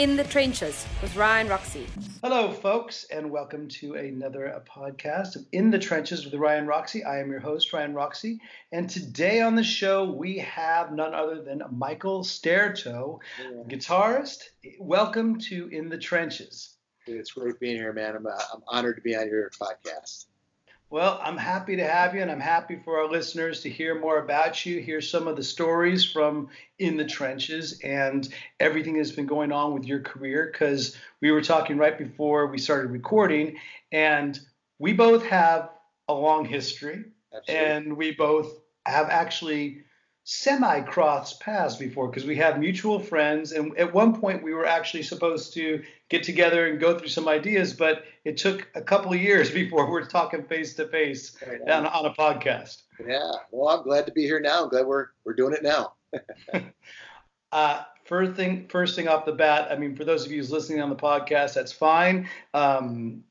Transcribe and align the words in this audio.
In 0.00 0.16
the 0.16 0.24
Trenches 0.24 0.86
with 1.02 1.14
Ryan 1.14 1.46
Roxie. 1.46 1.86
Hello, 2.22 2.50
folks, 2.52 3.04
and 3.12 3.30
welcome 3.30 3.68
to 3.68 3.96
another 3.96 4.62
podcast 4.66 5.36
of 5.36 5.44
In 5.52 5.70
the 5.70 5.78
Trenches 5.78 6.24
with 6.24 6.32
Ryan 6.32 6.66
Roxie. 6.66 7.04
I 7.04 7.20
am 7.20 7.30
your 7.30 7.38
host, 7.38 7.70
Ryan 7.74 7.92
Roxie, 7.92 8.40
and 8.72 8.88
today 8.88 9.42
on 9.42 9.56
the 9.56 9.62
show 9.62 10.10
we 10.10 10.38
have 10.38 10.90
none 10.90 11.12
other 11.12 11.42
than 11.42 11.62
Michael 11.70 12.24
Staertow, 12.24 13.18
yeah. 13.38 13.62
guitarist. 13.68 14.38
Welcome 14.78 15.38
to 15.40 15.68
In 15.68 15.90
the 15.90 15.98
Trenches. 15.98 16.76
It's 17.06 17.32
great 17.32 17.60
being 17.60 17.76
here, 17.76 17.92
man. 17.92 18.16
I'm, 18.16 18.26
uh, 18.26 18.30
I'm 18.54 18.62
honored 18.68 18.96
to 18.96 19.02
be 19.02 19.14
on 19.14 19.28
your 19.28 19.50
podcast. 19.50 20.24
Well, 20.90 21.20
I'm 21.22 21.36
happy 21.36 21.76
to 21.76 21.86
have 21.86 22.16
you, 22.16 22.20
and 22.20 22.32
I'm 22.32 22.40
happy 22.40 22.74
for 22.84 22.98
our 22.98 23.08
listeners 23.08 23.60
to 23.60 23.70
hear 23.70 24.00
more 24.00 24.18
about 24.18 24.66
you, 24.66 24.80
hear 24.80 25.00
some 25.00 25.28
of 25.28 25.36
the 25.36 25.44
stories 25.44 26.04
from 26.04 26.48
in 26.80 26.96
the 26.96 27.04
trenches, 27.04 27.78
and 27.84 28.28
everything 28.58 28.96
that's 28.96 29.12
been 29.12 29.26
going 29.26 29.52
on 29.52 29.72
with 29.72 29.84
your 29.84 30.00
career. 30.00 30.50
Because 30.50 30.96
we 31.20 31.30
were 31.30 31.42
talking 31.42 31.78
right 31.78 31.96
before 31.96 32.48
we 32.48 32.58
started 32.58 32.90
recording, 32.90 33.56
and 33.92 34.40
we 34.80 34.92
both 34.92 35.24
have 35.26 35.70
a 36.08 36.12
long 36.12 36.44
history, 36.44 37.04
Absolutely. 37.32 37.66
and 37.66 37.96
we 37.96 38.10
both 38.10 38.52
have 38.84 39.10
actually 39.10 39.84
semi 40.24 40.80
crossed 40.80 41.40
paths 41.40 41.76
before 41.76 42.08
because 42.08 42.24
we 42.24 42.36
have 42.36 42.58
mutual 42.58 42.98
friends 42.98 43.52
and 43.52 43.76
at 43.78 43.92
one 43.92 44.20
point 44.20 44.42
we 44.42 44.52
were 44.52 44.66
actually 44.66 45.02
supposed 45.02 45.54
to 45.54 45.82
get 46.08 46.22
together 46.22 46.66
and 46.66 46.78
go 46.78 46.96
through 46.96 47.08
some 47.08 47.26
ideas 47.26 47.72
but 47.72 48.04
it 48.24 48.36
took 48.36 48.68
a 48.74 48.82
couple 48.82 49.12
of 49.12 49.20
years 49.20 49.50
before 49.50 49.90
we're 49.90 50.04
talking 50.04 50.44
face 50.44 50.74
to 50.74 50.86
face 50.88 51.36
on 51.68 51.86
a 51.86 52.14
podcast. 52.14 52.82
Yeah. 53.06 53.30
Well 53.50 53.76
i'm 53.76 53.82
glad 53.84 54.06
to 54.06 54.12
be 54.12 54.22
here 54.22 54.40
now. 54.40 54.64
I'm 54.64 54.68
glad 54.68 54.86
we're 54.86 55.08
we're 55.24 55.34
doing 55.34 55.54
it 55.54 55.62
now. 55.62 55.94
Uh, 57.52 57.82
first 58.04 58.34
thing 58.34 58.68
first 58.68 58.94
thing 58.94 59.08
off 59.08 59.24
the 59.24 59.32
bat 59.32 59.72
i 59.72 59.76
mean 59.76 59.96
for 59.96 60.04
those 60.04 60.24
of 60.24 60.30
you 60.30 60.36
who's 60.36 60.52
listening 60.52 60.80
on 60.80 60.88
the 60.88 60.94
podcast 60.94 61.54
that's 61.54 61.72
fine. 61.72 62.28
Um, 62.54 63.24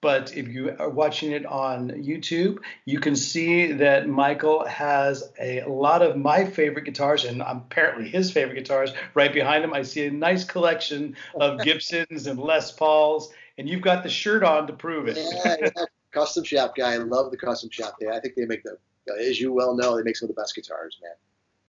but 0.00 0.34
if 0.34 0.48
you 0.48 0.74
are 0.78 0.88
watching 0.88 1.32
it 1.32 1.44
on 1.44 1.90
YouTube, 1.90 2.58
you 2.86 3.00
can 3.00 3.14
see 3.16 3.72
that 3.72 4.08
Michael 4.08 4.64
has 4.64 5.30
a 5.38 5.62
lot 5.64 6.00
of 6.00 6.16
my 6.16 6.46
favorite 6.46 6.86
guitars 6.86 7.24
and 7.24 7.42
apparently 7.42 8.08
his 8.08 8.30
favorite 8.30 8.54
guitars 8.54 8.92
right 9.14 9.32
behind 9.32 9.62
him. 9.62 9.74
I 9.74 9.82
see 9.82 10.06
a 10.06 10.10
nice 10.10 10.44
collection 10.44 11.16
of 11.34 11.60
Gibsons 11.64 12.26
and 12.26 12.38
Les 12.38 12.72
Pauls, 12.72 13.30
and 13.60 13.68
you've 13.68 13.82
got 13.82 14.02
the 14.02 14.08
shirt 14.08 14.42
on 14.42 14.66
to 14.66 14.72
prove 14.72 15.06
it. 15.06 15.18
yeah, 15.44 15.56
yeah. 15.60 15.84
custom 16.12 16.42
shop 16.42 16.74
guy. 16.74 16.94
I 16.94 16.96
love 16.96 17.30
the 17.30 17.36
custom 17.36 17.68
shop. 17.68 17.96
There, 18.00 18.10
I 18.10 18.18
think 18.18 18.34
they 18.34 18.46
make 18.46 18.64
the, 18.64 18.78
as 19.20 19.38
you 19.38 19.52
well 19.52 19.76
know, 19.76 19.96
they 19.96 20.02
make 20.02 20.16
some 20.16 20.30
of 20.30 20.34
the 20.34 20.40
best 20.40 20.54
guitars, 20.54 20.98
man. 21.02 21.12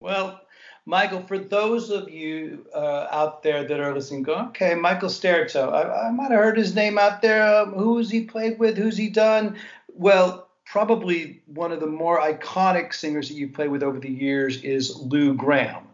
Well, 0.00 0.42
Michael, 0.84 1.22
for 1.22 1.38
those 1.38 1.88
of 1.88 2.10
you 2.10 2.66
uh, 2.74 3.06
out 3.10 3.42
there 3.42 3.64
that 3.64 3.80
are 3.80 3.94
listening, 3.94 4.22
go, 4.22 4.34
okay, 4.48 4.74
Michael 4.74 5.08
Staertow, 5.08 5.72
I, 5.72 6.08
I 6.08 6.10
might 6.10 6.30
have 6.30 6.40
heard 6.40 6.58
his 6.58 6.74
name 6.74 6.98
out 6.98 7.22
there. 7.22 7.42
Um, 7.56 7.72
who's 7.72 8.10
he 8.10 8.24
played 8.24 8.58
with? 8.58 8.76
Who's 8.76 8.98
he 8.98 9.08
done? 9.08 9.56
Well, 9.94 10.48
probably 10.66 11.42
one 11.46 11.72
of 11.72 11.80
the 11.80 11.86
more 11.86 12.20
iconic 12.20 12.92
singers 12.92 13.28
that 13.28 13.34
you've 13.34 13.54
played 13.54 13.70
with 13.70 13.82
over 13.82 13.98
the 13.98 14.10
years 14.10 14.62
is 14.62 14.94
Lou 14.94 15.32
Gramm, 15.32 15.88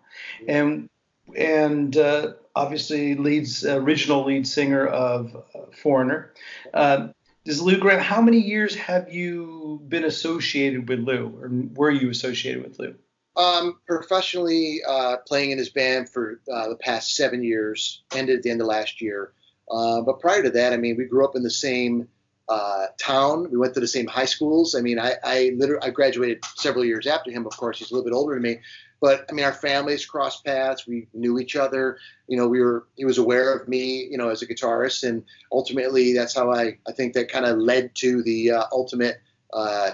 and 0.48 0.90
and 1.36 1.96
uh, 1.96 2.32
obviously 2.54 3.14
leads 3.14 3.64
original 3.64 4.24
lead 4.24 4.46
singer 4.46 4.86
of 4.86 5.34
uh, 5.54 5.58
Foreigner. 5.82 6.32
Uh, 6.72 7.08
does 7.44 7.60
Lou 7.60 7.78
Gramm? 7.78 8.00
How 8.00 8.22
many 8.22 8.38
years 8.38 8.74
have 8.74 9.12
you 9.12 9.82
been 9.86 10.04
associated 10.04 10.88
with 10.88 11.00
Lou, 11.00 11.26
or 11.26 11.50
were 11.74 11.90
you 11.90 12.10
associated 12.10 12.62
with 12.62 12.78
Lou? 12.78 12.94
Um, 13.36 13.80
professionally 13.86 14.80
uh, 14.88 15.16
playing 15.26 15.50
in 15.50 15.58
his 15.58 15.68
band 15.68 16.08
for 16.08 16.40
uh, 16.50 16.68
the 16.68 16.76
past 16.76 17.16
seven 17.16 17.42
years, 17.42 18.02
ended 18.14 18.38
at 18.38 18.42
the 18.44 18.50
end 18.50 18.60
of 18.60 18.66
last 18.66 19.02
year. 19.02 19.32
Uh, 19.70 20.00
but 20.02 20.20
prior 20.20 20.42
to 20.42 20.50
that, 20.50 20.72
I 20.72 20.76
mean, 20.76 20.96
we 20.96 21.04
grew 21.04 21.24
up 21.24 21.36
in 21.36 21.42
the 21.42 21.50
same 21.50 22.08
uh, 22.48 22.86
town. 22.98 23.50
We 23.50 23.58
went 23.58 23.74
to 23.74 23.80
the 23.80 23.88
same 23.88 24.06
high 24.06 24.26
schools. 24.26 24.74
I 24.74 24.80
mean, 24.80 24.98
I, 24.98 25.14
I 25.22 25.52
literally 25.56 25.82
I 25.82 25.90
graduated 25.90 26.44
several 26.56 26.84
years 26.84 27.06
after 27.06 27.30
him. 27.30 27.46
Of 27.46 27.56
course, 27.56 27.78
he's 27.78 27.90
a 27.90 27.94
little 27.94 28.08
bit 28.08 28.14
older 28.14 28.34
than 28.34 28.42
me. 28.42 28.60
But 29.04 29.26
I 29.28 29.34
mean, 29.34 29.44
our 29.44 29.52
families 29.52 30.06
crossed 30.06 30.46
paths. 30.46 30.86
We 30.86 31.08
knew 31.12 31.38
each 31.38 31.56
other. 31.56 31.98
You 32.26 32.38
know, 32.38 32.48
we 32.48 32.62
were 32.62 32.86
he 32.96 33.04
was 33.04 33.18
aware 33.18 33.52
of 33.52 33.68
me. 33.68 34.08
You 34.10 34.16
know, 34.16 34.30
as 34.30 34.40
a 34.40 34.46
guitarist, 34.46 35.06
and 35.06 35.22
ultimately, 35.52 36.14
that's 36.14 36.34
how 36.34 36.50
I 36.50 36.78
I 36.88 36.92
think 36.92 37.12
that 37.12 37.30
kind 37.30 37.44
of 37.44 37.58
led 37.58 37.94
to 37.96 38.22
the 38.22 38.52
uh, 38.52 38.64
ultimate 38.72 39.20
uh, 39.52 39.90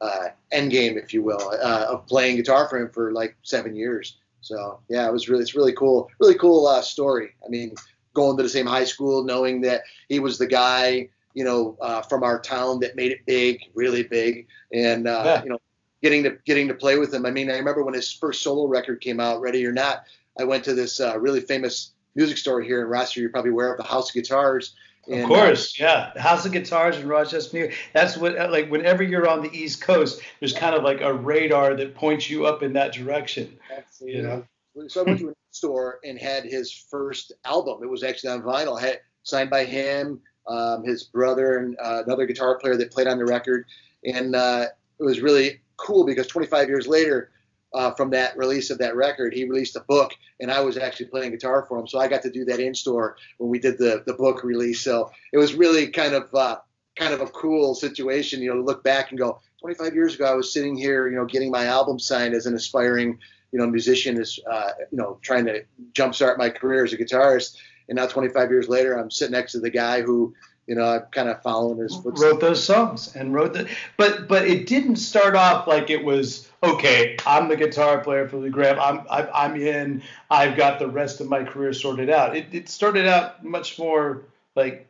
uh, 0.00 0.28
end 0.52 0.70
game, 0.70 0.96
if 0.96 1.12
you 1.12 1.22
will, 1.22 1.50
uh, 1.50 1.84
of 1.90 2.06
playing 2.06 2.36
guitar 2.36 2.66
for 2.66 2.78
him 2.78 2.88
for 2.88 3.12
like 3.12 3.36
seven 3.42 3.76
years. 3.76 4.16
So 4.40 4.80
yeah, 4.88 5.06
it 5.06 5.12
was 5.12 5.28
really 5.28 5.42
it's 5.42 5.54
really 5.54 5.74
cool, 5.74 6.08
really 6.18 6.38
cool 6.38 6.66
uh, 6.66 6.80
story. 6.80 7.34
I 7.44 7.50
mean, 7.50 7.74
going 8.14 8.38
to 8.38 8.42
the 8.42 8.48
same 8.48 8.64
high 8.64 8.84
school, 8.84 9.22
knowing 9.22 9.60
that 9.60 9.82
he 10.08 10.18
was 10.18 10.38
the 10.38 10.46
guy, 10.46 11.10
you 11.34 11.44
know, 11.44 11.76
uh, 11.82 12.00
from 12.00 12.22
our 12.22 12.40
town 12.40 12.80
that 12.80 12.96
made 12.96 13.12
it 13.12 13.26
big, 13.26 13.60
really 13.74 14.04
big, 14.04 14.46
and 14.72 15.06
uh, 15.06 15.22
yeah. 15.26 15.42
you 15.42 15.50
know, 15.50 15.58
getting 16.02 16.22
to 16.24 16.38
getting 16.44 16.68
to 16.68 16.74
play 16.74 16.98
with 16.98 17.12
him. 17.12 17.26
I 17.26 17.30
mean, 17.30 17.50
I 17.50 17.56
remember 17.56 17.82
when 17.82 17.94
his 17.94 18.12
first 18.12 18.42
solo 18.42 18.66
record 18.66 19.00
came 19.00 19.20
out, 19.20 19.40
Ready 19.40 19.64
or 19.66 19.72
Not. 19.72 20.04
I 20.38 20.44
went 20.44 20.64
to 20.64 20.74
this 20.74 21.00
uh, 21.00 21.18
really 21.18 21.40
famous 21.40 21.92
music 22.14 22.36
store 22.36 22.60
here 22.60 22.82
in 22.82 22.88
Rochester. 22.88 23.20
You're 23.20 23.30
probably 23.30 23.52
aware 23.52 23.72
of 23.72 23.78
the 23.78 23.84
House 23.84 24.10
of 24.10 24.14
Guitars 24.14 24.74
and, 25.08 25.22
of 25.22 25.28
course, 25.28 25.80
uh, 25.80 25.84
yeah. 25.84 26.10
The 26.14 26.22
House 26.22 26.44
of 26.46 26.52
Guitars 26.52 26.96
in 26.96 27.06
Rochester, 27.06 27.56
New 27.56 27.64
York. 27.64 27.74
That's 27.92 28.16
what 28.16 28.36
uh, 28.36 28.48
like 28.50 28.70
whenever 28.70 29.02
you're 29.02 29.28
on 29.28 29.42
the 29.42 29.56
East 29.56 29.80
Coast, 29.80 30.20
there's 30.40 30.52
kind 30.52 30.74
of 30.74 30.82
like 30.82 31.00
a 31.00 31.12
radar 31.12 31.74
that 31.76 31.94
points 31.94 32.28
you 32.28 32.46
up 32.46 32.62
in 32.62 32.72
that 32.72 32.92
direction. 32.92 33.56
Absolutely. 33.74 34.18
You 34.18 34.22
know? 34.24 34.44
So 34.88 35.02
I 35.02 35.04
went 35.04 35.20
to 35.20 35.30
a 35.30 35.34
store 35.52 36.00
and 36.04 36.18
had 36.18 36.44
his 36.44 36.72
first 36.72 37.32
album. 37.44 37.82
It 37.82 37.88
was 37.88 38.02
actually 38.02 38.30
on 38.30 38.42
vinyl, 38.42 38.80
had 38.80 39.00
signed 39.22 39.48
by 39.48 39.64
him, 39.64 40.20
um, 40.48 40.84
his 40.84 41.04
brother, 41.04 41.58
and 41.58 41.76
uh, 41.82 42.02
another 42.04 42.26
guitar 42.26 42.58
player 42.58 42.76
that 42.76 42.90
played 42.90 43.06
on 43.06 43.18
the 43.18 43.24
record. 43.24 43.66
And 44.04 44.34
uh, 44.34 44.66
it 44.98 45.04
was 45.04 45.20
really 45.20 45.60
cool 45.76 46.04
because 46.04 46.26
25 46.26 46.68
years 46.68 46.86
later, 46.86 47.30
uh, 47.74 47.90
from 47.92 48.10
that 48.10 48.36
release 48.36 48.70
of 48.70 48.78
that 48.78 48.96
record, 48.96 49.34
he 49.34 49.44
released 49.44 49.76
a 49.76 49.80
book, 49.80 50.12
and 50.40 50.50
I 50.50 50.60
was 50.60 50.78
actually 50.78 51.06
playing 51.06 51.32
guitar 51.32 51.66
for 51.68 51.78
him. 51.78 51.86
So 51.86 51.98
I 51.98 52.08
got 52.08 52.22
to 52.22 52.30
do 52.30 52.44
that 52.46 52.60
in 52.60 52.74
store 52.74 53.16
when 53.38 53.50
we 53.50 53.58
did 53.58 53.76
the 53.76 54.02
the 54.06 54.14
book 54.14 54.44
release. 54.44 54.82
So 54.82 55.10
it 55.32 55.38
was 55.38 55.54
really 55.54 55.88
kind 55.88 56.14
of 56.14 56.34
uh, 56.34 56.58
kind 56.96 57.12
of 57.12 57.20
a 57.20 57.26
cool 57.26 57.74
situation, 57.74 58.40
you 58.40 58.48
know, 58.48 58.56
to 58.56 58.62
look 58.62 58.82
back 58.82 59.10
and 59.10 59.18
go, 59.18 59.40
25 59.60 59.94
years 59.94 60.14
ago, 60.14 60.24
I 60.24 60.34
was 60.34 60.52
sitting 60.52 60.76
here, 60.76 61.08
you 61.08 61.16
know, 61.16 61.24
getting 61.24 61.50
my 61.50 61.66
album 61.66 61.98
signed 61.98 62.34
as 62.34 62.46
an 62.46 62.54
aspiring, 62.54 63.18
you 63.52 63.58
know, 63.58 63.66
musician, 63.66 64.20
is 64.20 64.38
uh, 64.50 64.70
you 64.90 64.98
know, 64.98 65.18
trying 65.22 65.44
to 65.46 65.64
jumpstart 65.92 66.38
my 66.38 66.50
career 66.50 66.84
as 66.84 66.92
a 66.92 66.96
guitarist. 66.96 67.56
And 67.88 67.96
now 67.96 68.06
25 68.06 68.50
years 68.50 68.68
later, 68.68 68.98
I'm 68.98 69.10
sitting 69.10 69.32
next 69.32 69.52
to 69.52 69.60
the 69.60 69.70
guy 69.70 70.02
who 70.02 70.34
you 70.66 70.74
know, 70.74 70.84
I've 70.84 71.10
kind 71.10 71.28
of 71.28 71.42
following 71.42 71.78
his 71.78 71.94
footsteps. 71.94 72.20
Wrote 72.20 72.40
those 72.40 72.64
songs 72.64 73.14
and 73.14 73.32
wrote 73.32 73.52
the, 73.52 73.68
but 73.96 74.26
but 74.28 74.46
it 74.46 74.66
didn't 74.66 74.96
start 74.96 75.36
off 75.36 75.66
like 75.66 75.90
it 75.90 76.04
was 76.04 76.48
okay. 76.62 77.16
I'm 77.24 77.48
the 77.48 77.56
guitar 77.56 78.00
player 78.00 78.28
for 78.28 78.38
Lou 78.38 78.50
Gramm. 78.50 78.78
I'm 78.80 79.06
I'm 79.08 79.60
in. 79.60 80.02
I've 80.30 80.56
got 80.56 80.78
the 80.78 80.88
rest 80.88 81.20
of 81.20 81.28
my 81.28 81.44
career 81.44 81.72
sorted 81.72 82.10
out. 82.10 82.36
It 82.36 82.46
it 82.52 82.68
started 82.68 83.06
out 83.06 83.44
much 83.44 83.78
more 83.78 84.24
like, 84.56 84.88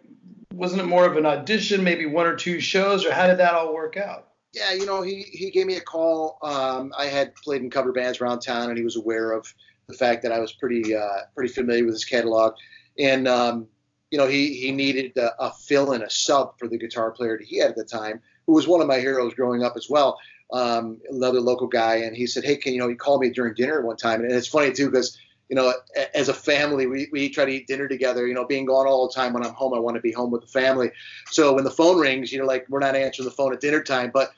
wasn't 0.53 0.81
it 0.81 0.87
more 0.87 1.05
of 1.05 1.17
an 1.17 1.27
audition, 1.27 1.85
maybe 1.85 2.07
one 2.07 2.27
or 2.27 2.37
two 2.37 2.61
shows, 2.61 3.05
or 3.05 3.13
how 3.13 3.27
did 3.27 3.39
that 3.39 3.55
all 3.55 3.75
work 3.75 3.97
out? 3.97 4.29
Yeah, 4.53 4.73
you 4.73 4.87
know, 4.87 5.03
he 5.03 5.23
he 5.31 5.51
gave 5.51 5.67
me 5.67 5.77
a 5.77 5.83
call. 5.83 6.39
Um, 6.43 6.93
I 6.97 7.07
had 7.07 7.35
played 7.35 7.61
in 7.61 7.69
cover 7.69 7.93
bands 7.93 8.21
around 8.21 8.41
town, 8.41 8.71
and 8.71 8.79
he 8.79 8.85
was 8.85 8.97
aware 8.97 9.33
of 9.33 9.53
the 9.89 9.95
fact 9.95 10.23
that 10.23 10.33
I 10.33 10.39
was 10.39 10.53
pretty 10.53 10.95
uh, 10.95 11.25
pretty 11.35 11.53
familiar 11.53 11.85
with 11.85 11.95
his 11.95 12.07
catalog, 12.07 12.55
and 12.99 13.29
um, 13.29 13.69
you 14.11 14.19
know, 14.19 14.27
he 14.27 14.55
he 14.55 14.73
needed 14.73 15.17
a, 15.17 15.43
a 15.43 15.53
fill 15.53 15.93
in, 15.93 16.03
a 16.03 16.11
sub 16.11 16.59
for 16.59 16.69
the 16.69 16.79
guitar 16.79 17.11
player 17.11 17.39
that 17.39 17.47
he 17.47 17.59
had 17.59 17.71
at 17.71 17.77
the 17.77 17.85
time, 17.85 18.21
who 18.47 18.53
was 18.55 18.69
one 18.69 18.81
of 18.81 18.87
my 18.87 18.99
heroes 18.99 19.35
growing 19.35 19.63
up 19.65 19.75
as 19.77 19.89
well. 19.91 20.19
Um, 20.53 21.01
another 21.11 21.41
local 21.41 21.67
guy, 21.67 21.97
and 21.97 22.17
he 22.17 22.27
said, 22.27 22.45
"Hey, 22.45 22.57
can 22.57 22.73
you 22.73 22.79
know?" 22.79 22.89
He 22.89 22.95
called 22.95 23.21
me 23.21 23.31
during 23.31 23.55
dinner 23.55 23.83
one 23.83 23.97
time, 23.97 24.21
and 24.21 24.33
it's 24.33 24.47
funny 24.47 24.73
too 24.73 24.91
because 24.91 25.19
you 25.49 25.55
know, 25.55 25.73
as 26.15 26.29
a 26.29 26.35
family, 26.35 26.87
we, 26.87 27.09
we 27.13 27.29
try 27.29 27.45
to 27.45 27.53
eat 27.53 27.69
dinner 27.69 27.87
together. 27.87 28.27
You 28.27 28.35
know, 28.35 28.45
being 28.45 28.65
gone 28.65 28.87
all 28.87 29.07
the 29.07 29.15
time 29.15 29.33
when 29.33 29.45
I'm 29.45 29.55
home, 29.55 29.75
I 29.75 29.79
want 29.79 29.95
to 29.95 30.01
be 30.01 30.11
home 30.11 30.31
with 30.31 30.43
the 30.43 30.49
family. 30.49 30.91
So 31.31 31.55
when 31.55 31.65
the 31.65 31.71
phone 31.71 32.01
rings, 32.01 32.33
you 32.33 32.39
know, 32.41 32.47
like 32.47 32.67
we're 32.69 32.81
not 32.81 32.97
answering 32.97 33.29
the 33.29 33.35
phone 33.35 33.53
at 33.53 33.61
dinner 33.61 33.83
time, 33.83 34.11
but 34.13 34.33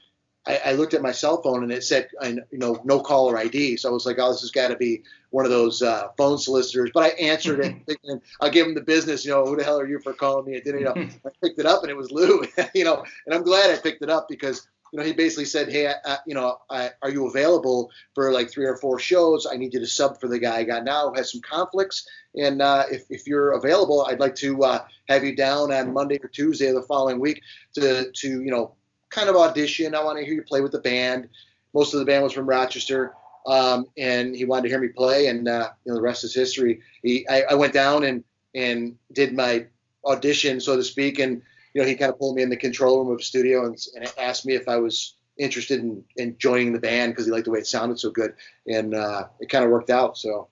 I, 0.48 0.60
I, 0.64 0.72
looked 0.72 0.94
at 0.94 1.02
my 1.02 1.12
cell 1.12 1.42
phone 1.42 1.62
and 1.62 1.70
it 1.70 1.84
said, 1.84 2.08
you 2.22 2.42
know, 2.52 2.80
no 2.84 3.00
caller 3.00 3.36
ID. 3.36 3.76
So 3.76 3.90
I 3.90 3.92
was 3.92 4.06
like, 4.06 4.16
oh, 4.18 4.32
this 4.32 4.40
has 4.40 4.50
got 4.50 4.68
to 4.68 4.76
be 4.76 5.02
one 5.30 5.44
of 5.44 5.50
those 5.50 5.82
uh, 5.82 6.08
phone 6.16 6.38
solicitors. 6.38 6.90
But 6.94 7.04
I 7.04 7.08
answered 7.08 7.60
it. 7.60 7.98
and 8.04 8.22
I'll 8.40 8.50
give 8.50 8.66
him 8.66 8.74
the 8.74 8.80
business. 8.80 9.24
You 9.24 9.32
know, 9.32 9.44
who 9.44 9.56
the 9.56 9.64
hell 9.64 9.78
are 9.78 9.86
you 9.86 10.00
for 10.00 10.14
calling 10.14 10.50
me 10.50 10.56
at 10.56 10.64
dinner? 10.64 10.78
You 10.78 10.84
know, 10.86 10.94
I 11.26 11.30
picked 11.42 11.58
it 11.58 11.66
up 11.66 11.82
and 11.82 11.90
it 11.90 11.96
was 11.96 12.10
Lou. 12.10 12.44
you 12.74 12.84
know, 12.84 13.04
and 13.26 13.34
I'm 13.34 13.42
glad 13.42 13.70
I 13.70 13.76
picked 13.76 14.02
it 14.02 14.08
up 14.08 14.26
because 14.28 14.66
you 14.90 14.98
know 14.98 15.04
he 15.04 15.12
basically 15.12 15.44
said, 15.44 15.70
hey, 15.70 15.92
I, 16.02 16.16
you 16.26 16.34
know, 16.34 16.56
I, 16.70 16.90
are 17.02 17.10
you 17.10 17.26
available 17.28 17.90
for 18.14 18.32
like 18.32 18.50
three 18.50 18.64
or 18.64 18.78
four 18.78 18.98
shows? 18.98 19.46
I 19.46 19.56
need 19.56 19.74
you 19.74 19.80
to 19.80 19.86
sub 19.86 20.18
for 20.18 20.28
the 20.28 20.38
guy 20.38 20.56
I 20.56 20.64
got 20.64 20.84
now. 20.84 21.10
Who 21.10 21.16
has 21.16 21.30
some 21.30 21.42
conflicts, 21.42 22.08
and 22.34 22.62
uh, 22.62 22.84
if 22.90 23.04
if 23.10 23.26
you're 23.26 23.52
available, 23.52 24.06
I'd 24.08 24.20
like 24.20 24.34
to 24.36 24.62
uh, 24.62 24.78
have 25.10 25.24
you 25.24 25.36
down 25.36 25.72
on 25.74 25.92
Monday 25.92 26.18
or 26.22 26.28
Tuesday 26.28 26.68
of 26.68 26.74
the 26.76 26.82
following 26.82 27.20
week 27.20 27.42
to 27.74 28.10
to 28.10 28.28
you 28.42 28.50
know 28.50 28.76
kind 29.10 29.28
of 29.28 29.36
audition. 29.36 29.94
I 29.94 30.02
want 30.02 30.18
to 30.18 30.24
hear 30.24 30.34
you 30.34 30.42
play 30.42 30.60
with 30.60 30.72
the 30.72 30.80
band. 30.80 31.28
Most 31.74 31.94
of 31.94 32.00
the 32.00 32.06
band 32.06 32.24
was 32.24 32.32
from 32.32 32.48
Rochester, 32.48 33.14
um, 33.46 33.86
and 33.96 34.34
he 34.34 34.44
wanted 34.44 34.64
to 34.64 34.68
hear 34.68 34.80
me 34.80 34.88
play, 34.88 35.26
and 35.26 35.48
uh, 35.48 35.70
you 35.84 35.92
know 35.92 35.96
the 35.96 36.02
rest 36.02 36.24
is 36.24 36.34
history. 36.34 36.80
He, 37.02 37.26
I, 37.28 37.42
I, 37.50 37.54
went 37.54 37.72
down 37.72 38.04
and 38.04 38.24
and 38.54 38.96
did 39.12 39.34
my 39.34 39.66
audition, 40.04 40.60
so 40.60 40.76
to 40.76 40.82
speak. 40.82 41.18
And 41.18 41.42
you 41.74 41.82
know, 41.82 41.88
he 41.88 41.94
kind 41.94 42.10
of 42.10 42.18
pulled 42.18 42.36
me 42.36 42.42
in 42.42 42.50
the 42.50 42.56
control 42.56 42.98
room 42.98 43.12
of 43.12 43.18
the 43.18 43.24
studio 43.24 43.66
and, 43.66 43.78
and 43.94 44.12
asked 44.18 44.46
me 44.46 44.54
if 44.54 44.68
I 44.68 44.76
was 44.76 45.14
interested 45.38 45.80
in, 45.80 46.04
in 46.16 46.36
joining 46.38 46.72
the 46.72 46.80
band 46.80 47.12
because 47.12 47.26
he 47.26 47.32
liked 47.32 47.44
the 47.44 47.50
way 47.50 47.60
it 47.60 47.66
sounded 47.66 47.98
so 47.98 48.10
good, 48.10 48.34
and 48.66 48.94
uh, 48.94 49.28
it 49.40 49.48
kind 49.48 49.64
of 49.64 49.70
worked 49.70 49.90
out. 49.90 50.18
So, 50.18 50.48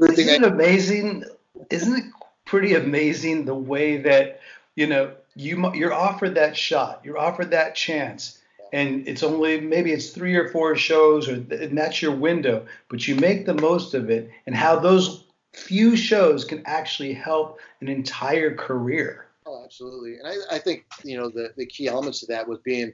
isn't 0.00 0.44
it 0.44 0.44
amazing? 0.44 1.24
Isn't 1.70 1.96
it 1.96 2.04
pretty 2.44 2.74
amazing 2.74 3.44
the 3.44 3.54
way 3.54 3.98
that 3.98 4.40
you 4.76 4.86
know 4.86 5.12
you 5.38 5.72
you're 5.74 5.94
offered 5.94 6.34
that 6.34 6.56
shot, 6.56 7.00
you're 7.04 7.18
offered 7.18 7.52
that 7.52 7.74
chance, 7.74 8.38
and 8.72 9.06
it's 9.06 9.22
only 9.22 9.60
maybe 9.60 9.92
it's 9.92 10.10
three 10.10 10.34
or 10.34 10.48
four 10.48 10.74
shows, 10.76 11.28
or 11.28 11.34
and 11.34 11.78
that's 11.78 12.02
your 12.02 12.14
window, 12.14 12.66
but 12.88 13.06
you 13.06 13.14
make 13.14 13.46
the 13.46 13.54
most 13.54 13.94
of 13.94 14.10
it, 14.10 14.30
and 14.46 14.54
how 14.54 14.78
those 14.78 15.26
few 15.54 15.96
shows 15.96 16.44
can 16.44 16.62
actually 16.66 17.12
help 17.12 17.60
an 17.80 17.88
entire 17.88 18.54
career. 18.54 19.26
Oh, 19.46 19.62
absolutely, 19.64 20.18
and 20.18 20.26
I, 20.26 20.56
I 20.56 20.58
think 20.58 20.86
you 21.04 21.16
know 21.16 21.30
the 21.30 21.52
the 21.56 21.66
key 21.66 21.86
elements 21.86 22.22
of 22.22 22.28
that 22.28 22.48
was 22.48 22.58
being 22.64 22.92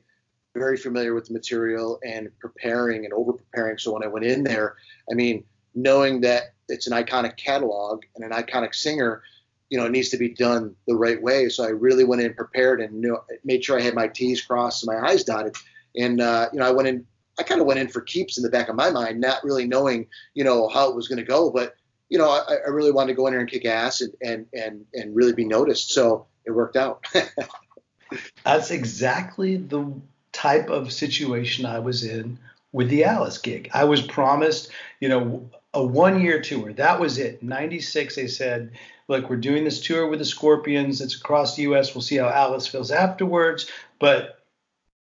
very 0.54 0.76
familiar 0.76 1.14
with 1.14 1.26
the 1.26 1.32
material 1.32 1.98
and 2.04 2.28
preparing 2.40 3.04
and 3.04 3.14
over 3.14 3.32
preparing. 3.32 3.78
So 3.78 3.92
when 3.92 4.04
I 4.04 4.06
went 4.06 4.24
in 4.24 4.44
there, 4.44 4.76
I 5.10 5.14
mean, 5.14 5.44
knowing 5.74 6.20
that 6.20 6.54
it's 6.68 6.86
an 6.86 6.92
iconic 6.92 7.36
catalog 7.36 8.02
and 8.14 8.24
an 8.24 8.30
iconic 8.30 8.74
singer, 8.74 9.22
you 9.70 9.78
know, 9.78 9.86
it 9.86 9.92
needs 9.92 10.10
to 10.10 10.16
be 10.16 10.28
done 10.28 10.74
the 10.86 10.94
right 10.94 11.20
way. 11.20 11.48
So 11.48 11.64
I 11.64 11.68
really 11.68 12.04
went 12.04 12.22
in 12.22 12.34
prepared 12.34 12.80
and 12.80 13.00
knew, 13.00 13.18
made 13.44 13.64
sure 13.64 13.78
I 13.78 13.82
had 13.82 13.94
my 13.94 14.08
T's 14.08 14.42
crossed 14.42 14.86
and 14.86 14.94
my 14.94 15.08
I's 15.08 15.24
dotted. 15.24 15.56
And, 15.96 16.20
uh, 16.20 16.48
you 16.52 16.58
know, 16.58 16.66
I 16.66 16.70
went 16.70 16.88
in, 16.88 17.06
I 17.38 17.42
kind 17.42 17.60
of 17.60 17.66
went 17.66 17.80
in 17.80 17.88
for 17.88 18.00
keeps 18.00 18.36
in 18.36 18.42
the 18.42 18.50
back 18.50 18.68
of 18.68 18.76
my 18.76 18.90
mind, 18.90 19.20
not 19.20 19.42
really 19.42 19.66
knowing, 19.66 20.06
you 20.34 20.44
know, 20.44 20.68
how 20.68 20.90
it 20.90 20.96
was 20.96 21.08
going 21.08 21.18
to 21.18 21.24
go. 21.24 21.50
But, 21.50 21.74
you 22.08 22.18
know, 22.18 22.28
I, 22.28 22.56
I, 22.66 22.68
really 22.68 22.92
wanted 22.92 23.12
to 23.12 23.16
go 23.16 23.26
in 23.26 23.32
there 23.32 23.40
and 23.40 23.50
kick 23.50 23.64
ass 23.64 24.00
and, 24.00 24.14
and, 24.22 24.46
and, 24.52 24.84
and 24.92 25.16
really 25.16 25.32
be 25.32 25.44
noticed. 25.44 25.90
So 25.90 26.26
it 26.44 26.50
worked 26.50 26.76
out. 26.76 27.06
That's 28.44 28.70
exactly 28.70 29.56
the 29.56 29.92
type 30.32 30.68
of 30.68 30.92
situation 30.92 31.66
I 31.66 31.78
was 31.78 32.04
in 32.04 32.38
with 32.72 32.90
the 32.90 33.04
Alice 33.04 33.38
gig. 33.38 33.70
I 33.72 33.84
was 33.84 34.02
promised, 34.02 34.70
you 35.00 35.08
know, 35.08 35.48
a 35.74 35.84
one 35.84 36.20
year 36.20 36.40
tour. 36.40 36.72
That 36.72 37.00
was 37.00 37.18
it. 37.18 37.42
96, 37.42 38.16
they 38.16 38.26
said, 38.26 38.72
look, 39.08 39.28
we're 39.28 39.36
doing 39.36 39.64
this 39.64 39.80
tour 39.80 40.06
with 40.06 40.20
the 40.20 40.24
Scorpions. 40.24 41.00
It's 41.00 41.16
across 41.16 41.56
the 41.56 41.62
US. 41.64 41.94
We'll 41.94 42.02
see 42.02 42.16
how 42.16 42.28
Alice 42.28 42.66
feels 42.66 42.90
afterwards. 42.90 43.70
But 43.98 44.40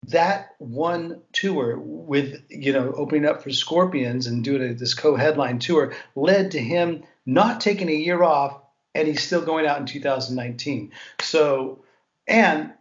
that 0.08 0.54
one 0.58 1.22
tour 1.32 1.78
with, 1.78 2.42
you 2.48 2.72
know, 2.72 2.92
opening 2.92 3.26
up 3.26 3.42
for 3.42 3.50
Scorpions 3.50 4.26
and 4.26 4.44
doing 4.44 4.70
a, 4.70 4.74
this 4.74 4.94
co 4.94 5.16
headline 5.16 5.58
tour 5.58 5.94
led 6.14 6.50
to 6.52 6.60
him 6.60 7.04
not 7.24 7.60
taking 7.60 7.88
a 7.88 7.92
year 7.92 8.22
off 8.22 8.60
and 8.94 9.08
he's 9.08 9.22
still 9.22 9.44
going 9.44 9.66
out 9.66 9.78
in 9.78 9.86
2019. 9.86 10.92
So, 11.20 11.84
and 12.26 12.72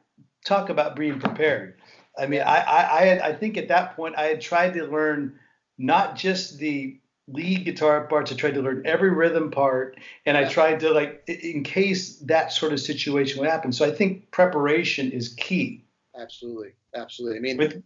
talk 0.46 0.70
about 0.70 0.96
being 0.96 1.20
prepared. 1.20 1.80
I 2.18 2.28
mean, 2.28 2.42
I, 2.42 2.58
I, 2.62 2.82
I, 2.82 3.28
I 3.28 3.34
think 3.34 3.58
at 3.58 3.68
that 3.68 3.96
point 3.96 4.16
I 4.18 4.24
had 4.24 4.42
tried 4.42 4.74
to 4.76 4.86
learn 4.86 5.40
not 5.78 6.16
just 6.16 6.58
the 6.58 7.00
lead 7.28 7.66
guitar 7.66 8.06
parts. 8.08 8.32
I 8.32 8.36
tried 8.36 8.54
to 8.56 8.62
learn 8.62 8.84
every 8.86 9.10
rhythm 9.10 9.52
part, 9.52 9.98
and 10.26 10.38
I 10.38 10.48
tried 10.48 10.80
to 10.82 10.92
like 10.92 11.24
in 11.28 11.64
case 11.64 12.18
that 12.20 12.52
sort 12.52 12.74
of 12.74 12.80
situation 12.80 13.40
would 13.40 13.50
happen. 13.50 13.72
So 13.72 13.86
I 13.86 13.92
think 13.92 14.30
preparation 14.32 15.12
is 15.12 15.30
key. 15.30 15.84
Absolutely, 16.20 16.74
absolutely. 16.96 17.38
I 17.38 17.42
mean, 17.42 17.58
With, 17.58 17.84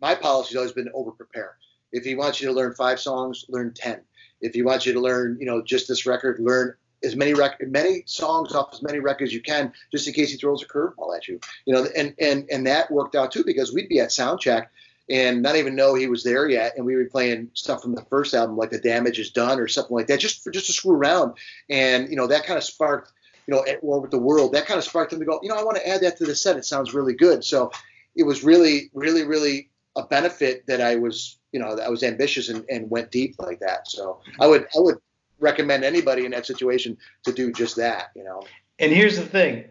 my 0.00 0.14
policy 0.14 0.50
has 0.50 0.56
always 0.56 0.72
been 0.72 0.88
over 0.94 1.10
prepare. 1.10 1.56
If 1.92 2.04
he 2.04 2.14
wants 2.14 2.40
you 2.40 2.48
to 2.48 2.54
learn 2.54 2.74
five 2.74 3.00
songs, 3.00 3.44
learn 3.48 3.74
ten. 3.74 4.00
If 4.40 4.54
he 4.54 4.62
wants 4.62 4.86
you 4.86 4.92
to 4.92 5.00
learn, 5.00 5.36
you 5.40 5.46
know, 5.46 5.60
just 5.60 5.88
this 5.88 6.06
record, 6.06 6.38
learn 6.38 6.74
as 7.02 7.16
many 7.16 7.34
rec- 7.34 7.60
many 7.68 8.02
songs 8.06 8.54
off 8.54 8.70
as 8.72 8.82
many 8.82 8.98
records 8.98 9.30
as 9.30 9.34
you 9.34 9.42
can, 9.42 9.72
just 9.90 10.06
in 10.06 10.14
case 10.14 10.30
he 10.30 10.36
throws 10.36 10.62
a 10.62 10.66
curveball 10.66 11.16
at 11.16 11.26
you. 11.26 11.40
You 11.64 11.74
know, 11.74 11.86
and 11.96 12.14
and 12.20 12.48
and 12.50 12.66
that 12.66 12.90
worked 12.90 13.16
out 13.16 13.32
too 13.32 13.42
because 13.44 13.72
we'd 13.72 13.88
be 13.88 14.00
at 14.00 14.12
sound 14.12 14.40
check 14.40 14.70
and 15.10 15.42
not 15.42 15.56
even 15.56 15.74
know 15.74 15.94
he 15.94 16.06
was 16.06 16.22
there 16.22 16.48
yet, 16.48 16.74
and 16.76 16.86
we 16.86 16.96
were 16.96 17.04
playing 17.04 17.50
stuff 17.52 17.82
from 17.82 17.94
the 17.94 18.04
first 18.08 18.32
album 18.32 18.56
like 18.56 18.70
the 18.70 18.78
Damage 18.78 19.18
Is 19.18 19.30
Done 19.30 19.58
or 19.60 19.68
something 19.68 19.96
like 19.96 20.06
that, 20.06 20.20
just 20.20 20.42
for 20.42 20.50
just 20.50 20.66
to 20.66 20.72
screw 20.72 20.94
around, 20.94 21.34
and 21.68 22.08
you 22.08 22.16
know 22.16 22.28
that 22.28 22.46
kind 22.46 22.56
of 22.56 22.64
sparked. 22.64 23.12
You 23.46 23.56
know, 23.56 23.64
at 23.66 23.82
War 23.82 24.00
with 24.00 24.12
the 24.12 24.18
World, 24.18 24.52
that 24.52 24.66
kind 24.66 24.78
of 24.78 24.84
sparked 24.84 25.12
him 25.12 25.18
to 25.18 25.24
go, 25.24 25.40
you 25.42 25.48
know, 25.48 25.56
I 25.56 25.64
want 25.64 25.76
to 25.76 25.88
add 25.88 26.02
that 26.02 26.16
to 26.18 26.24
the 26.24 26.36
set. 26.36 26.56
It 26.56 26.64
sounds 26.64 26.94
really 26.94 27.14
good. 27.14 27.42
So 27.42 27.72
it 28.14 28.22
was 28.22 28.44
really, 28.44 28.90
really, 28.94 29.24
really 29.24 29.70
a 29.96 30.04
benefit 30.04 30.64
that 30.68 30.80
I 30.80 30.94
was, 30.94 31.38
you 31.50 31.58
know, 31.58 31.76
I 31.76 31.88
was 31.88 32.04
ambitious 32.04 32.48
and, 32.48 32.64
and 32.70 32.88
went 32.88 33.10
deep 33.10 33.34
like 33.40 33.58
that. 33.58 33.88
So 33.88 34.20
I 34.38 34.46
would, 34.46 34.68
I 34.76 34.78
would 34.78 34.98
recommend 35.40 35.82
anybody 35.82 36.26
in 36.26 36.30
that 36.30 36.46
situation 36.46 36.96
to 37.24 37.32
do 37.32 37.50
just 37.50 37.74
that, 37.76 38.10
you 38.14 38.22
know. 38.22 38.44
And 38.78 38.92
here's 38.92 39.16
the 39.16 39.26
thing. 39.26 39.64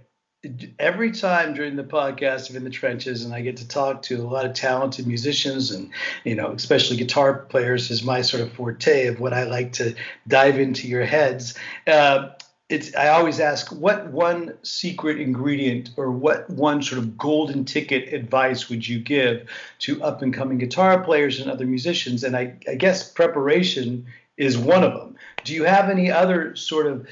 Every 0.79 1.11
time 1.11 1.53
during 1.53 1.75
the 1.75 1.83
podcast 1.83 2.49
of 2.49 2.55
In 2.55 2.63
the 2.63 2.69
Trenches, 2.69 3.25
and 3.25 3.33
I 3.33 3.41
get 3.41 3.57
to 3.57 3.67
talk 3.67 4.01
to 4.03 4.21
a 4.21 4.23
lot 4.23 4.45
of 4.45 4.53
talented 4.53 5.05
musicians, 5.05 5.71
and 5.71 5.91
you 6.23 6.33
know, 6.33 6.51
especially 6.51 6.95
guitar 6.95 7.39
players, 7.49 7.91
is 7.91 8.03
my 8.03 8.21
sort 8.21 8.43
of 8.43 8.53
forte 8.53 9.07
of 9.07 9.19
what 9.19 9.33
I 9.33 9.43
like 9.43 9.73
to 9.73 9.95
dive 10.29 10.57
into 10.57 10.87
your 10.87 11.03
heads. 11.03 11.55
Uh, 11.85 12.29
it's 12.69 12.95
I 12.95 13.09
always 13.09 13.39
ask 13.39 13.69
what 13.71 14.11
one 14.11 14.53
secret 14.61 15.19
ingredient 15.19 15.89
or 15.97 16.11
what 16.11 16.49
one 16.49 16.83
sort 16.83 16.99
of 16.99 17.17
golden 17.17 17.65
ticket 17.65 18.13
advice 18.13 18.69
would 18.69 18.87
you 18.87 18.99
give 18.99 19.49
to 19.79 20.01
up 20.03 20.21
and 20.21 20.33
coming 20.33 20.59
guitar 20.59 21.03
players 21.03 21.41
and 21.41 21.49
other 21.49 21.65
musicians? 21.65 22.23
And 22.23 22.37
I, 22.37 22.55
I 22.67 22.75
guess 22.75 23.11
preparation 23.11 24.05
is 24.37 24.57
one 24.57 24.83
of 24.83 24.93
them. 24.93 25.15
Do 25.43 25.53
you 25.53 25.63
have 25.63 25.89
any 25.89 26.11
other 26.11 26.55
sort 26.55 26.87
of 26.87 27.07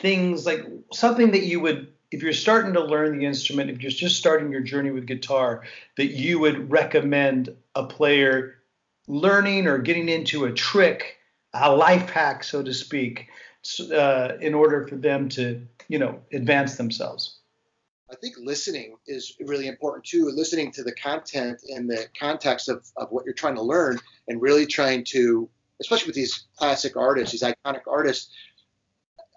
things 0.00 0.44
like 0.44 0.66
something 0.92 1.30
that 1.30 1.44
you 1.44 1.60
would 1.60 1.95
if 2.10 2.22
you're 2.22 2.32
starting 2.32 2.72
to 2.74 2.84
learn 2.84 3.18
the 3.18 3.26
instrument, 3.26 3.70
if 3.70 3.82
you're 3.82 3.90
just 3.90 4.16
starting 4.16 4.50
your 4.50 4.60
journey 4.60 4.90
with 4.90 5.06
guitar, 5.06 5.64
that 5.96 6.06
you 6.06 6.38
would 6.38 6.70
recommend 6.70 7.54
a 7.74 7.84
player 7.84 8.56
learning 9.08 9.66
or 9.66 9.78
getting 9.78 10.08
into 10.08 10.44
a 10.44 10.52
trick, 10.52 11.16
a 11.52 11.74
life 11.74 12.10
hack, 12.10 12.44
so 12.44 12.62
to 12.62 12.74
speak, 12.74 13.28
uh, 13.92 14.32
in 14.40 14.54
order 14.54 14.86
for 14.86 14.96
them 14.96 15.28
to, 15.30 15.66
you 15.88 15.98
know, 15.98 16.20
advance 16.32 16.76
themselves? 16.76 17.38
I 18.10 18.14
think 18.14 18.36
listening 18.38 18.96
is 19.08 19.34
really 19.40 19.66
important 19.66 20.04
too. 20.04 20.30
Listening 20.30 20.70
to 20.72 20.84
the 20.84 20.92
content 20.92 21.62
and 21.68 21.90
the 21.90 22.06
context 22.18 22.68
of, 22.68 22.86
of 22.96 23.10
what 23.10 23.24
you're 23.24 23.34
trying 23.34 23.56
to 23.56 23.62
learn 23.62 23.98
and 24.28 24.40
really 24.40 24.66
trying 24.66 25.02
to 25.08 25.48
especially 25.80 26.06
with 26.06 26.16
these 26.16 26.44
classic 26.56 26.96
artists, 26.96 27.32
these 27.32 27.42
iconic 27.42 27.82
artists, 27.86 28.30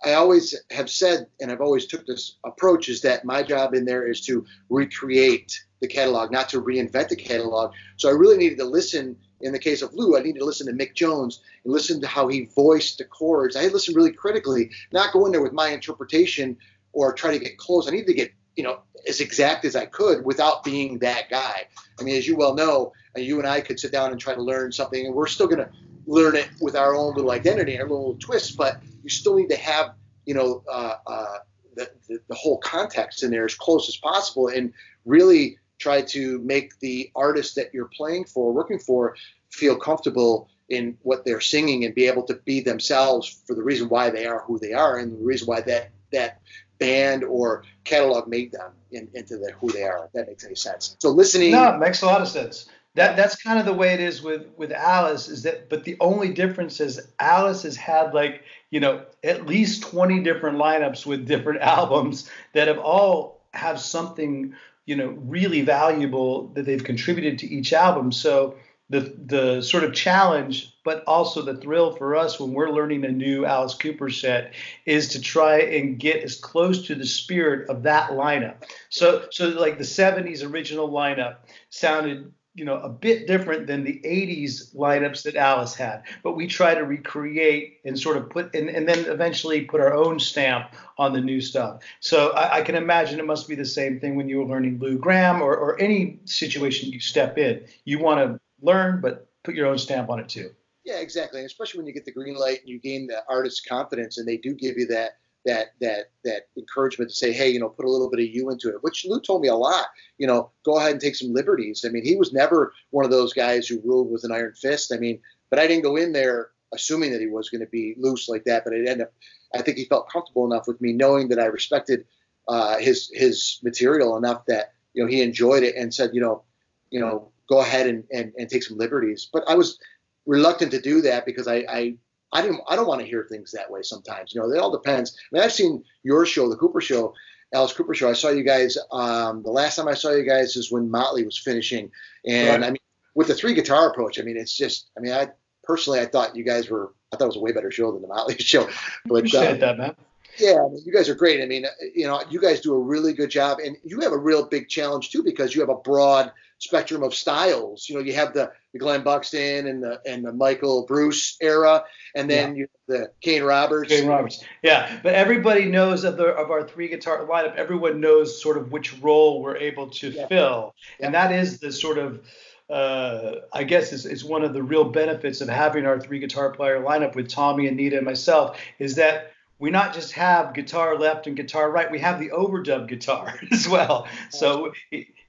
I 0.03 0.13
always 0.13 0.55
have 0.71 0.89
said, 0.89 1.27
and 1.41 1.51
I've 1.51 1.61
always 1.61 1.85
took 1.85 2.05
this 2.05 2.37
approach, 2.45 2.89
is 2.89 3.01
that 3.01 3.25
my 3.25 3.43
job 3.43 3.73
in 3.73 3.85
there 3.85 4.07
is 4.07 4.21
to 4.21 4.45
recreate 4.69 5.61
the 5.81 5.87
catalog, 5.87 6.31
not 6.31 6.49
to 6.49 6.61
reinvent 6.61 7.09
the 7.09 7.15
catalog. 7.15 7.73
So 7.97 8.09
I 8.09 8.13
really 8.13 8.37
needed 8.37 8.57
to 8.59 8.65
listen. 8.65 9.17
In 9.41 9.53
the 9.53 9.59
case 9.59 9.81
of 9.81 9.93
Lou, 9.93 10.17
I 10.17 10.21
needed 10.21 10.39
to 10.39 10.45
listen 10.45 10.67
to 10.67 10.73
Mick 10.73 10.95
Jones 10.95 11.41
and 11.63 11.73
listen 11.73 12.01
to 12.01 12.07
how 12.07 12.27
he 12.27 12.49
voiced 12.53 12.97
the 12.97 13.05
chords. 13.05 13.55
I 13.55 13.61
had 13.61 13.69
to 13.69 13.73
listen 13.73 13.95
really 13.95 14.11
critically, 14.11 14.69
not 14.91 15.13
go 15.13 15.25
in 15.25 15.31
there 15.31 15.41
with 15.41 15.53
my 15.53 15.69
interpretation 15.69 16.57
or 16.91 17.13
try 17.13 17.31
to 17.31 17.39
get 17.39 17.57
close. 17.57 17.87
I 17.87 17.91
needed 17.91 18.07
to 18.07 18.13
get, 18.13 18.33
you 18.57 18.63
know, 18.63 18.81
as 19.07 19.21
exact 19.21 19.63
as 19.63 19.77
I 19.77 19.85
could 19.85 20.25
without 20.25 20.65
being 20.65 20.99
that 20.99 21.29
guy. 21.29 21.67
I 21.97 22.03
mean, 22.03 22.17
as 22.17 22.27
you 22.27 22.35
well 22.35 22.53
know, 22.53 22.91
you 23.15 23.39
and 23.39 23.47
I 23.47 23.61
could 23.61 23.79
sit 23.79 23.93
down 23.93 24.11
and 24.11 24.19
try 24.19 24.35
to 24.35 24.41
learn 24.41 24.73
something, 24.73 25.05
and 25.05 25.15
we're 25.15 25.27
still 25.27 25.47
going 25.47 25.59
to 25.59 25.69
learn 26.09 26.35
it 26.35 26.49
with 26.59 26.75
our 26.75 26.95
own 26.95 27.13
little 27.13 27.31
identity 27.31 27.79
our 27.79 27.87
little 27.87 28.15
twist, 28.19 28.57
but 28.57 28.81
you 29.03 29.09
still 29.09 29.35
need 29.35 29.49
to 29.49 29.55
have, 29.55 29.93
you 30.25 30.33
know, 30.33 30.63
uh, 30.67 30.95
uh, 31.05 31.37
the, 31.75 31.89
the, 32.07 32.19
the, 32.27 32.35
whole 32.35 32.57
context 32.57 33.21
in 33.23 33.29
there 33.29 33.45
as 33.45 33.53
close 33.53 33.87
as 33.87 33.95
possible 33.95 34.47
and 34.47 34.73
really 35.05 35.59
try 35.77 36.01
to 36.01 36.39
make 36.39 36.77
the 36.79 37.11
artist 37.15 37.55
that 37.55 37.73
you're 37.73 37.89
playing 37.95 38.25
for, 38.25 38.51
working 38.51 38.79
for, 38.79 39.15
feel 39.51 39.77
comfortable 39.77 40.49
in 40.67 40.97
what 41.03 41.23
they're 41.25 41.39
singing 41.39 41.85
and 41.85 41.93
be 41.93 42.07
able 42.07 42.23
to 42.23 42.33
be 42.43 42.59
themselves 42.59 43.41
for 43.45 43.55
the 43.55 43.63
reason 43.63 43.87
why 43.87 44.09
they 44.09 44.25
are 44.25 44.39
who 44.41 44.57
they 44.57 44.73
are 44.73 44.97
and 44.97 45.13
the 45.13 45.23
reason 45.23 45.47
why 45.47 45.61
that 45.61 45.91
that 46.11 46.41
band 46.79 47.23
or 47.23 47.63
catalog 47.83 48.27
made 48.27 48.51
them 48.51 48.71
in, 48.91 49.07
into 49.13 49.37
the, 49.37 49.51
who 49.59 49.71
they 49.71 49.83
are. 49.83 50.05
If 50.05 50.11
that 50.13 50.27
makes 50.27 50.43
any 50.43 50.55
sense. 50.55 50.95
So 50.99 51.09
listening. 51.09 51.51
No, 51.51 51.77
makes 51.77 52.01
a 52.01 52.07
lot 52.07 52.21
of 52.21 52.27
sense 52.27 52.67
that 52.95 53.15
that's 53.15 53.41
kind 53.41 53.59
of 53.59 53.65
the 53.65 53.73
way 53.73 53.93
it 53.93 53.99
is 53.99 54.21
with 54.21 54.47
with 54.57 54.71
Alice 54.71 55.27
is 55.27 55.43
that 55.43 55.69
but 55.69 55.83
the 55.83 55.97
only 55.99 56.33
difference 56.33 56.79
is 56.79 57.07
Alice 57.19 57.63
has 57.63 57.75
had 57.75 58.13
like 58.13 58.43
you 58.71 58.79
know 58.79 59.05
at 59.23 59.45
least 59.45 59.83
20 59.83 60.21
different 60.21 60.57
lineups 60.57 61.05
with 61.05 61.27
different 61.27 61.61
albums 61.61 62.29
that 62.53 62.67
have 62.67 62.79
all 62.79 63.41
have 63.53 63.79
something 63.79 64.53
you 64.85 64.95
know 64.95 65.09
really 65.09 65.61
valuable 65.61 66.47
that 66.49 66.65
they've 66.65 66.83
contributed 66.83 67.37
to 67.39 67.47
each 67.47 67.73
album. 67.73 68.11
So 68.11 68.55
the 68.89 69.01
the 69.23 69.61
sort 69.61 69.83
of 69.83 69.93
challenge 69.93 70.75
but 70.83 71.03
also 71.05 71.43
the 71.43 71.57
thrill 71.57 71.95
for 71.95 72.15
us 72.15 72.39
when 72.39 72.53
we're 72.53 72.71
learning 72.71 73.05
a 73.05 73.11
new 73.11 73.45
Alice 73.45 73.75
Cooper 73.75 74.09
set 74.09 74.55
is 74.87 75.09
to 75.09 75.21
try 75.21 75.59
and 75.59 75.99
get 75.99 76.23
as 76.23 76.35
close 76.35 76.87
to 76.87 76.95
the 76.95 77.05
spirit 77.05 77.69
of 77.69 77.83
that 77.83 78.11
lineup. 78.11 78.63
So 78.89 79.27
so 79.29 79.49
like 79.49 79.77
the 79.77 79.83
70s 79.83 80.43
original 80.43 80.89
lineup 80.89 81.35
sounded 81.69 82.33
you 82.55 82.65
know 82.65 82.75
a 82.75 82.89
bit 82.89 83.27
different 83.27 83.67
than 83.67 83.83
the 83.83 84.01
80s 84.03 84.75
lineups 84.75 85.23
that 85.23 85.35
alice 85.35 85.75
had. 85.75 86.03
But 86.23 86.33
we 86.33 86.47
try 86.47 86.73
to 86.73 86.81
recreate 86.81 87.79
and 87.85 87.97
sort 87.97 88.17
of 88.17 88.29
put 88.29 88.53
and, 88.55 88.69
and 88.69 88.87
then 88.87 89.05
eventually 89.05 89.61
put 89.61 89.81
our 89.81 89.93
own 89.93 90.19
stamp 90.19 90.73
on 90.97 91.13
the 91.13 91.21
new 91.21 91.41
stuff. 91.41 91.81
So 91.99 92.31
I, 92.31 92.57
I, 92.57 92.61
can 92.61 92.75
imagine 92.75 93.19
it 93.19 93.25
must 93.25 93.47
be 93.47 93.55
the 93.55 93.65
same 93.65 93.99
thing 93.99 94.15
when 94.15 94.27
you 94.27 94.39
were 94.39 94.45
learning 94.45 94.79
lou 94.79 94.97
gramm 94.97 95.41
or, 95.41 95.55
or 95.55 95.79
any 95.79 96.19
situation 96.25 96.91
you 96.91 96.99
step 96.99 97.37
in. 97.37 97.65
You 97.85 97.99
want 97.99 98.19
to 98.19 98.39
learn 98.61 98.99
but 99.01 99.29
put 99.43 99.55
your 99.55 99.67
own 99.67 99.77
stamp 99.77 100.09
on 100.09 100.19
it 100.19 100.27
too. 100.27 100.51
Yeah 100.83 100.99
exactly. 100.99 101.45
Especially 101.45 101.77
when 101.77 101.87
you 101.87 101.93
get 101.93 102.05
the 102.05 102.11
green 102.11 102.35
light 102.35 102.59
and 102.61 102.69
you 102.69 102.79
gain 102.79 103.07
the 103.07 103.23
artist's 103.29 103.61
confidence 103.61 104.17
and 104.17 104.27
they 104.27 104.37
do 104.37 104.53
give 104.53 104.77
you 104.77 104.87
that 104.87 105.17
that 105.45 105.73
that 105.81 106.11
that 106.23 106.47
encouragement 106.57 107.09
to 107.11 107.15
say, 107.15 107.31
hey, 107.31 107.49
you 107.49 107.59
know, 107.59 107.69
put 107.69 107.85
a 107.85 107.89
little 107.89 108.09
bit 108.09 108.19
of 108.19 108.27
you 108.27 108.49
into 108.49 108.69
it. 108.69 108.83
Which 108.83 109.05
Lou 109.05 109.21
told 109.21 109.41
me 109.41 109.47
a 109.47 109.55
lot. 109.55 109.87
You 110.17 110.27
know, 110.27 110.51
go 110.65 110.77
ahead 110.77 110.91
and 110.91 111.01
take 111.01 111.15
some 111.15 111.33
liberties. 111.33 111.85
I 111.85 111.89
mean, 111.89 112.05
he 112.05 112.15
was 112.15 112.33
never 112.33 112.73
one 112.91 113.05
of 113.05 113.11
those 113.11 113.33
guys 113.33 113.67
who 113.67 113.81
ruled 113.81 114.11
with 114.11 114.23
an 114.23 114.31
iron 114.31 114.53
fist. 114.53 114.93
I 114.93 114.97
mean, 114.97 115.19
but 115.49 115.59
I 115.59 115.67
didn't 115.67 115.83
go 115.83 115.95
in 115.95 116.11
there 116.11 116.49
assuming 116.73 117.11
that 117.11 117.21
he 117.21 117.27
was 117.27 117.49
going 117.49 117.61
to 117.61 117.67
be 117.67 117.95
loose 117.97 118.29
like 118.29 118.43
that. 118.45 118.63
But 118.63 118.73
it 118.73 118.87
ended 118.87 119.07
up, 119.07 119.13
I 119.55 119.61
think 119.61 119.77
he 119.77 119.85
felt 119.85 120.09
comfortable 120.09 120.45
enough 120.45 120.67
with 120.67 120.79
me, 120.81 120.93
knowing 120.93 121.29
that 121.29 121.39
I 121.39 121.45
respected 121.45 122.05
uh, 122.47 122.77
his 122.77 123.09
his 123.13 123.59
material 123.63 124.17
enough 124.17 124.45
that 124.47 124.73
you 124.93 125.03
know 125.03 125.09
he 125.09 125.21
enjoyed 125.21 125.63
it 125.63 125.75
and 125.75 125.93
said, 125.93 126.11
you 126.13 126.21
know, 126.21 126.43
you 126.89 126.99
know, 126.99 127.31
go 127.49 127.61
ahead 127.61 127.87
and 127.87 128.03
and, 128.11 128.33
and 128.37 128.49
take 128.49 128.63
some 128.63 128.77
liberties. 128.77 129.29
But 129.31 129.43
I 129.47 129.55
was 129.55 129.79
reluctant 130.25 130.71
to 130.71 130.81
do 130.81 131.01
that 131.01 131.25
because 131.25 131.47
I, 131.47 131.65
I 131.69 131.95
I 132.31 132.41
didn't 132.41 132.61
I 132.67 132.75
don't 132.75 132.87
want 132.87 133.01
to 133.01 133.07
hear 133.07 133.23
things 133.23 133.51
that 133.51 133.69
way 133.69 133.81
sometimes. 133.81 134.33
You 134.33 134.41
know, 134.41 134.51
it 134.51 134.59
all 134.59 134.71
depends. 134.71 135.17
I 135.17 135.35
mean, 135.35 135.43
I've 135.43 135.53
seen 135.53 135.83
your 136.03 136.25
show, 136.25 136.49
the 136.49 136.55
Cooper 136.55 136.81
show, 136.81 137.13
Alice 137.53 137.73
Cooper 137.73 137.93
show. 137.93 138.09
I 138.09 138.13
saw 138.13 138.29
you 138.29 138.43
guys 138.43 138.77
um, 138.91 139.43
the 139.43 139.51
last 139.51 139.75
time 139.75 139.87
I 139.87 139.93
saw 139.93 140.11
you 140.11 140.23
guys 140.23 140.55
is 140.55 140.71
when 140.71 140.89
Motley 140.89 141.23
was 141.25 141.37
finishing. 141.37 141.91
And 142.25 142.61
right. 142.61 142.67
I 142.67 142.71
mean 142.71 142.79
with 143.15 143.27
the 143.27 143.35
three 143.35 143.53
guitar 143.53 143.89
approach, 143.89 144.19
I 144.19 144.23
mean 144.23 144.37
it's 144.37 144.55
just 144.55 144.89
I 144.97 145.01
mean 145.01 145.13
I 145.13 145.29
personally 145.63 145.99
I 145.99 146.05
thought 146.05 146.35
you 146.35 146.43
guys 146.43 146.69
were 146.69 146.93
I 147.11 147.17
thought 147.17 147.25
it 147.25 147.27
was 147.27 147.37
a 147.37 147.41
way 147.41 147.51
better 147.51 147.71
show 147.71 147.91
than 147.91 148.01
the 148.01 148.07
Motley 148.07 148.35
show. 148.39 148.69
But 149.05 149.19
Appreciate 149.19 149.63
uh, 149.63 149.65
that, 149.65 149.77
man. 149.77 149.95
Yeah, 150.37 150.63
I 150.63 150.69
mean, 150.69 150.81
you 150.85 150.93
guys 150.93 151.09
are 151.09 151.15
great. 151.15 151.41
I 151.41 151.45
mean, 151.45 151.65
you 151.93 152.07
know, 152.07 152.21
you 152.29 152.39
guys 152.39 152.61
do 152.61 152.73
a 152.73 152.79
really 152.79 153.13
good 153.13 153.29
job, 153.29 153.57
and 153.59 153.75
you 153.83 153.99
have 154.01 154.13
a 154.13 154.17
real 154.17 154.45
big 154.45 154.69
challenge 154.69 155.11
too 155.11 155.23
because 155.23 155.53
you 155.53 155.59
have 155.61 155.69
a 155.69 155.75
broad 155.75 156.31
spectrum 156.59 157.03
of 157.03 157.15
styles. 157.15 157.89
You 157.89 157.95
know, 157.95 158.01
you 158.01 158.13
have 158.13 158.33
the, 158.33 158.51
the 158.73 158.79
Glenn 158.79 159.03
Buxton 159.03 159.67
and 159.67 159.81
the 159.81 159.99
and 160.05 160.23
the 160.23 160.31
Michael 160.31 160.85
Bruce 160.85 161.37
era, 161.41 161.83
and 162.15 162.29
then 162.29 162.55
yeah. 162.55 162.59
you 162.59 162.67
the 162.87 163.11
Kane 163.21 163.43
Roberts. 163.43 163.89
Kane 163.89 164.07
Roberts. 164.07 164.43
Yeah, 164.61 164.99
but 165.01 165.15
everybody 165.15 165.65
knows 165.65 166.03
of 166.03 166.17
the 166.17 166.27
of 166.27 166.51
our 166.51 166.67
three 166.67 166.87
guitar 166.87 167.25
lineup. 167.25 167.55
Everyone 167.55 167.99
knows 167.99 168.41
sort 168.41 168.57
of 168.57 168.71
which 168.71 168.99
role 168.99 169.41
we're 169.41 169.57
able 169.57 169.89
to 169.89 170.09
yeah. 170.09 170.27
fill, 170.27 170.75
yeah. 170.99 171.05
and 171.07 171.15
that 171.15 171.31
is 171.31 171.59
the 171.59 171.71
sort 171.71 171.97
of 171.97 172.21
uh, 172.69 173.35
I 173.51 173.63
guess 173.63 173.91
is, 173.91 174.05
is 174.05 174.23
one 174.23 174.43
of 174.43 174.53
the 174.53 174.61
real 174.61 174.83
benefits 174.83 175.41
of 175.41 175.49
having 175.49 175.85
our 175.85 175.99
three 175.99 176.19
guitar 176.19 176.51
player 176.51 176.81
lineup 176.81 177.15
with 177.15 177.29
Tommy, 177.29 177.67
and 177.67 177.79
Anita, 177.79 177.97
and 177.97 178.05
myself 178.05 178.59
is 178.77 178.95
that 178.95 179.31
we 179.57 179.71
not 179.71 179.93
just 179.93 180.13
have 180.13 180.53
guitar 180.53 180.97
left 180.97 181.27
and 181.27 181.35
guitar 181.35 181.69
right, 181.69 181.91
we 181.91 181.99
have 181.99 182.19
the 182.19 182.29
overdub 182.29 182.87
guitar 182.87 183.33
as 183.51 183.67
well. 183.67 184.07
So 184.29 184.73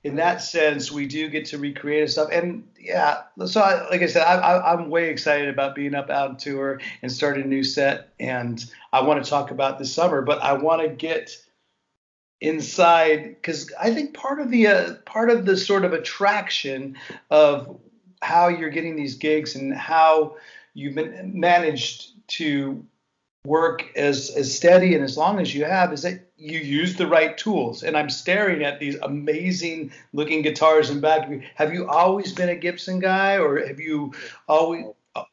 in 0.03 0.17
that 0.17 0.41
sense, 0.41 0.91
we 0.91 1.07
do 1.07 1.29
get 1.29 1.47
to 1.47 1.59
recreate 1.59 2.09
stuff. 2.11 2.31
And 2.33 2.67
yeah, 2.79 3.23
so 3.47 3.61
I, 3.61 3.89
like 3.91 4.01
I 4.03 4.07
said, 4.07 4.23
I, 4.23 4.73
am 4.73 4.89
way 4.89 5.11
excited 5.11 5.49
about 5.49 5.75
being 5.75 5.95
up 5.95 6.09
out 6.09 6.31
on 6.31 6.37
tour 6.37 6.81
and 7.03 7.13
starting 7.13 7.45
a 7.45 7.47
new 7.47 7.63
set. 7.63 8.09
And 8.19 8.65
I 8.93 9.03
want 9.03 9.23
to 9.23 9.29
talk 9.29 9.51
about 9.51 9.79
this 9.79 9.93
summer, 9.93 10.23
but 10.23 10.43
I 10.43 10.55
want 10.55 10.83
to 10.83 10.89
get 10.89 11.37
inside 12.41 13.37
because 13.37 13.71
I 13.79 13.93
think 13.93 14.15
part 14.15 14.41
of 14.41 14.51
the 14.51 14.67
uh, 14.67 14.95
part 15.05 15.29
of 15.29 15.45
the 15.45 15.57
sort 15.57 15.85
of 15.85 15.93
attraction 15.93 16.97
of 17.31 17.79
how 18.23 18.49
you're 18.49 18.71
getting 18.71 18.97
these 18.97 19.17
gigs 19.17 19.55
and 19.55 19.75
how 19.75 20.37
you've 20.73 20.95
been 20.95 21.39
managed 21.39 22.13
to 22.29 22.85
work 23.45 23.87
as 23.97 24.31
as 24.37 24.55
steady 24.55 24.95
and 24.95 25.03
as 25.03 25.17
long 25.17 25.41
as 25.41 25.55
you 25.55 25.65
have 25.65 25.93
is 25.93 26.03
that 26.03 26.31
you 26.37 26.59
use 26.59 26.97
the 26.97 27.07
right 27.07 27.39
tools 27.39 27.83
and 27.83 27.97
i'm 27.97 28.11
staring 28.11 28.63
at 28.63 28.79
these 28.79 28.97
amazing 28.97 29.91
looking 30.13 30.43
guitars 30.43 30.91
in 30.91 31.01
back 31.01 31.25
of 31.25 31.33
you 31.33 31.43
have 31.55 31.73
you 31.73 31.89
always 31.89 32.35
been 32.35 32.51
a 32.51 32.55
gibson 32.55 32.99
guy 32.99 33.39
or 33.39 33.67
have 33.67 33.81
you 33.81 34.13
always 34.47 34.85
oh, 35.17 35.25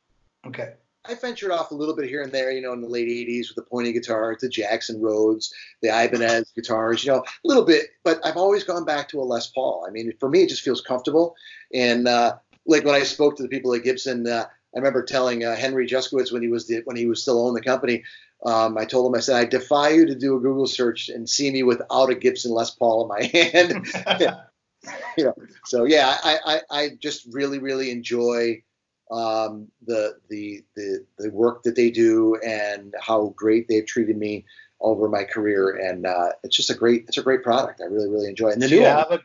okay 0.45 0.73
I 1.09 1.15
ventured 1.15 1.51
off 1.51 1.71
a 1.71 1.75
little 1.75 1.95
bit 1.95 2.09
here 2.09 2.21
and 2.21 2.31
there, 2.31 2.51
you 2.51 2.61
know, 2.61 2.73
in 2.73 2.81
the 2.81 2.87
late 2.87 3.07
80s 3.07 3.47
with 3.47 3.55
the 3.55 3.61
pointy 3.61 3.93
guitar, 3.93 4.35
the 4.39 4.49
Jackson 4.49 4.99
Rhoads, 4.99 5.53
the 5.81 5.87
Ibanez 5.87 6.51
guitars, 6.53 7.05
you 7.05 7.11
know, 7.11 7.19
a 7.19 7.47
little 7.47 7.63
bit, 7.63 7.91
but 8.03 8.19
I've 8.25 8.35
always 8.35 8.65
gone 8.65 8.83
back 8.83 9.07
to 9.09 9.21
a 9.21 9.23
Les 9.23 9.47
Paul. 9.47 9.85
I 9.87 9.91
mean, 9.91 10.11
for 10.19 10.29
me, 10.29 10.43
it 10.43 10.49
just 10.49 10.63
feels 10.63 10.81
comfortable. 10.81 11.35
And 11.73 12.09
uh, 12.09 12.35
like 12.65 12.83
when 12.83 12.95
I 12.95 13.03
spoke 13.03 13.37
to 13.37 13.43
the 13.43 13.49
people 13.49 13.73
at 13.73 13.83
Gibson, 13.83 14.27
uh, 14.27 14.47
I 14.77 14.79
remember 14.79 15.01
telling 15.01 15.43
uh, 15.43 15.55
Henry 15.55 15.87
Juszkiewicz 15.87 16.31
when 16.31 16.43
he 16.43 16.49
was 16.49 16.67
the, 16.67 16.81
when 16.85 16.95
he 16.95 17.07
was 17.07 17.19
still 17.19 17.41
owning 17.41 17.55
the 17.55 17.61
company. 17.61 18.03
Um, 18.45 18.77
I 18.77 18.85
told 18.85 19.11
him, 19.11 19.17
I 19.17 19.21
said, 19.21 19.35
I 19.35 19.45
defy 19.45 19.89
you 19.89 20.05
to 20.05 20.13
do 20.13 20.35
a 20.35 20.39
Google 20.39 20.67
search 20.67 21.09
and 21.09 21.27
see 21.27 21.49
me 21.49 21.63
without 21.63 22.11
a 22.11 22.15
Gibson 22.15 22.51
Les 22.51 22.69
Paul 22.69 23.01
in 23.01 23.07
my 23.07 23.23
hand. 23.23 23.87
you 25.17 25.23
know, 25.23 25.33
so 25.65 25.85
yeah, 25.85 26.15
I, 26.23 26.37
I, 26.45 26.61
I 26.69 26.89
just 27.01 27.25
really, 27.31 27.57
really 27.57 27.89
enjoy 27.89 28.61
um, 29.09 29.69
the, 29.83 30.17
the, 30.29 30.63
the, 30.75 31.03
the 31.17 31.31
work 31.31 31.63
that 31.63 31.75
they 31.75 31.89
do 31.89 32.35
and 32.45 32.93
how 33.01 33.33
great 33.35 33.67
they've 33.67 33.85
treated 33.85 34.15
me 34.15 34.45
over 34.79 35.09
my 35.09 35.23
career. 35.23 35.71
And 35.71 36.05
uh, 36.05 36.33
it's 36.43 36.55
just 36.55 36.69
a 36.69 36.75
great, 36.75 37.05
it's 37.07 37.17
a 37.17 37.23
great 37.23 37.41
product. 37.41 37.81
I 37.81 37.85
really, 37.85 38.09
really 38.09 38.29
enjoy 38.29 38.49
it. 38.49 38.53
And 38.53 38.61
the 38.61 38.67
do 38.67 38.75
new 38.75 38.81
you 38.81 38.87
have 38.87 39.11
a, 39.11 39.21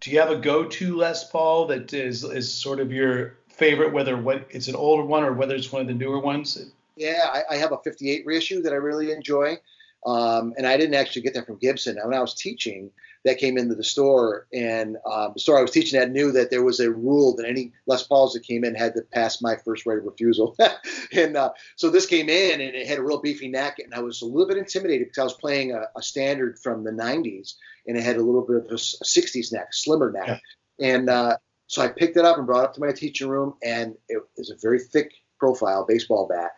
do 0.00 0.10
you 0.10 0.18
have 0.18 0.32
a 0.32 0.36
go-to 0.36 0.96
Les 0.96 1.30
Paul 1.30 1.68
that 1.68 1.94
is, 1.94 2.24
is 2.24 2.52
sort 2.52 2.80
of 2.80 2.90
your 2.92 3.36
favorite, 3.56 3.92
whether 3.92 4.16
what 4.16 4.46
it's 4.50 4.68
an 4.68 4.76
older 4.76 5.04
one 5.04 5.24
or 5.24 5.32
whether 5.32 5.54
it's 5.54 5.72
one 5.72 5.82
of 5.82 5.88
the 5.88 5.94
newer 5.94 6.20
ones? 6.20 6.58
Yeah, 6.96 7.28
I, 7.30 7.54
I 7.54 7.56
have 7.56 7.72
a 7.72 7.78
58 7.78 8.24
reissue 8.24 8.62
that 8.62 8.72
I 8.72 8.76
really 8.76 9.12
enjoy. 9.12 9.58
Um, 10.06 10.54
and 10.56 10.66
I 10.66 10.76
didn't 10.76 10.94
actually 10.94 11.22
get 11.22 11.34
that 11.34 11.46
from 11.46 11.56
Gibson. 11.56 11.98
When 12.02 12.14
I 12.14 12.20
was 12.20 12.34
teaching, 12.34 12.90
that 13.24 13.38
came 13.38 13.58
into 13.58 13.74
the 13.74 13.82
store, 13.82 14.46
and 14.52 14.96
um, 15.04 15.32
the 15.34 15.40
store 15.40 15.58
I 15.58 15.62
was 15.62 15.72
teaching 15.72 15.98
at 15.98 16.12
knew 16.12 16.30
that 16.30 16.50
there 16.50 16.62
was 16.62 16.78
a 16.78 16.92
rule 16.92 17.34
that 17.36 17.48
any 17.48 17.72
Les 17.86 18.06
Pauls 18.06 18.34
that 18.34 18.44
came 18.44 18.62
in 18.62 18.76
had 18.76 18.94
to 18.94 19.02
pass 19.02 19.42
my 19.42 19.56
first 19.56 19.84
right 19.84 19.98
of 19.98 20.04
refusal. 20.04 20.56
and 21.12 21.36
uh, 21.36 21.50
so 21.74 21.90
this 21.90 22.06
came 22.06 22.28
in, 22.28 22.60
and 22.60 22.76
it 22.76 22.86
had 22.86 22.98
a 22.98 23.02
real 23.02 23.20
beefy 23.20 23.48
neck, 23.48 23.80
and 23.80 23.92
I 23.92 23.98
was 23.98 24.22
a 24.22 24.26
little 24.26 24.46
bit 24.46 24.58
intimidated 24.58 25.08
because 25.08 25.18
I 25.18 25.24
was 25.24 25.34
playing 25.34 25.72
a, 25.72 25.86
a 25.96 26.02
standard 26.02 26.56
from 26.60 26.84
the 26.84 26.92
90s, 26.92 27.54
and 27.88 27.96
it 27.96 28.04
had 28.04 28.16
a 28.16 28.22
little 28.22 28.42
bit 28.42 28.56
of 28.58 28.66
a, 28.66 28.74
a 28.74 28.76
60s 28.76 29.52
neck, 29.52 29.74
slimmer 29.74 30.12
neck. 30.12 30.40
Yeah. 30.78 30.88
And 30.88 31.10
uh, 31.10 31.38
so 31.66 31.82
I 31.82 31.88
picked 31.88 32.16
it 32.16 32.24
up 32.24 32.38
and 32.38 32.46
brought 32.46 32.62
it 32.62 32.64
up 32.66 32.74
to 32.74 32.80
my 32.80 32.92
teaching 32.92 33.28
room, 33.28 33.54
and 33.62 33.96
it 34.08 34.22
was 34.36 34.50
a 34.50 34.56
very 34.60 34.78
thick 34.78 35.12
profile 35.38 35.84
baseball 35.86 36.26
bat, 36.28 36.52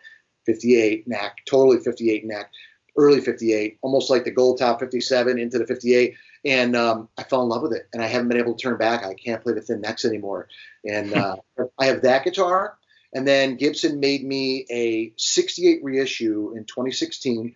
58 0.47 1.09
neck, 1.09 1.38
totally 1.49 1.79
58 1.79 2.27
neck, 2.27 2.50
early 2.97 3.21
58, 3.21 3.79
almost 3.83 4.11
like 4.11 4.25
the 4.25 4.31
gold 4.31 4.59
top 4.59 4.81
57 4.81 5.38
into 5.38 5.59
the 5.59 5.67
58. 5.67 6.15
And 6.45 6.77
um, 6.77 7.09
I 7.17 7.23
fell 7.25 7.43
in 7.43 7.49
love 7.49 7.62
with 7.62 7.73
it, 7.73 7.88
and 7.93 8.03
I 8.03 8.07
haven't 8.07 8.29
been 8.29 8.38
able 8.38 8.55
to 8.55 8.62
turn 8.62 8.77
back. 8.77 9.05
I 9.05 9.15
can't 9.15 9.43
play 9.43 9.55
the 9.55 9.61
thin 9.61 9.81
necks 9.81 10.05
anymore. 10.05 10.49
And 10.85 11.12
uh, 11.15 11.37
I 11.79 11.87
have 11.87 12.03
that 12.03 12.25
guitar, 12.25 12.77
and 13.15 13.27
then 13.27 13.57
Gibson 13.57 14.00
made 14.00 14.25
me 14.25 14.67
a 14.71 15.12
68 15.17 15.83
reissue 15.83 16.53
in 16.55 16.65
2016 16.65 17.55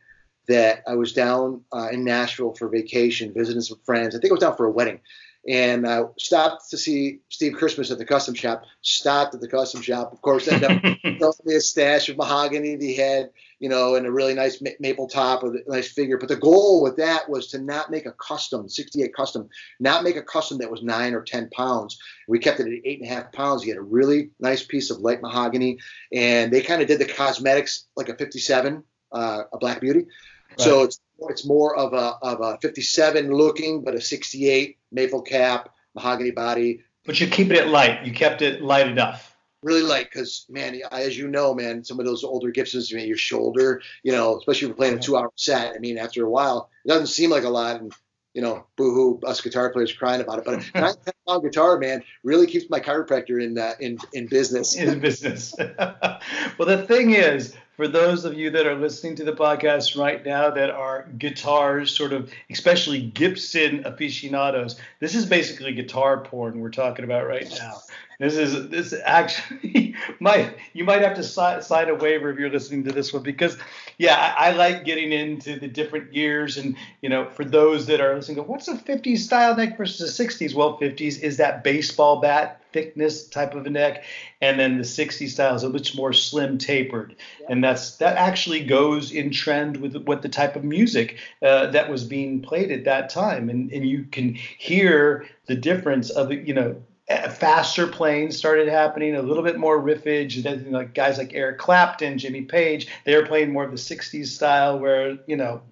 that 0.49 0.82
I 0.88 0.94
was 0.94 1.12
down 1.12 1.62
uh, 1.73 1.88
in 1.92 2.04
Nashville 2.04 2.54
for 2.54 2.68
vacation, 2.68 3.32
visiting 3.32 3.62
some 3.62 3.78
friends. 3.85 4.16
I 4.16 4.18
think 4.18 4.32
I 4.32 4.35
was 4.35 4.40
down 4.40 4.56
for 4.56 4.66
a 4.66 4.71
wedding 4.71 5.00
and 5.49 5.84
uh, 5.84 6.06
stopped 6.18 6.70
to 6.70 6.78
see 6.78 7.18
Steve 7.28 7.54
Christmas 7.54 7.90
at 7.90 7.99
the 7.99 8.04
custom 8.04 8.34
shop. 8.34 8.62
Stopped 8.82 9.34
at 9.34 9.40
the 9.40 9.49
custom 9.49 9.82
shop. 9.82 10.12
Of 10.12 10.22
course, 10.22 10.46
ended 10.46 10.70
up 10.70 10.82
selling 11.18 11.37
me 11.44 11.54
a 11.56 11.61
stash 11.61 12.08
of 12.08 12.16
mahogany 12.16 12.76
that 12.76 12.84
he 12.84 12.96
had, 12.96 13.30
you 13.58 13.68
know, 13.68 13.96
and 13.96 14.06
a 14.06 14.12
really 14.12 14.34
nice 14.34 14.62
ma- 14.62 14.70
maple 14.78 15.08
top 15.08 15.42
with 15.42 15.56
a 15.56 15.62
nice 15.66 15.90
figure. 15.90 16.16
But 16.16 16.28
the 16.28 16.37
goal 16.37 16.82
with 16.82 16.96
that 16.99 17.28
was 17.28 17.49
to 17.49 17.58
not 17.58 17.90
make 17.90 18.06
a 18.06 18.12
custom, 18.12 18.68
68 18.68 19.14
custom, 19.14 19.49
not 19.80 20.04
make 20.04 20.16
a 20.16 20.22
custom 20.22 20.58
that 20.58 20.70
was 20.70 20.82
nine 20.82 21.12
or 21.12 21.22
10 21.22 21.50
pounds. 21.50 21.99
We 22.28 22.38
kept 22.38 22.61
it 22.61 22.66
at 22.66 22.72
eight 22.84 23.00
and 23.00 23.11
a 23.11 23.12
half 23.12 23.32
pounds. 23.32 23.64
He 23.64 23.70
had 23.70 23.78
a 23.78 23.82
really 23.82 24.30
nice 24.38 24.64
piece 24.64 24.90
of 24.90 24.99
light 24.99 25.22
mahogany, 25.22 25.78
and 26.12 26.52
they 26.52 26.62
kind 26.62 26.82
of 26.82 26.88
did 26.88 27.00
the 27.00 27.06
cosmetics 27.06 27.87
like 27.96 28.08
a 28.08 28.16
57, 28.16 28.84
uh, 29.11 29.42
a 29.52 29.58
Black 29.58 29.80
Beauty. 29.80 30.06
Right. 30.50 30.61
So 30.61 30.82
it's 30.84 31.00
it's 31.30 31.44
more 31.44 31.76
of 31.76 31.92
a 31.92 32.16
of 32.22 32.40
a 32.40 32.58
57 32.60 33.30
looking, 33.30 33.82
but 33.82 33.94
a 33.94 34.00
68 34.00 34.78
maple 34.90 35.22
cap, 35.22 35.70
mahogany 35.94 36.30
body. 36.30 36.84
But 37.04 37.20
you're 37.20 37.30
keeping 37.30 37.56
it 37.56 37.68
light. 37.68 38.04
You 38.04 38.12
kept 38.12 38.42
it 38.42 38.62
light 38.62 38.88
enough. 38.88 39.36
Really 39.62 39.82
light, 39.82 40.08
because 40.12 40.44
man, 40.48 40.80
as 40.90 41.16
you 41.16 41.28
know, 41.28 41.54
man, 41.54 41.84
some 41.84 42.00
of 42.00 42.06
those 42.06 42.24
older 42.24 42.50
Gibsons, 42.50 42.92
I 42.92 42.96
mean, 42.96 43.06
your 43.06 43.16
shoulder, 43.16 43.80
you 44.02 44.10
know, 44.10 44.38
especially 44.38 44.66
if 44.66 44.68
you're 44.70 44.76
playing 44.76 44.98
a 44.98 45.00
two-hour 45.00 45.30
set. 45.36 45.74
I 45.76 45.78
mean, 45.78 45.98
after 45.98 46.24
a 46.24 46.30
while, 46.30 46.68
it 46.84 46.88
doesn't 46.88 47.06
seem 47.06 47.30
like 47.30 47.44
a 47.44 47.48
lot, 47.48 47.80
and 47.80 47.92
you 48.34 48.42
know, 48.42 48.66
boohoo, 48.76 49.20
us 49.20 49.40
guitar 49.40 49.70
players 49.70 49.92
crying 49.92 50.20
about 50.20 50.38
it. 50.38 50.44
But 50.44 50.68
nine 50.74 50.94
guitar, 51.40 51.78
man, 51.78 52.02
really 52.22 52.46
keeps 52.46 52.68
my 52.70 52.80
chiropractor 52.80 53.42
in 53.42 53.58
uh, 53.58 53.74
in 53.80 53.98
in 54.12 54.26
business. 54.26 54.76
in 54.76 55.00
business. 55.00 55.54
well, 55.78 56.68
the 56.68 56.84
thing 56.86 57.12
is, 57.12 57.54
for 57.76 57.88
those 57.88 58.24
of 58.24 58.34
you 58.34 58.50
that 58.50 58.66
are 58.66 58.74
listening 58.74 59.16
to 59.16 59.24
the 59.24 59.32
podcast 59.32 59.98
right 59.98 60.24
now 60.24 60.50
that 60.50 60.70
are 60.70 61.08
guitars, 61.18 61.90
sort 61.90 62.12
of, 62.12 62.30
especially 62.50 63.00
Gibson 63.00 63.84
aficionados, 63.86 64.78
this 65.00 65.14
is 65.14 65.26
basically 65.26 65.72
guitar 65.72 66.20
porn 66.20 66.60
we're 66.60 66.70
talking 66.70 67.04
about 67.04 67.26
right 67.26 67.48
now. 67.58 67.80
This 68.22 68.36
is 68.36 68.68
this 68.68 68.94
actually 69.04 69.96
might 70.20 70.56
you 70.74 70.84
might 70.84 71.02
have 71.02 71.16
to 71.16 71.24
sign, 71.24 71.60
sign 71.60 71.88
a 71.88 71.94
waiver 71.96 72.30
if 72.30 72.38
you're 72.38 72.50
listening 72.50 72.84
to 72.84 72.92
this 72.92 73.12
one 73.12 73.24
because 73.24 73.56
yeah 73.98 74.34
I, 74.38 74.50
I, 74.50 74.52
like 74.52 74.84
getting 74.84 75.10
into 75.10 75.58
the 75.58 75.66
different 75.66 76.14
years 76.14 76.56
and 76.56 76.76
you 77.00 77.08
know 77.08 77.28
for 77.30 77.44
those 77.44 77.86
that 77.86 78.00
are 78.00 78.14
listening, 78.14 78.36
go 78.36 78.44
what's 78.44 78.68
a 78.68 78.76
50s 78.76 79.18
style 79.18 79.56
neck 79.56 79.76
versus 79.76 80.20
a 80.20 80.24
60s? 80.24 80.54
Well, 80.54 80.78
50s 80.78 81.20
is 81.22 81.36
that 81.38 81.64
baseball 81.64 82.20
bat 82.20 82.62
thickness 82.72 83.26
type 83.28 83.54
of 83.54 83.66
a 83.66 83.70
neck, 83.70 84.04
and 84.40 84.58
then 84.58 84.78
the 84.78 84.84
60s 84.84 85.28
style 85.28 85.54
is 85.54 85.62
a 85.62 85.68
much 85.68 85.94
more 85.94 86.12
slim 86.12 86.58
tapered, 86.58 87.14
yeah. 87.40 87.46
and 87.50 87.62
that's 87.62 87.96
that 87.98 88.16
actually 88.16 88.64
goes 88.64 89.12
in 89.12 89.30
trend 89.30 89.76
with 89.76 89.96
what 90.04 90.22
the 90.22 90.28
type 90.28 90.56
of 90.56 90.64
music 90.64 91.18
uh, 91.42 91.66
that 91.66 91.90
was 91.90 92.04
being 92.04 92.42
played 92.42 92.70
at 92.70 92.84
that 92.84 93.10
time, 93.10 93.48
and 93.48 93.70
and 93.72 93.88
you 93.88 94.04
can 94.04 94.34
hear 94.34 95.26
the 95.46 95.56
difference 95.56 96.10
of 96.10 96.32
you 96.32 96.54
know 96.54 96.82
faster 97.08 97.86
playing 97.86 98.30
started 98.30 98.68
happening, 98.68 99.14
a 99.14 99.22
little 99.22 99.42
bit 99.42 99.58
more 99.58 99.80
riffage. 99.80 100.42
Then 100.42 100.70
like 100.70 100.94
guys 100.94 101.18
like 101.18 101.32
Eric 101.34 101.58
Clapton, 101.58 102.18
Jimmy 102.18 102.42
Page, 102.42 102.88
they 103.04 103.16
were 103.16 103.26
playing 103.26 103.52
more 103.52 103.64
of 103.64 103.70
the 103.70 103.76
'60s 103.76 104.26
style, 104.26 104.78
where 104.78 105.18
you 105.26 105.36
know. 105.36 105.62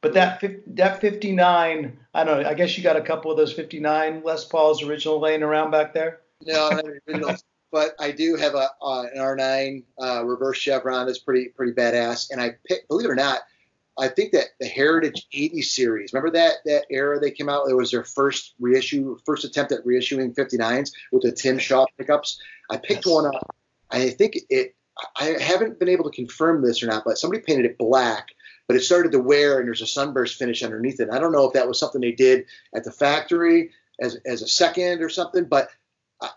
But 0.00 0.14
that 0.14 0.42
that 0.66 1.00
59, 1.00 1.96
I 2.14 2.24
don't 2.24 2.42
know. 2.42 2.48
I 2.48 2.54
guess 2.54 2.76
you 2.76 2.82
got 2.82 2.96
a 2.96 3.02
couple 3.02 3.30
of 3.30 3.36
those 3.36 3.52
59 3.52 4.22
Les 4.24 4.44
Pauls 4.44 4.82
original 4.82 5.18
laying 5.18 5.42
around 5.42 5.70
back 5.70 5.94
there. 5.94 6.20
No, 6.44 6.70
not 6.70 6.84
original. 6.84 7.36
but 7.70 7.94
I 7.98 8.10
do 8.10 8.36
have 8.36 8.54
a 8.54 8.68
uh, 8.82 9.04
an 9.12 9.18
R9 9.18 9.82
uh, 10.00 10.24
reverse 10.24 10.58
chevron 10.58 11.06
that's 11.06 11.18
pretty 11.18 11.48
pretty 11.48 11.72
badass. 11.72 12.30
And 12.30 12.40
I 12.40 12.56
picked, 12.66 12.88
believe 12.88 13.06
it 13.06 13.10
or 13.10 13.16
not, 13.16 13.40
I 13.98 14.08
think 14.08 14.32
that 14.32 14.48
the 14.60 14.66
Heritage 14.66 15.26
80 15.32 15.62
series, 15.62 16.12
remember 16.12 16.32
that 16.32 16.56
that 16.66 16.84
era 16.90 17.18
they 17.18 17.30
came 17.30 17.48
out? 17.48 17.68
It 17.68 17.74
was 17.74 17.90
their 17.90 18.04
first 18.04 18.54
reissue, 18.60 19.18
first 19.24 19.44
attempt 19.44 19.72
at 19.72 19.84
reissuing 19.84 20.34
59s 20.34 20.90
with 21.10 21.22
the 21.22 21.32
Tim 21.32 21.58
Shaw 21.58 21.86
pickups. 21.98 22.40
I 22.70 22.76
picked 22.76 23.06
yes. 23.06 23.14
one 23.14 23.26
up. 23.26 23.56
I 23.90 24.10
think 24.10 24.38
it. 24.50 24.74
I 25.16 25.36
haven't 25.40 25.78
been 25.78 25.88
able 25.88 26.04
to 26.04 26.16
confirm 26.16 26.62
this 26.62 26.82
or 26.82 26.86
not, 26.86 27.04
but 27.04 27.18
somebody 27.18 27.42
painted 27.42 27.66
it 27.66 27.78
black, 27.78 28.28
but 28.66 28.76
it 28.76 28.82
started 28.82 29.12
to 29.12 29.18
wear 29.18 29.58
and 29.58 29.66
there's 29.66 29.82
a 29.82 29.86
sunburst 29.86 30.36
finish 30.36 30.62
underneath 30.62 31.00
it. 31.00 31.10
I 31.10 31.18
don't 31.18 31.32
know 31.32 31.46
if 31.46 31.54
that 31.54 31.68
was 31.68 31.78
something 31.78 32.00
they 32.00 32.12
did 32.12 32.46
at 32.74 32.84
the 32.84 32.92
factory 32.92 33.70
as 34.00 34.16
as 34.26 34.42
a 34.42 34.48
second 34.48 35.02
or 35.02 35.08
something, 35.08 35.44
but 35.44 35.68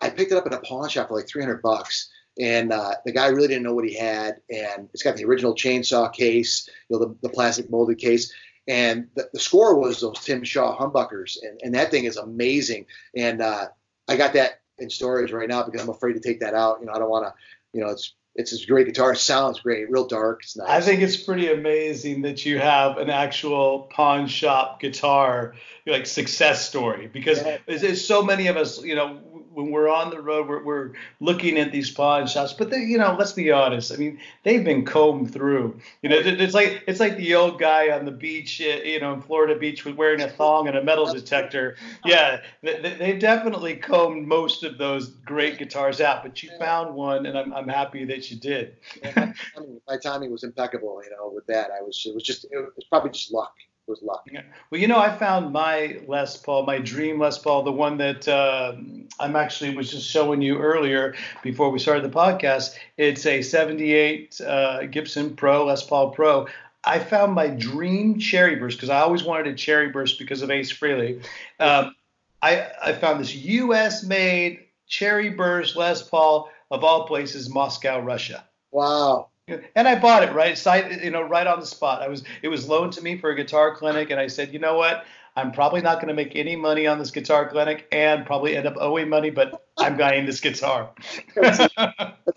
I 0.01 0.09
picked 0.09 0.31
it 0.31 0.37
up 0.37 0.47
at 0.47 0.53
a 0.53 0.59
pawn 0.59 0.89
shop 0.89 1.09
for 1.09 1.15
like 1.15 1.27
300 1.27 1.61
bucks 1.61 2.09
and 2.39 2.73
uh, 2.73 2.95
the 3.05 3.11
guy 3.11 3.27
really 3.27 3.47
didn't 3.47 3.63
know 3.63 3.73
what 3.73 3.87
he 3.87 3.93
had. 3.93 4.41
And 4.49 4.89
it's 4.93 5.03
got 5.03 5.15
the 5.15 5.25
original 5.25 5.55
chainsaw 5.55 6.11
case, 6.11 6.69
you 6.89 6.97
know, 6.97 7.05
the, 7.05 7.15
the 7.21 7.29
plastic 7.29 7.69
molded 7.69 7.97
case. 7.97 8.33
And 8.67 9.07
the, 9.15 9.29
the, 9.31 9.39
score 9.39 9.79
was 9.79 10.01
those 10.01 10.19
Tim 10.19 10.43
Shaw 10.43 10.75
humbuckers, 10.75 11.37
and, 11.41 11.59
and 11.63 11.75
that 11.75 11.91
thing 11.91 12.05
is 12.05 12.17
amazing. 12.17 12.87
And 13.15 13.41
uh, 13.41 13.67
I 14.07 14.17
got 14.17 14.33
that 14.33 14.61
in 14.79 14.89
storage 14.89 15.31
right 15.31 15.47
now 15.47 15.63
because 15.63 15.81
I'm 15.81 15.89
afraid 15.89 16.13
to 16.13 16.19
take 16.19 16.39
that 16.39 16.55
out. 16.55 16.79
You 16.79 16.87
know, 16.87 16.93
I 16.93 16.99
don't 16.99 17.09
want 17.09 17.27
to. 17.27 17.33
You 17.73 17.81
know, 17.81 17.91
it's 17.91 18.15
it's 18.35 18.51
a 18.61 18.65
great 18.65 18.85
guitar. 18.85 19.15
Sounds 19.15 19.61
great, 19.61 19.89
real 19.89 20.07
dark. 20.07 20.41
It's 20.43 20.57
nice. 20.57 20.69
I 20.69 20.81
think 20.81 21.01
it's 21.01 21.15
pretty 21.15 21.51
amazing 21.51 22.23
that 22.23 22.45
you 22.45 22.59
have 22.59 22.97
an 22.97 23.09
actual 23.09 23.89
pawn 23.91 24.27
shop 24.27 24.81
guitar 24.81 25.55
like 25.87 26.05
success 26.05 26.67
story 26.67 27.07
because 27.07 27.41
yeah. 27.41 27.57
there's 27.65 28.05
so 28.05 28.21
many 28.23 28.47
of 28.47 28.57
us. 28.57 28.83
You 28.83 28.95
know, 28.95 29.34
when 29.55 29.71
we're 29.71 29.89
on 29.89 30.09
the 30.09 30.21
road, 30.21 30.47
we're, 30.47 30.63
we're 30.63 30.91
looking 31.19 31.57
at 31.57 31.71
these 31.71 31.89
pawn 31.89 32.27
shops. 32.27 32.53
But 32.53 32.69
they, 32.69 32.79
you 32.79 32.97
know, 32.97 33.15
let's 33.17 33.31
be 33.31 33.51
honest. 33.51 33.91
I 33.91 33.95
mean, 33.95 34.19
they've 34.43 34.63
been 34.63 34.85
combed 34.85 35.33
through. 35.33 35.79
You 36.01 36.09
know, 36.09 36.17
it's 36.17 36.53
like 36.53 36.83
it's 36.87 36.99
like 36.99 37.17
the 37.17 37.35
old 37.35 37.59
guy 37.59 37.89
on 37.89 38.05
the 38.05 38.11
beach, 38.11 38.61
eh, 38.61 38.83
you 38.83 38.99
know, 38.99 39.13
in 39.13 39.21
Florida 39.21 39.57
Beach, 39.57 39.85
with 39.85 39.95
wearing 39.95 40.21
a 40.21 40.29
thong 40.29 40.67
and 40.67 40.77
a 40.77 40.83
metal 40.83 41.11
detector. 41.11 41.77
Yeah, 42.03 42.41
they, 42.61 42.95
they've 42.99 43.19
definitely 43.19 43.77
combed 43.77 44.27
most 44.27 44.63
of 44.63 44.77
those 44.77 45.07
great 45.07 45.57
guitars 45.57 46.01
out. 46.01 46.21
But 46.23 46.43
you 46.43 46.49
found 46.59 46.93
one, 46.93 47.25
and 47.25 47.37
I'm, 47.37 47.53
I'm 47.53 47.67
happy 47.67 48.05
that 48.05 48.29
you 48.29 48.37
did. 48.37 48.77
my, 49.03 49.11
timing, 49.55 49.81
my 49.87 49.97
timing 49.97 50.31
was 50.31 50.43
impeccable. 50.43 51.01
You 51.03 51.11
know, 51.11 51.31
with 51.33 51.47
that, 51.47 51.71
I 51.71 51.81
was 51.81 52.03
it 52.05 52.13
was 52.13 52.23
just 52.23 52.45
it 52.45 52.57
was 52.57 52.85
probably 52.89 53.11
just 53.11 53.33
luck 53.33 53.53
was 53.87 54.01
luck. 54.01 54.27
Yeah. 54.31 54.41
Well, 54.69 54.81
you 54.81 54.87
know, 54.87 54.99
I 54.99 55.15
found 55.15 55.53
my 55.53 55.99
Les 56.07 56.37
Paul, 56.37 56.65
my 56.65 56.79
dream 56.79 57.19
Les 57.19 57.37
Paul, 57.37 57.63
the 57.63 57.71
one 57.71 57.97
that 57.97 58.27
uh, 58.27 58.75
I'm 59.19 59.35
actually 59.35 59.75
was 59.75 59.91
just 59.91 60.09
showing 60.09 60.41
you 60.41 60.57
earlier 60.57 61.15
before 61.43 61.69
we 61.69 61.79
started 61.79 62.03
the 62.03 62.15
podcast. 62.15 62.75
It's 62.97 63.25
a 63.25 63.41
78 63.41 64.41
uh, 64.41 64.85
Gibson 64.87 65.35
Pro, 65.35 65.65
Les 65.65 65.83
Paul 65.83 66.11
Pro. 66.11 66.47
I 66.83 66.99
found 66.99 67.33
my 67.33 67.47
dream 67.47 68.19
cherry 68.19 68.55
burst 68.55 68.77
because 68.77 68.89
I 68.89 68.99
always 68.99 69.23
wanted 69.23 69.47
a 69.47 69.55
cherry 69.55 69.89
burst 69.89 70.19
because 70.19 70.41
of 70.41 70.51
Ace 70.51 70.71
Frehley. 70.71 71.23
Um, 71.59 71.95
I, 72.41 72.67
I 72.83 72.93
found 72.93 73.19
this 73.19 73.33
U.S. 73.33 74.03
made 74.03 74.65
cherry 74.87 75.29
burst 75.29 75.75
Les 75.75 76.01
Paul 76.07 76.51
of 76.69 76.83
all 76.83 77.07
places, 77.07 77.49
Moscow, 77.49 77.99
Russia. 77.99 78.45
Wow 78.71 79.29
and 79.47 79.87
I 79.87 79.99
bought 79.99 80.23
it 80.23 80.33
right 80.33 80.57
side, 80.57 81.01
you 81.03 81.11
know, 81.11 81.21
right 81.21 81.45
on 81.45 81.59
the 81.59 81.65
spot. 81.65 82.01
I 82.01 82.07
was 82.07 82.23
it 82.41 82.47
was 82.47 82.67
loaned 82.67 82.93
to 82.93 83.01
me 83.01 83.17
for 83.17 83.29
a 83.29 83.35
guitar 83.35 83.75
clinic, 83.75 84.09
and 84.09 84.19
I 84.19 84.27
said, 84.27 84.53
you 84.53 84.59
know 84.59 84.75
what? 84.75 85.05
I'm 85.35 85.51
probably 85.51 85.81
not 85.81 85.95
going 85.95 86.07
to 86.07 86.13
make 86.13 86.35
any 86.35 86.55
money 86.55 86.87
on 86.87 86.97
this 86.97 87.11
guitar 87.11 87.47
clinic, 87.49 87.87
and 87.91 88.25
probably 88.25 88.55
end 88.55 88.65
up 88.65 88.75
owing 88.79 89.09
money, 89.09 89.29
but 89.29 89.65
I'm 89.77 89.97
buying 89.97 90.25
this 90.25 90.39
guitar. 90.39 90.91
That's 91.35 91.59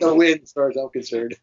a 0.00 0.14
win, 0.14 0.40
as 0.42 0.52
far 0.52 0.68
as 0.70 0.76
I'm 0.76 0.88
concerned. 0.88 1.36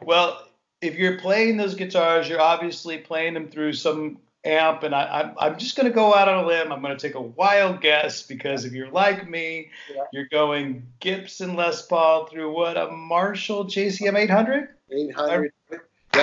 Well, 0.00 0.48
if 0.80 0.96
you're 0.96 1.18
playing 1.18 1.58
those 1.58 1.74
guitars, 1.74 2.28
you're 2.28 2.40
obviously 2.40 2.98
playing 2.98 3.34
them 3.34 3.48
through 3.48 3.74
some 3.74 4.18
amp, 4.44 4.82
and 4.82 4.94
I, 4.94 5.20
am 5.20 5.30
I'm, 5.38 5.52
I'm 5.52 5.58
just 5.58 5.76
going 5.76 5.88
to 5.88 5.94
go 5.94 6.14
out 6.14 6.28
on 6.28 6.44
a 6.44 6.46
limb. 6.46 6.72
I'm 6.72 6.82
going 6.82 6.96
to 6.96 7.00
take 7.00 7.14
a 7.14 7.20
wild 7.20 7.80
guess 7.80 8.22
because 8.22 8.64
if 8.64 8.72
you're 8.72 8.90
like 8.90 9.28
me, 9.28 9.70
yeah. 9.94 10.02
you're 10.12 10.28
going 10.28 10.86
Gibson 11.00 11.54
Les 11.54 11.86
Paul 11.86 12.26
through 12.26 12.52
what 12.52 12.76
a 12.76 12.90
Marshall 12.90 13.64
JCM 13.64 14.16
800. 14.18 14.68
800. 14.90 15.52
Yeah, 15.70 15.80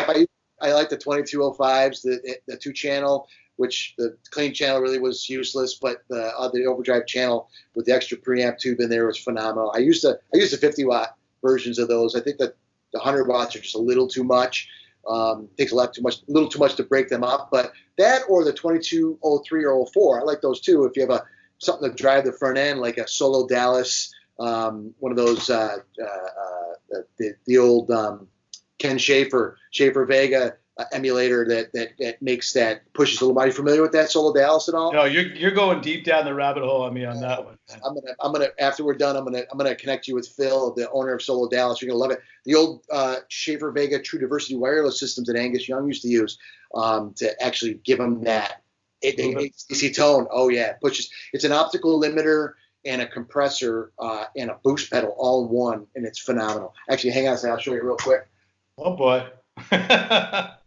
I, 0.08 0.25
I 0.62 0.73
like 0.73 0.89
the 0.89 0.97
2205s, 0.97 2.01
the 2.01 2.38
the 2.47 2.58
two 2.58 2.73
channel, 2.73 3.27
which 3.55 3.95
the 3.97 4.17
clean 4.29 4.53
channel 4.53 4.79
really 4.79 4.99
was 4.99 5.29
useless, 5.29 5.75
but 5.75 6.03
the 6.10 6.27
uh, 6.38 6.49
the 6.49 6.65
overdrive 6.65 7.05
channel 7.05 7.49
with 7.75 7.86
the 7.86 7.93
extra 7.93 8.17
preamp 8.17 8.58
tube 8.60 8.79
in 8.79 8.89
there 8.89 9.08
was 9.08 9.17
phenomenal. 9.17 9.71
I 9.75 9.79
used 9.79 10.03
the 10.03 10.19
I 10.34 10.38
used 10.38 10.53
the 10.53 10.58
50 10.58 10.86
watt 10.86 11.15
versions 11.41 11.79
of 11.79 11.88
those. 11.88 12.15
I 12.15 12.19
think 12.19 12.38
that 12.38 12.55
the 12.91 12.99
100 12.99 13.27
watts 13.27 13.55
are 13.55 13.60
just 13.60 13.75
a 13.75 13.79
little 13.79 14.08
too 14.08 14.23
much. 14.23 14.67
Um, 15.07 15.47
takes 15.57 15.71
a 15.71 15.75
lot 15.75 15.93
too 15.93 16.01
much, 16.01 16.17
a 16.17 16.31
little 16.31 16.49
too 16.49 16.59
much 16.59 16.75
to 16.75 16.83
break 16.83 17.09
them 17.09 17.23
up. 17.23 17.49
But 17.51 17.71
that 17.97 18.21
or 18.27 18.43
the 18.43 18.53
2203 18.53 19.65
or 19.65 19.88
04, 19.88 20.21
I 20.21 20.23
like 20.23 20.41
those 20.41 20.62
too. 20.62 20.85
If 20.85 20.95
you 20.95 21.01
have 21.01 21.12
a 21.12 21.23
something 21.59 21.89
to 21.89 21.95
drive 21.95 22.25
the 22.25 22.33
front 22.33 22.57
end, 22.57 22.79
like 22.79 22.97
a 22.97 23.07
Solo 23.07 23.47
Dallas, 23.47 24.13
um, 24.39 24.93
one 24.99 25.12
of 25.12 25.17
those, 25.17 25.49
uh, 25.49 25.77
uh, 26.01 26.05
uh, 26.05 27.01
the, 27.17 27.33
the 27.45 27.57
old 27.57 27.91
um, 27.91 28.27
Ken 28.77 28.97
Schaffer, 28.97 29.57
Schaffer 29.71 30.05
Vega 30.05 30.55
uh, 30.79 30.85
emulator 30.93 31.45
that, 31.45 31.73
that 31.73 31.89
that 31.99 32.21
makes 32.21 32.53
that 32.53 32.81
pushes 32.93 33.19
a 33.19 33.25
little. 33.25 33.37
Are 33.37 33.45
you 33.45 33.51
familiar 33.51 33.81
with 33.81 33.91
that 33.91 34.09
Solo 34.09 34.33
Dallas 34.33 34.69
at 34.69 34.75
all? 34.75 34.93
No, 34.93 35.03
you're 35.03 35.25
you're 35.33 35.51
going 35.51 35.81
deep 35.81 36.05
down 36.05 36.23
the 36.23 36.33
rabbit 36.33 36.63
hole 36.63 36.83
on 36.83 36.93
me 36.93 37.03
on 37.03 37.19
that 37.19 37.43
one. 37.43 37.57
I'm 37.83 37.93
gonna 37.93 38.15
I'm 38.21 38.31
gonna 38.31 38.47
after 38.57 38.85
we're 38.85 38.95
done, 38.95 39.17
I'm 39.17 39.25
gonna 39.25 39.43
I'm 39.51 39.57
gonna 39.57 39.75
connect 39.75 40.07
you 40.07 40.15
with 40.15 40.29
Phil, 40.29 40.73
the 40.73 40.89
owner 40.91 41.13
of 41.13 41.21
Solo 41.21 41.49
Dallas. 41.49 41.81
You're 41.81 41.89
gonna 41.89 41.99
love 41.99 42.11
it. 42.11 42.21
The 42.45 42.55
old 42.55 42.85
uh, 42.89 43.17
Schaffer 43.27 43.71
Vega 43.71 44.01
True 44.01 44.19
Diversity 44.19 44.55
wireless 44.55 44.97
systems 44.97 45.27
that 45.27 45.35
Angus 45.35 45.67
Young 45.67 45.85
used 45.85 46.01
to 46.03 46.07
use 46.07 46.37
um, 46.73 47.13
to 47.17 47.43
actually 47.43 47.73
give 47.83 47.99
him 47.99 48.23
that 48.23 48.61
AC 49.03 49.91
tone. 49.91 50.27
Oh 50.31 50.47
yeah, 50.47 50.73
pushes. 50.81 51.11
It's 51.33 51.43
an 51.43 51.51
optical 51.51 52.01
limiter 52.01 52.53
and 52.85 53.01
a 53.01 53.07
compressor 53.07 53.91
uh, 53.99 54.25
and 54.37 54.49
a 54.49 54.57
boost 54.63 54.89
pedal 54.89 55.13
all 55.17 55.43
in 55.43 55.49
one, 55.49 55.87
and 55.93 56.05
it's 56.05 56.19
phenomenal. 56.19 56.73
Actually, 56.89 57.11
hang 57.11 57.27
on 57.27 57.33
a 57.33 57.37
second, 57.37 57.51
I'll 57.51 57.59
show 57.59 57.73
you 57.73 57.83
real 57.83 57.97
quick. 57.97 58.29
Oh 58.77 58.95
boy. 58.95 59.27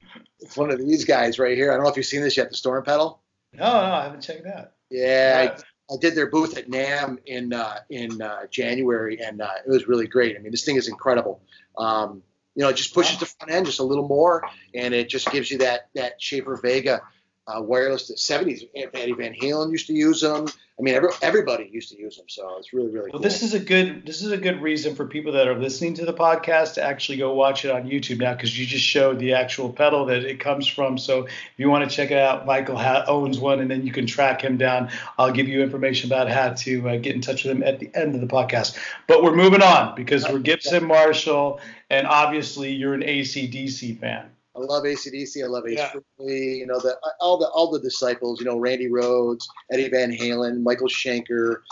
it's 0.43 0.57
one 0.57 0.71
of 0.71 0.79
these 0.79 1.05
guys 1.05 1.39
right 1.39 1.57
here. 1.57 1.71
I 1.71 1.75
don't 1.75 1.85
know 1.85 1.91
if 1.91 1.97
you've 1.97 2.07
seen 2.07 2.23
this 2.23 2.37
yet, 2.37 2.51
the 2.51 2.57
Storm 2.57 2.85
pedal. 2.85 3.23
No, 3.53 3.65
no, 3.65 3.95
I 3.95 4.05
haven't 4.05 4.23
checked 4.23 4.45
that. 4.45 4.75
Yeah, 4.91 5.55
I, 5.57 5.93
I, 5.93 5.97
did 6.01 6.15
their 6.15 6.29
booth 6.29 6.57
at 6.57 6.69
NAMM 6.69 7.19
in 7.27 7.53
uh, 7.53 7.79
in 7.91 8.21
uh, 8.21 8.47
January, 8.51 9.21
and 9.23 9.41
uh, 9.41 9.51
it 9.67 9.71
was 9.71 9.89
really 9.89 10.07
great. 10.07 10.37
I 10.37 10.41
mean, 10.41 10.53
this 10.53 10.65
thing 10.65 10.77
is 10.77 10.89
incredible. 10.89 11.43
Um, 11.79 12.23
you 12.55 12.63
know, 12.63 12.69
it 12.69 12.77
just 12.77 12.95
pushes 12.95 13.19
the 13.19 13.27
front 13.27 13.53
end 13.53 13.67
just 13.67 13.81
a 13.81 13.85
little 13.85 14.07
more, 14.07 14.45
and 14.75 14.93
it 14.93 15.09
just 15.09 15.31
gives 15.31 15.51
you 15.51 15.59
that 15.59 15.89
that 15.95 16.21
Schaffer 16.21 16.57
Vega 16.57 17.03
uh, 17.47 17.61
wireless. 17.61 18.09
The 18.09 18.15
70s, 18.15 18.69
Eddie 18.75 19.13
Van 19.13 19.35
Halen 19.35 19.71
used 19.71 19.87
to 19.89 19.95
use 19.95 20.21
them. 20.21 20.47
I 20.79 20.83
mean, 20.83 20.95
every, 20.95 21.11
everybody 21.21 21.69
used 21.71 21.91
to 21.91 21.99
use 21.99 22.17
them. 22.17 22.25
So 22.29 22.57
it's 22.59 22.73
really, 22.73 22.89
really 22.89 23.11
well, 23.11 23.13
cool. 23.13 23.21
this 23.21 23.43
is 23.43 23.53
a 23.55 23.61
good 23.61 24.07
this 24.07 24.23
is 24.23 24.33
a 24.33 24.39
good 24.39 24.63
reason 24.63 24.97
for 24.97 25.07
people 25.07 25.33
that 25.33 25.47
are 25.47 25.57
listening 25.57 25.95
to 25.95 26.07
the 26.07 26.15
podcast 26.15 26.75
to 26.75 26.83
actually 26.83 27.19
go 27.19 27.35
watch 27.35 27.65
it 27.65 27.71
on 27.71 27.85
YouTube 27.85 28.19
now 28.19 28.33
because 28.33 28.59
you 28.59 28.67
just 28.67 28.85
showed 28.85 29.19
the 29.19 29.35
actual 29.35 29.71
pedal 29.71 30.07
that 30.07 30.25
it 30.25 30.41
comes 30.41 30.67
from. 30.67 30.99
So 30.99 31.27
if 31.27 31.53
you 31.57 31.69
want 31.69 31.89
to 31.89 31.95
check 31.95 32.11
it 32.11 32.19
out, 32.19 32.47
Michael 32.47 32.77
ha- 32.77 33.05
owns 33.07 33.39
one, 33.39 33.61
and 33.61 33.71
then 33.71 33.87
you 33.87 33.93
can 33.93 34.07
track 34.07 34.43
him 34.43 34.57
down. 34.57 34.91
I'll 35.19 35.33
give 35.33 35.47
you 35.47 35.63
information 35.63 36.09
about 36.09 36.29
how 36.29 36.55
to 36.55 36.89
uh, 36.89 36.97
get 36.97 37.15
in 37.15 37.21
touch 37.21 37.45
with 37.45 37.53
him 37.53 37.63
at 37.63 37.79
the 37.79 37.91
end 37.95 38.15
of 38.15 38.21
the 38.21 38.27
podcast. 38.27 38.77
But 39.07 39.23
we're 39.23 39.37
moving 39.37 39.63
on 39.63 39.95
because 39.95 40.27
we're 40.29 40.41
Gibson 40.41 40.87
Marshall, 40.87 41.61
and 41.91 42.07
obviously 42.07 42.73
you're 42.73 42.95
an 42.95 43.03
ACDC 43.03 44.01
fan. 44.01 44.32
I 44.55 44.61
love 44.61 44.85
ACDC. 44.85 45.43
I 45.43 45.47
love 45.47 45.67
Ace 45.67 45.79
Yeah. 45.79 45.93
Frehley. 46.21 46.59
You 46.59 46.67
know, 46.67 46.79
the 46.79 46.97
all 47.21 47.39
the 47.39 47.49
all 47.49 47.71
the 47.71 47.81
disciples. 47.81 48.41
You 48.41 48.47
know, 48.47 48.59
Randy 48.59 48.89
Rhoads, 48.89 49.45
Eddie 49.71 49.89
Van 49.89 50.11
Halen, 50.11 50.63
Michael 50.63 50.89
Schenker. 50.89 51.63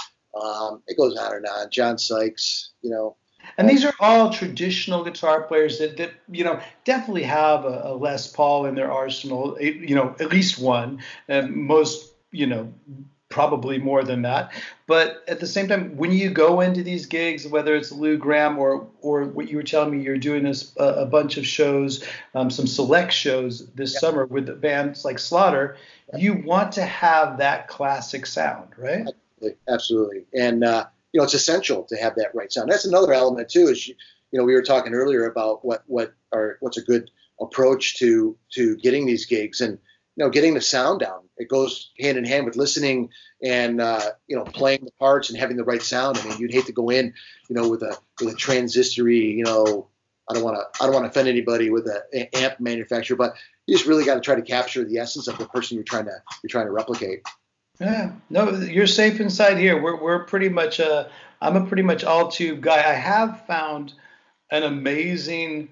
Um, 0.41 0.83
it 0.87 0.97
goes 0.97 1.17
on 1.17 1.35
and 1.35 1.47
on. 1.47 1.71
John 1.71 1.99
Sykes. 1.99 2.71
You 2.83 2.91
know, 2.91 3.17
And 3.59 3.69
these 3.69 3.85
are 3.85 3.93
all 4.01 4.31
traditional 4.31 5.05
guitar 5.05 5.43
players 5.43 5.79
that, 5.79 5.97
that 5.99 6.13
you 6.31 6.45
know 6.45 6.61
definitely 6.85 7.25
have 7.25 7.65
a, 7.65 7.83
a 7.85 7.95
Les 7.95 8.27
Paul 8.29 8.67
in 8.67 8.75
their 8.75 8.91
arsenal. 8.91 9.61
You 9.61 9.95
know, 9.95 10.15
at 10.21 10.31
least 10.31 10.59
one, 10.59 11.03
and 11.29 11.55
most 11.55 12.13
you 12.31 12.47
know 12.47 12.73
probably 13.31 13.79
more 13.79 14.03
than 14.05 14.23
that. 14.23 14.53
But 14.87 15.25
at 15.29 15.41
the 15.41 15.47
same 15.47 15.69
time, 15.69 15.97
when 15.97 16.13
you 16.13 16.31
go 16.31 16.61
into 16.61 16.83
these 16.83 17.07
gigs, 17.07 17.47
whether 17.47 17.75
it's 17.75 17.91
Lou 17.91 18.19
Graham 18.19 18.59
or 18.59 18.87
or 19.01 19.25
what 19.25 19.49
you 19.49 19.57
were 19.57 19.63
telling 19.63 19.97
me, 19.97 20.05
you're 20.05 20.19
doing 20.19 20.43
this 20.43 20.73
a, 20.77 20.85
a 20.85 21.07
bunch 21.07 21.39
of 21.39 21.47
shows, 21.47 22.05
um, 22.35 22.51
some 22.51 22.67
select 22.67 23.13
shows 23.13 23.67
this 23.73 23.95
Yeah. 23.95 24.01
summer 24.01 24.27
with 24.27 24.61
bands 24.61 25.05
like 25.05 25.19
Slaughter. 25.19 25.77
You 26.17 26.43
want 26.45 26.73
to 26.73 26.83
have 26.83 27.39
that 27.39 27.69
classic 27.69 28.27
sound, 28.27 28.69
right? 28.77 29.07
absolutely. 29.69 30.25
And 30.35 30.65
uh, 30.65 30.87
you 31.13 31.19
know, 31.19 31.25
it's 31.25 31.35
essential 31.35 31.85
to 31.85 31.97
have 31.97 32.15
that 32.17 32.35
right 32.35 32.53
sound. 32.53 32.71
That's 32.71 32.85
another 32.85 33.13
element 33.13 33.49
too. 33.49 33.69
Is 33.69 33.89
you, 33.89 33.95
you 34.33 34.39
know, 34.39 34.45
we 34.45 34.55
were 34.55 34.63
talking 34.63 34.93
earlier 34.93 35.27
about 35.27 35.65
what 35.65 35.85
what 35.87 36.15
are 36.33 36.57
what's 36.61 36.77
a 36.77 36.83
good 36.83 37.11
approach 37.41 37.97
to 37.99 38.37
to 38.51 38.77
getting 38.77 39.07
these 39.07 39.25
gigs 39.25 39.61
and 39.61 39.79
you 40.17 40.25
know 40.25 40.31
getting 40.31 40.55
the 40.55 40.61
sound 40.61 41.01
down. 41.01 41.21
It 41.37 41.49
goes 41.49 41.91
hand 41.99 42.19
in 42.19 42.25
hand 42.25 42.45
with 42.45 42.57
listening 42.57 43.11
and 43.43 43.81
uh, 43.81 44.11
you 44.27 44.37
know 44.37 44.45
playing 44.45 44.85
the 44.85 44.93
parts 44.99 45.31
and 45.31 45.39
having 45.39 45.57
the 45.57 45.65
right 45.65 45.83
sound. 45.83 46.19
I 46.19 46.29
mean, 46.29 46.39
you'd 46.39 46.53
hate 46.53 46.67
to 46.67 46.73
go 46.73 46.91
in, 46.91 47.15
you 47.49 47.57
know, 47.57 47.69
with 47.69 47.83
a 47.83 47.97
with 48.21 48.35
a 48.35 48.37
transistory, 48.37 49.33
you 49.33 49.45
know. 49.45 49.89
I 50.29 50.35
don't 50.35 50.45
want 50.45 50.59
to. 50.59 50.83
I 50.83 50.87
don't 50.87 50.95
want 50.95 51.07
to 51.07 51.11
offend 51.11 51.29
anybody 51.29 51.71
with 51.71 51.89
an 52.13 52.29
amp 52.35 52.61
manufacturer, 52.61 53.17
but 53.17 53.35
you 53.67 53.75
just 53.75 53.89
really 53.89 54.05
got 54.05 54.15
to 54.15 54.21
try 54.21 54.37
to 54.37 54.43
capture 54.43 54.85
the 54.85 54.99
essence 54.99 55.27
of 55.27 55.37
the 55.39 55.47
person 55.47 55.75
you're 55.75 55.85
trying 55.85 56.05
to 56.05 56.23
you're 56.43 56.49
trying 56.49 56.67
to 56.67 56.73
replicate. 56.73 57.23
Yeah, 57.81 58.13
no, 58.29 58.51
you're 58.51 58.87
safe 58.87 59.21
inside 59.21 59.59
here. 59.59 59.81
We're 59.81 60.01
we're 60.01 60.25
pretty 60.25 60.49
much 60.49 60.79
uh 60.81 61.09
I'm 61.41 61.57
a 61.57 61.67
pretty 61.67 61.83
much 61.83 62.05
all 62.05 62.31
tube 62.31 62.61
guy. 62.61 62.77
I 62.77 62.93
have 62.93 63.47
found 63.47 63.95
an 64.51 64.63
amazing 64.63 65.71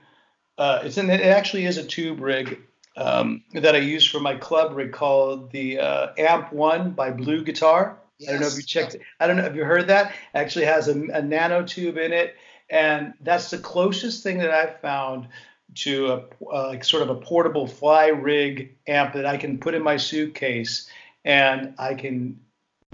uh 0.57 0.81
it's 0.85 0.96
in 0.96 1.11
it 1.11 1.20
actually 1.20 1.66
is 1.66 1.77
a 1.77 1.85
tube 1.85 2.20
rig 2.20 2.59
um, 2.96 3.42
that 3.53 3.74
I 3.74 3.79
use 3.79 4.07
for 4.07 4.20
my 4.20 4.35
club 4.35 4.74
rig 4.74 4.92
called 4.92 5.51
the 5.53 5.79
uh, 5.79 6.09
Amp 6.18 6.53
One 6.53 6.90
by 6.90 7.11
BluGuitar. 7.11 7.94
I 8.27 8.33
don't 8.33 8.40
know 8.40 8.46
if 8.46 8.55
you 8.55 8.59
Yes. 8.61 8.66
checked 8.66 8.94
it. 8.96 9.03
I 9.20 9.27
don't 9.27 9.37
know 9.37 9.44
if 9.44 9.55
you 9.55 9.64
heard 9.64 9.87
that. 9.88 10.12
Actually 10.35 10.64
has 10.64 10.88
a, 10.88 11.01
a 11.12 11.22
nano 11.22 11.62
tube 11.62 11.96
in 11.98 12.12
it, 12.12 12.37
and 12.70 13.14
that's 13.20 13.51
the 13.51 13.59
closest 13.59 14.22
thing 14.22 14.38
that 14.38 14.51
I've 14.51 14.81
found 14.81 15.29
to 15.77 16.07
a 16.07 16.16
uh, 16.53 16.68
like 16.68 16.83
sort 16.83 17.03
of 17.03 17.11
a 17.11 17.14
portable 17.14 17.66
fly 17.66 18.09
rig 18.09 18.74
amp 18.87 19.14
that 19.14 19.27
I 19.27 19.37
can 19.37 19.59
put 19.59 19.74
in 19.74 19.83
my 19.83 19.96
suitcase 19.96 20.90
and 21.24 21.74
I 21.79 21.94
can 21.94 22.40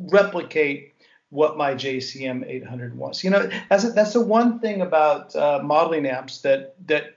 replicate 0.01 0.95
what 1.31 1.57
my 1.57 1.75
JCM 1.75 2.47
800 2.47 2.97
was. 2.97 3.25
You 3.25 3.31
know, 3.31 3.49
that's 3.69 3.93
that's 3.93 4.13
the 4.13 4.21
one 4.21 4.61
thing 4.61 4.83
about 4.83 5.35
uh, 5.35 5.61
modeling 5.63 6.07
amps 6.07 6.39
that 6.43 6.75
that 6.87 7.14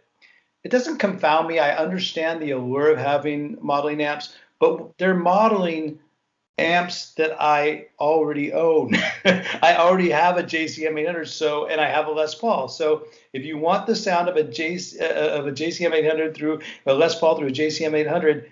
it 0.67 0.71
doesn't 0.71 0.97
confound 0.97 1.47
me. 1.47 1.59
I 1.59 1.77
understand 1.77 2.41
the 2.41 2.51
allure 2.51 2.91
of 2.91 2.97
having 2.97 3.57
modeling 3.61 4.01
amps, 4.01 4.35
but 4.59 4.97
they're 4.97 5.15
modeling 5.15 5.99
amps 6.57 7.13
that 7.13 7.41
I 7.41 7.85
already 8.01 8.51
own. 8.51 8.93
I 9.25 9.77
already 9.77 10.09
have 10.09 10.35
a 10.35 10.43
JCM 10.43 10.99
800, 10.99 11.23
so 11.23 11.67
and 11.67 11.79
I 11.79 11.87
have 11.87 12.07
a 12.07 12.11
Les 12.11 12.35
Paul. 12.35 12.67
So 12.67 13.07
if 13.31 13.45
you 13.45 13.57
want 13.57 13.87
the 13.87 13.95
sound 13.95 14.27
of 14.27 14.35
a 14.35 14.41
uh, 14.41 15.39
of 15.39 15.47
a 15.47 15.53
JCM 15.53 15.93
800 15.93 16.35
through 16.35 16.59
a 16.85 16.93
Les 16.93 17.17
Paul 17.17 17.37
through 17.37 17.47
a 17.47 17.51
JCM 17.51 17.93
800, 17.93 18.51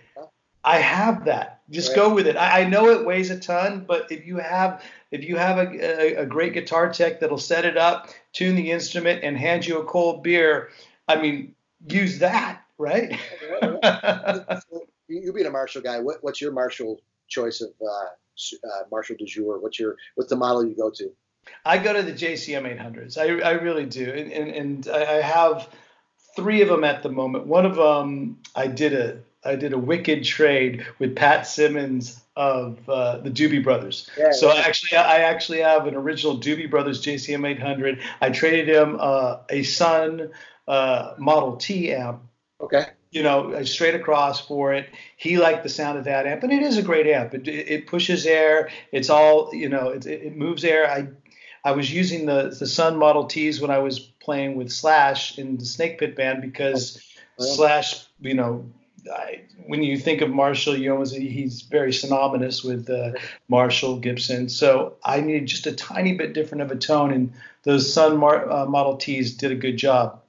I 0.64 0.78
have 0.78 1.26
that. 1.26 1.64
Just 1.70 1.90
Right. 1.90 1.96
go 1.98 2.14
with 2.14 2.28
it. 2.28 2.38
I, 2.38 2.62
I 2.62 2.64
know 2.64 2.92
it 2.92 3.06
weighs 3.06 3.30
a 3.30 3.38
ton, 3.38 3.84
but 3.86 4.10
if 4.10 4.26
you 4.26 4.38
have 4.38 4.82
if 5.12 5.26
you 5.26 5.36
have 5.36 5.58
a, 5.58 5.68
a, 5.68 6.22
a 6.22 6.26
great 6.26 6.54
guitar 6.54 6.94
tech 6.94 7.20
that'll 7.20 7.38
set 7.38 7.66
it 7.66 7.76
up, 7.76 8.08
tune 8.32 8.56
the 8.56 8.72
instrument, 8.72 9.22
and 9.22 9.38
hand 9.38 9.68
you 9.68 9.80
a 9.80 9.84
cold 9.84 10.24
beer, 10.24 10.70
I 11.10 11.22
mean, 11.22 11.56
use 11.88 12.20
that, 12.20 12.62
right? 12.78 13.20
you, 15.08 15.22
you 15.22 15.34
being 15.34 15.48
a 15.48 15.52
Marshall 15.52 15.82
guy, 15.82 16.00
what, 16.00 16.18
what's 16.22 16.42
your 16.42 16.52
Marshall 16.52 17.02
choice 17.28 17.62
of 17.62 17.70
uh, 17.82 17.88
uh, 18.68 18.84
Marshall 18.92 19.16
du 19.18 19.26
jour? 19.26 19.60
What's 19.60 19.80
your 19.80 19.96
what's 20.16 20.30
the 20.30 20.36
model 20.36 20.66
you 20.66 20.76
go 20.76 20.90
to? 20.92 21.12
I 21.64 21.78
go 21.78 21.94
to 21.94 22.02
the 22.02 22.12
JCM 22.12 22.80
800s. 22.80 23.18
I, 23.18 23.48
I 23.48 23.52
really 23.52 23.86
do, 23.86 24.10
and, 24.10 24.32
and, 24.32 24.50
and 24.52 24.88
I 24.88 25.18
I 25.18 25.22
have 25.22 25.70
three 26.36 26.62
of 26.62 26.68
them 26.68 26.84
at 26.84 27.04
the 27.04 27.10
moment. 27.10 27.48
One 27.48 27.66
of 27.66 27.76
them 27.76 28.40
I 28.56 28.68
did 28.68 28.94
a 28.94 29.20
I 29.44 29.56
did 29.56 29.74
a 29.74 29.78
wicked 29.78 30.24
trade 30.24 30.86
with 31.00 31.16
Pat 31.16 31.46
Simmons 31.48 32.20
of 32.36 32.78
uh, 32.90 33.20
the 33.20 33.30
Doobie 33.30 33.64
Brothers. 33.64 34.10
Yeah, 34.18 34.32
so 34.32 34.54
yeah. 34.54 34.62
Actually 34.66 34.98
I 34.98 35.20
actually 35.20 35.60
have 35.60 35.88
an 35.88 35.96
original 35.96 36.38
Doobie 36.38 36.70
Brothers 36.70 37.04
JCM 37.04 37.48
800. 37.48 38.02
I 38.22 38.30
traded 38.32 38.68
him 38.68 38.98
uh, 39.00 39.38
a 39.50 39.64
Sun 39.64 40.32
uh, 40.68 41.14
Model 41.18 41.58
T 41.58 41.94
amp 41.94 42.22
Okay. 42.62 42.86
you 43.12 43.22
know, 43.22 43.64
straight 43.66 43.96
across 43.96 44.46
for 44.46 44.74
it. 44.74 44.90
He 45.18 45.38
liked 45.38 45.64
the 45.64 45.70
sound 45.70 45.98
of 45.98 46.06
that 46.06 46.26
amp, 46.26 46.44
and 46.44 46.54
it 46.54 46.64
is 46.64 46.78
a 46.78 46.82
great 46.82 47.06
amp. 47.06 47.34
It, 47.34 47.48
it 47.48 47.88
pushes 47.88 48.26
air. 48.26 48.70
It's 48.94 49.10
all, 49.10 49.54
you 49.54 49.68
know, 49.70 49.90
it, 49.90 50.06
it 50.06 50.36
moves 50.38 50.64
air. 50.64 50.90
I 50.90 51.08
I 51.64 51.72
was 51.74 51.92
using 51.92 52.26
the 52.26 52.56
the 52.58 52.68
Sun 52.68 52.98
Model 52.98 53.26
Ts 53.26 53.60
when 53.60 53.72
I 53.72 53.80
was 53.80 54.00
playing 54.00 54.56
with 54.56 54.72
Slash 54.72 55.38
in 55.38 55.58
the 55.58 55.66
Snake 55.66 56.00
Pit 56.00 56.16
band 56.16 56.42
because 56.42 57.02
Oh. 57.38 57.44
Slash, 57.44 58.06
you 58.22 58.34
know. 58.34 58.66
I, 59.14 59.42
when 59.68 59.84
you 59.84 60.00
think 60.00 60.22
of 60.22 60.32
Marshall, 60.32 60.76
you 60.76 60.92
almost 60.92 61.16
he's 61.16 61.62
very 61.62 61.94
synonymous 61.94 62.64
with 62.64 62.90
uh, 62.90 63.12
Marshall 63.50 64.00
Gibson. 64.00 64.50
So 64.50 64.96
I 65.04 65.20
needed 65.22 65.46
just 65.46 65.68
a 65.68 65.74
tiny 65.74 66.14
bit 66.14 66.34
different 66.34 66.64
of 66.64 66.72
a 66.72 66.76
tone, 66.76 67.12
and 67.12 67.32
those 67.64 67.94
Sun 67.94 68.18
Mar- 68.18 68.50
uh, 68.50 68.66
Model 68.66 68.98
Ts 68.98 69.32
did 69.32 69.52
a 69.52 69.56
good 69.56 69.78
job 69.78 70.22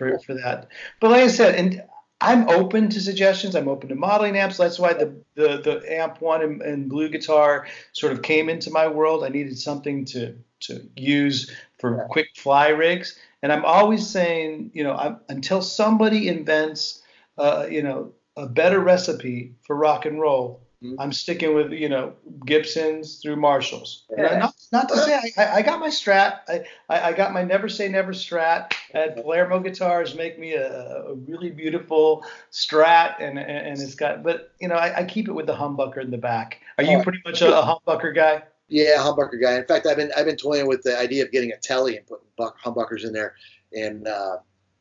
for, 0.00 0.18
for 0.20 0.34
that. 0.34 0.68
But 1.00 1.10
like 1.10 1.22
I 1.22 1.28
said, 1.28 1.54
and 1.54 1.82
I'm 2.22 2.48
open 2.48 2.88
to 2.90 3.00
suggestions. 3.00 3.54
I'm 3.54 3.68
open 3.68 3.88
to 3.90 3.94
modeling 3.94 4.36
amps. 4.36 4.56
That's 4.56 4.78
why 4.78 4.94
the 4.94 5.14
the, 5.34 5.58
the 5.58 5.92
amp 5.92 6.20
one 6.20 6.42
and, 6.42 6.62
and 6.62 6.88
blue 6.88 7.08
guitar 7.08 7.66
sort 7.92 8.12
of 8.12 8.22
came 8.22 8.48
into 8.48 8.70
my 8.70 8.88
world. 8.88 9.24
I 9.24 9.28
needed 9.28 9.58
something 9.58 10.04
to 10.06 10.36
to 10.60 10.88
use 10.96 11.50
for 11.78 12.06
quick 12.10 12.28
fly 12.36 12.68
rigs. 12.68 13.18
And 13.42 13.52
I'm 13.52 13.64
always 13.64 14.06
saying, 14.06 14.70
you 14.74 14.84
know, 14.84 14.94
I'm, 14.94 15.18
until 15.30 15.62
somebody 15.62 16.28
invents, 16.28 17.02
uh, 17.38 17.66
you 17.70 17.82
know, 17.82 18.12
a 18.36 18.46
better 18.46 18.80
recipe 18.80 19.54
for 19.66 19.76
rock 19.76 20.04
and 20.04 20.20
roll, 20.20 20.60
Mhm. 20.82 20.96
I'm 20.98 21.12
sticking 21.12 21.54
with, 21.54 21.72
you 21.72 21.88
know, 21.88 22.14
Gibsons 22.44 23.20
through 23.22 23.36
Marshalls. 23.36 24.04
Yeah. 24.16 24.38
not, 24.38 24.54
not 24.72 24.88
to 24.88 24.96
say 24.98 25.20
I, 25.36 25.58
I- 25.58 25.62
got 25.62 25.80
my 25.80 25.88
Strat. 25.88 26.40
I, 26.48 26.64
I, 26.88 27.12
got 27.12 27.32
my 27.32 27.42
Never 27.42 27.68
Say 27.68 27.88
Never 27.88 28.12
Strat. 28.12 28.72
At 28.92 29.16
Palermo 29.16 29.60
Guitars 29.60 30.14
make 30.14 30.38
me 30.38 30.52
a, 30.54 31.06
a 31.06 31.14
really 31.14 31.50
beautiful 31.50 32.24
Strat, 32.52 33.16
and, 33.20 33.38
and 33.38 33.50
and 33.68 33.80
it's 33.80 33.94
got. 33.94 34.22
But 34.22 34.52
you 34.60 34.68
know, 34.68 34.74
I, 34.76 34.98
I 34.98 35.04
keep 35.04 35.28
it 35.28 35.32
with 35.32 35.46
the 35.46 35.54
humbucker 35.54 35.98
in 36.02 36.10
the 36.10 36.18
back. 36.18 36.60
Are 36.78 36.84
you 36.84 36.98
Oh. 36.98 37.02
pretty 37.02 37.20
much 37.24 37.42
a, 37.42 37.56
a 37.56 37.62
humbucker 37.62 38.14
guy? 38.14 38.42
Yeah, 38.68 38.98
humbucker 38.98 39.40
guy. 39.40 39.56
In 39.56 39.64
fact, 39.64 39.86
I've 39.86 39.96
been 39.96 40.12
I've 40.16 40.26
been 40.26 40.36
toying 40.36 40.66
with 40.68 40.82
the 40.82 40.96
idea 40.98 41.24
of 41.24 41.32
getting 41.32 41.52
a 41.52 41.56
telly 41.56 41.96
and 41.96 42.06
putting 42.06 42.26
buck, 42.36 42.56
humbuckers 42.60 43.04
in 43.04 43.12
there, 43.12 43.34
and 43.76 44.06
uh, 44.06 44.36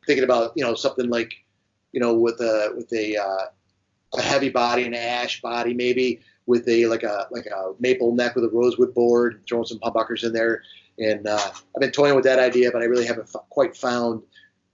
thinking 0.05 0.23
about 0.23 0.53
you 0.55 0.63
know 0.63 0.75
something 0.75 1.09
like 1.09 1.33
you 1.91 1.99
know 1.99 2.13
with 2.13 2.39
a 2.41 2.71
with 2.75 2.91
a 2.93 3.17
uh, 3.17 3.45
a 4.15 4.21
heavy 4.21 4.49
body, 4.49 4.83
an 4.85 4.93
ash 4.93 5.41
body, 5.41 5.73
maybe 5.73 6.19
with 6.49 6.67
a 6.67 6.87
like 6.87 7.03
a 7.03 7.27
like 7.29 7.45
a 7.45 7.73
maple 7.79 8.15
neck 8.15 8.33
with 8.33 8.43
a 8.43 8.49
rosewood 8.49 8.91
board, 8.95 9.43
throwing 9.47 9.65
some 9.65 9.77
humbuckers 9.79 10.23
in 10.23 10.33
there. 10.33 10.63
And 10.97 11.27
uh, 11.27 11.37
I've 11.37 11.79
been 11.79 11.91
toying 11.91 12.15
with 12.15 12.23
that 12.25 12.39
idea, 12.39 12.71
but 12.71 12.81
I 12.81 12.85
really 12.85 13.05
haven't 13.05 13.29
f- 13.33 13.43
quite 13.49 13.77
found 13.77 14.23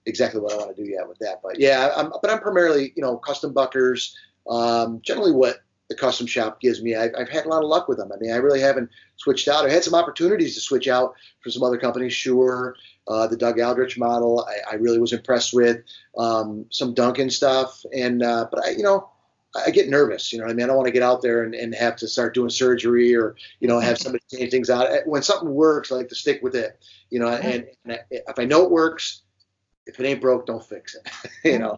exactly 0.06 0.40
what 0.40 0.54
I 0.54 0.56
want 0.56 0.74
to 0.74 0.82
do 0.82 0.90
yet 0.90 1.08
with 1.08 1.20
that. 1.20 1.42
But 1.44 1.60
yeah, 1.60 1.92
I'm, 1.98 2.14
but 2.22 2.32
I'm 2.32 2.40
primarily 2.40 2.94
you 2.96 3.04
know 3.04 3.18
custom 3.18 3.52
buckers. 3.52 4.18
Um, 4.50 5.02
generally, 5.04 5.34
what 5.34 5.58
the 5.90 5.96
custom 5.96 6.26
shop 6.26 6.62
gives 6.62 6.82
me, 6.82 6.96
I've, 6.96 7.12
I've 7.16 7.30
had 7.30 7.46
a 7.46 7.50
lot 7.50 7.62
of 7.62 7.70
luck 7.70 7.88
with 7.90 7.98
them. 7.98 8.12
I 8.12 8.18
mean, 8.20 8.32
I 8.32 8.38
really 8.38 8.62
haven't 8.62 8.90
switched 9.18 9.48
out. 9.48 9.66
I 9.66 9.70
had 9.70 9.84
some 9.84 9.94
opportunities 9.94 10.56
to 10.56 10.62
switch 10.62 10.88
out 10.88 11.14
for 11.42 11.50
some 11.50 11.62
other 11.62 11.78
companies. 11.78 12.14
Sure, 12.14 12.76
uh, 13.10 13.28
the 13.28 13.38
Doug 13.38 13.60
Aldrich 13.60 13.98
model, 13.98 14.48
I, 14.48 14.74
I 14.74 14.76
really 14.76 14.98
was 14.98 15.12
impressed 15.12 15.54
with. 15.54 15.82
Um, 16.18 16.68
some 16.70 16.94
Duncan 16.94 17.30
stuff, 17.30 17.84
and 17.94 18.24
uh, 18.24 18.48
but 18.50 18.66
I, 18.66 18.70
you 18.70 18.84
know, 18.84 19.10
I 19.56 19.72
get 19.72 19.90
nervous. 19.90 20.34
You 20.34 20.40
know, 20.40 20.46
I 20.46 20.54
mean, 20.54 20.64
I 20.64 20.68
don't 20.68 20.76
want 20.76 20.88
to 20.88 20.92
get 20.92 21.04
out 21.04 21.22
there 21.22 21.44
and, 21.44 21.56
and 21.56 21.74
have 21.76 21.96
to 21.98 22.08
start 22.08 22.34
doing 22.34 22.50
surgery 22.50 23.16
or 23.16 23.36
you 23.60 23.68
know 23.68 23.80
have 23.80 23.98
somebody 23.98 24.24
change 24.32 24.52
things 24.52 24.70
out. 24.70 24.90
When 25.06 25.22
something 25.22 25.50
works, 25.50 25.92
I 25.92 25.96
like 25.96 26.10
to 26.10 26.16
stick 26.16 26.42
with 26.44 26.56
it. 26.56 26.80
You 27.10 27.20
know, 27.20 27.30
and, 27.30 27.68
and 27.86 28.00
if 28.10 28.40
I 28.40 28.46
know 28.46 28.64
it 28.64 28.72
works, 28.72 29.22
if 29.86 30.00
it 30.00 30.06
ain't 30.06 30.22
broke, 30.22 30.46
don't 30.46 30.64
fix 30.64 30.96
it. 30.96 31.32
you 31.44 31.60
know. 31.60 31.78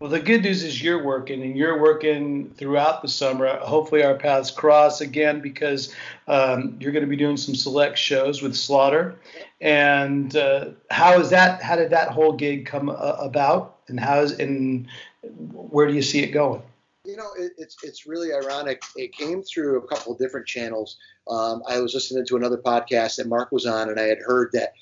Well, 0.00 0.10
the 0.10 0.20
good 0.20 0.44
news 0.44 0.62
is 0.62 0.80
you're 0.80 1.02
working 1.02 1.42
and 1.42 1.56
you're 1.56 1.82
working 1.82 2.50
throughout 2.56 3.02
the 3.02 3.08
summer. 3.08 3.48
Hopefully, 3.58 4.04
our 4.04 4.14
paths 4.14 4.48
cross 4.48 5.00
again 5.00 5.40
because 5.40 5.92
um, 6.28 6.76
you're 6.78 6.92
going 6.92 7.04
to 7.04 7.10
be 7.10 7.16
doing 7.16 7.36
some 7.36 7.56
select 7.56 7.98
shows 7.98 8.40
with 8.40 8.54
Slaughter. 8.54 9.18
And 9.60 10.36
uh, 10.36 10.66
how 10.90 11.18
is 11.18 11.30
that? 11.30 11.62
How 11.62 11.74
did 11.74 11.90
that 11.90 12.10
whole 12.10 12.32
gig 12.32 12.64
come 12.64 12.90
about? 12.90 13.78
And 13.88 13.98
how 13.98 14.20
is 14.20 14.38
and 14.38 14.86
where 15.22 15.88
do 15.88 15.94
you 15.94 16.02
see 16.02 16.22
it 16.22 16.28
going? 16.28 16.62
You 17.08 17.16
know, 17.16 17.30
it, 17.38 17.52
it's 17.56 17.82
it's 17.82 18.06
really 18.06 18.34
ironic. 18.34 18.82
It 18.94 19.14
came 19.14 19.42
through 19.42 19.78
a 19.78 19.86
couple 19.86 20.12
of 20.12 20.18
different 20.18 20.46
channels. 20.46 20.98
Um, 21.26 21.62
I 21.66 21.80
was 21.80 21.94
listening 21.94 22.26
to 22.26 22.36
another 22.36 22.58
podcast 22.58 23.16
that 23.16 23.26
Mark 23.26 23.50
was 23.50 23.64
on, 23.64 23.88
and 23.88 23.98
I 23.98 24.02
had 24.02 24.18
heard 24.18 24.50
that 24.52 24.74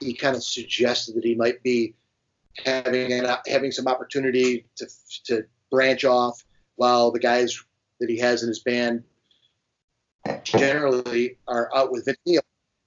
he 0.00 0.14
kind 0.14 0.34
of 0.34 0.42
suggested 0.42 1.16
that 1.16 1.24
he 1.24 1.34
might 1.34 1.62
be 1.62 1.92
having 2.64 3.12
an, 3.12 3.26
having 3.46 3.72
some 3.72 3.86
opportunity 3.88 4.64
to 4.76 4.86
to 5.24 5.44
branch 5.70 6.06
off 6.06 6.42
while 6.76 7.10
the 7.10 7.18
guys 7.18 7.62
that 8.00 8.08
he 8.08 8.16
has 8.16 8.42
in 8.42 8.48
his 8.48 8.60
band 8.60 9.04
generally 10.42 11.36
are 11.46 11.70
out 11.76 11.92
with 11.92 12.06
Vince 12.06 12.16
Neil. 12.24 12.40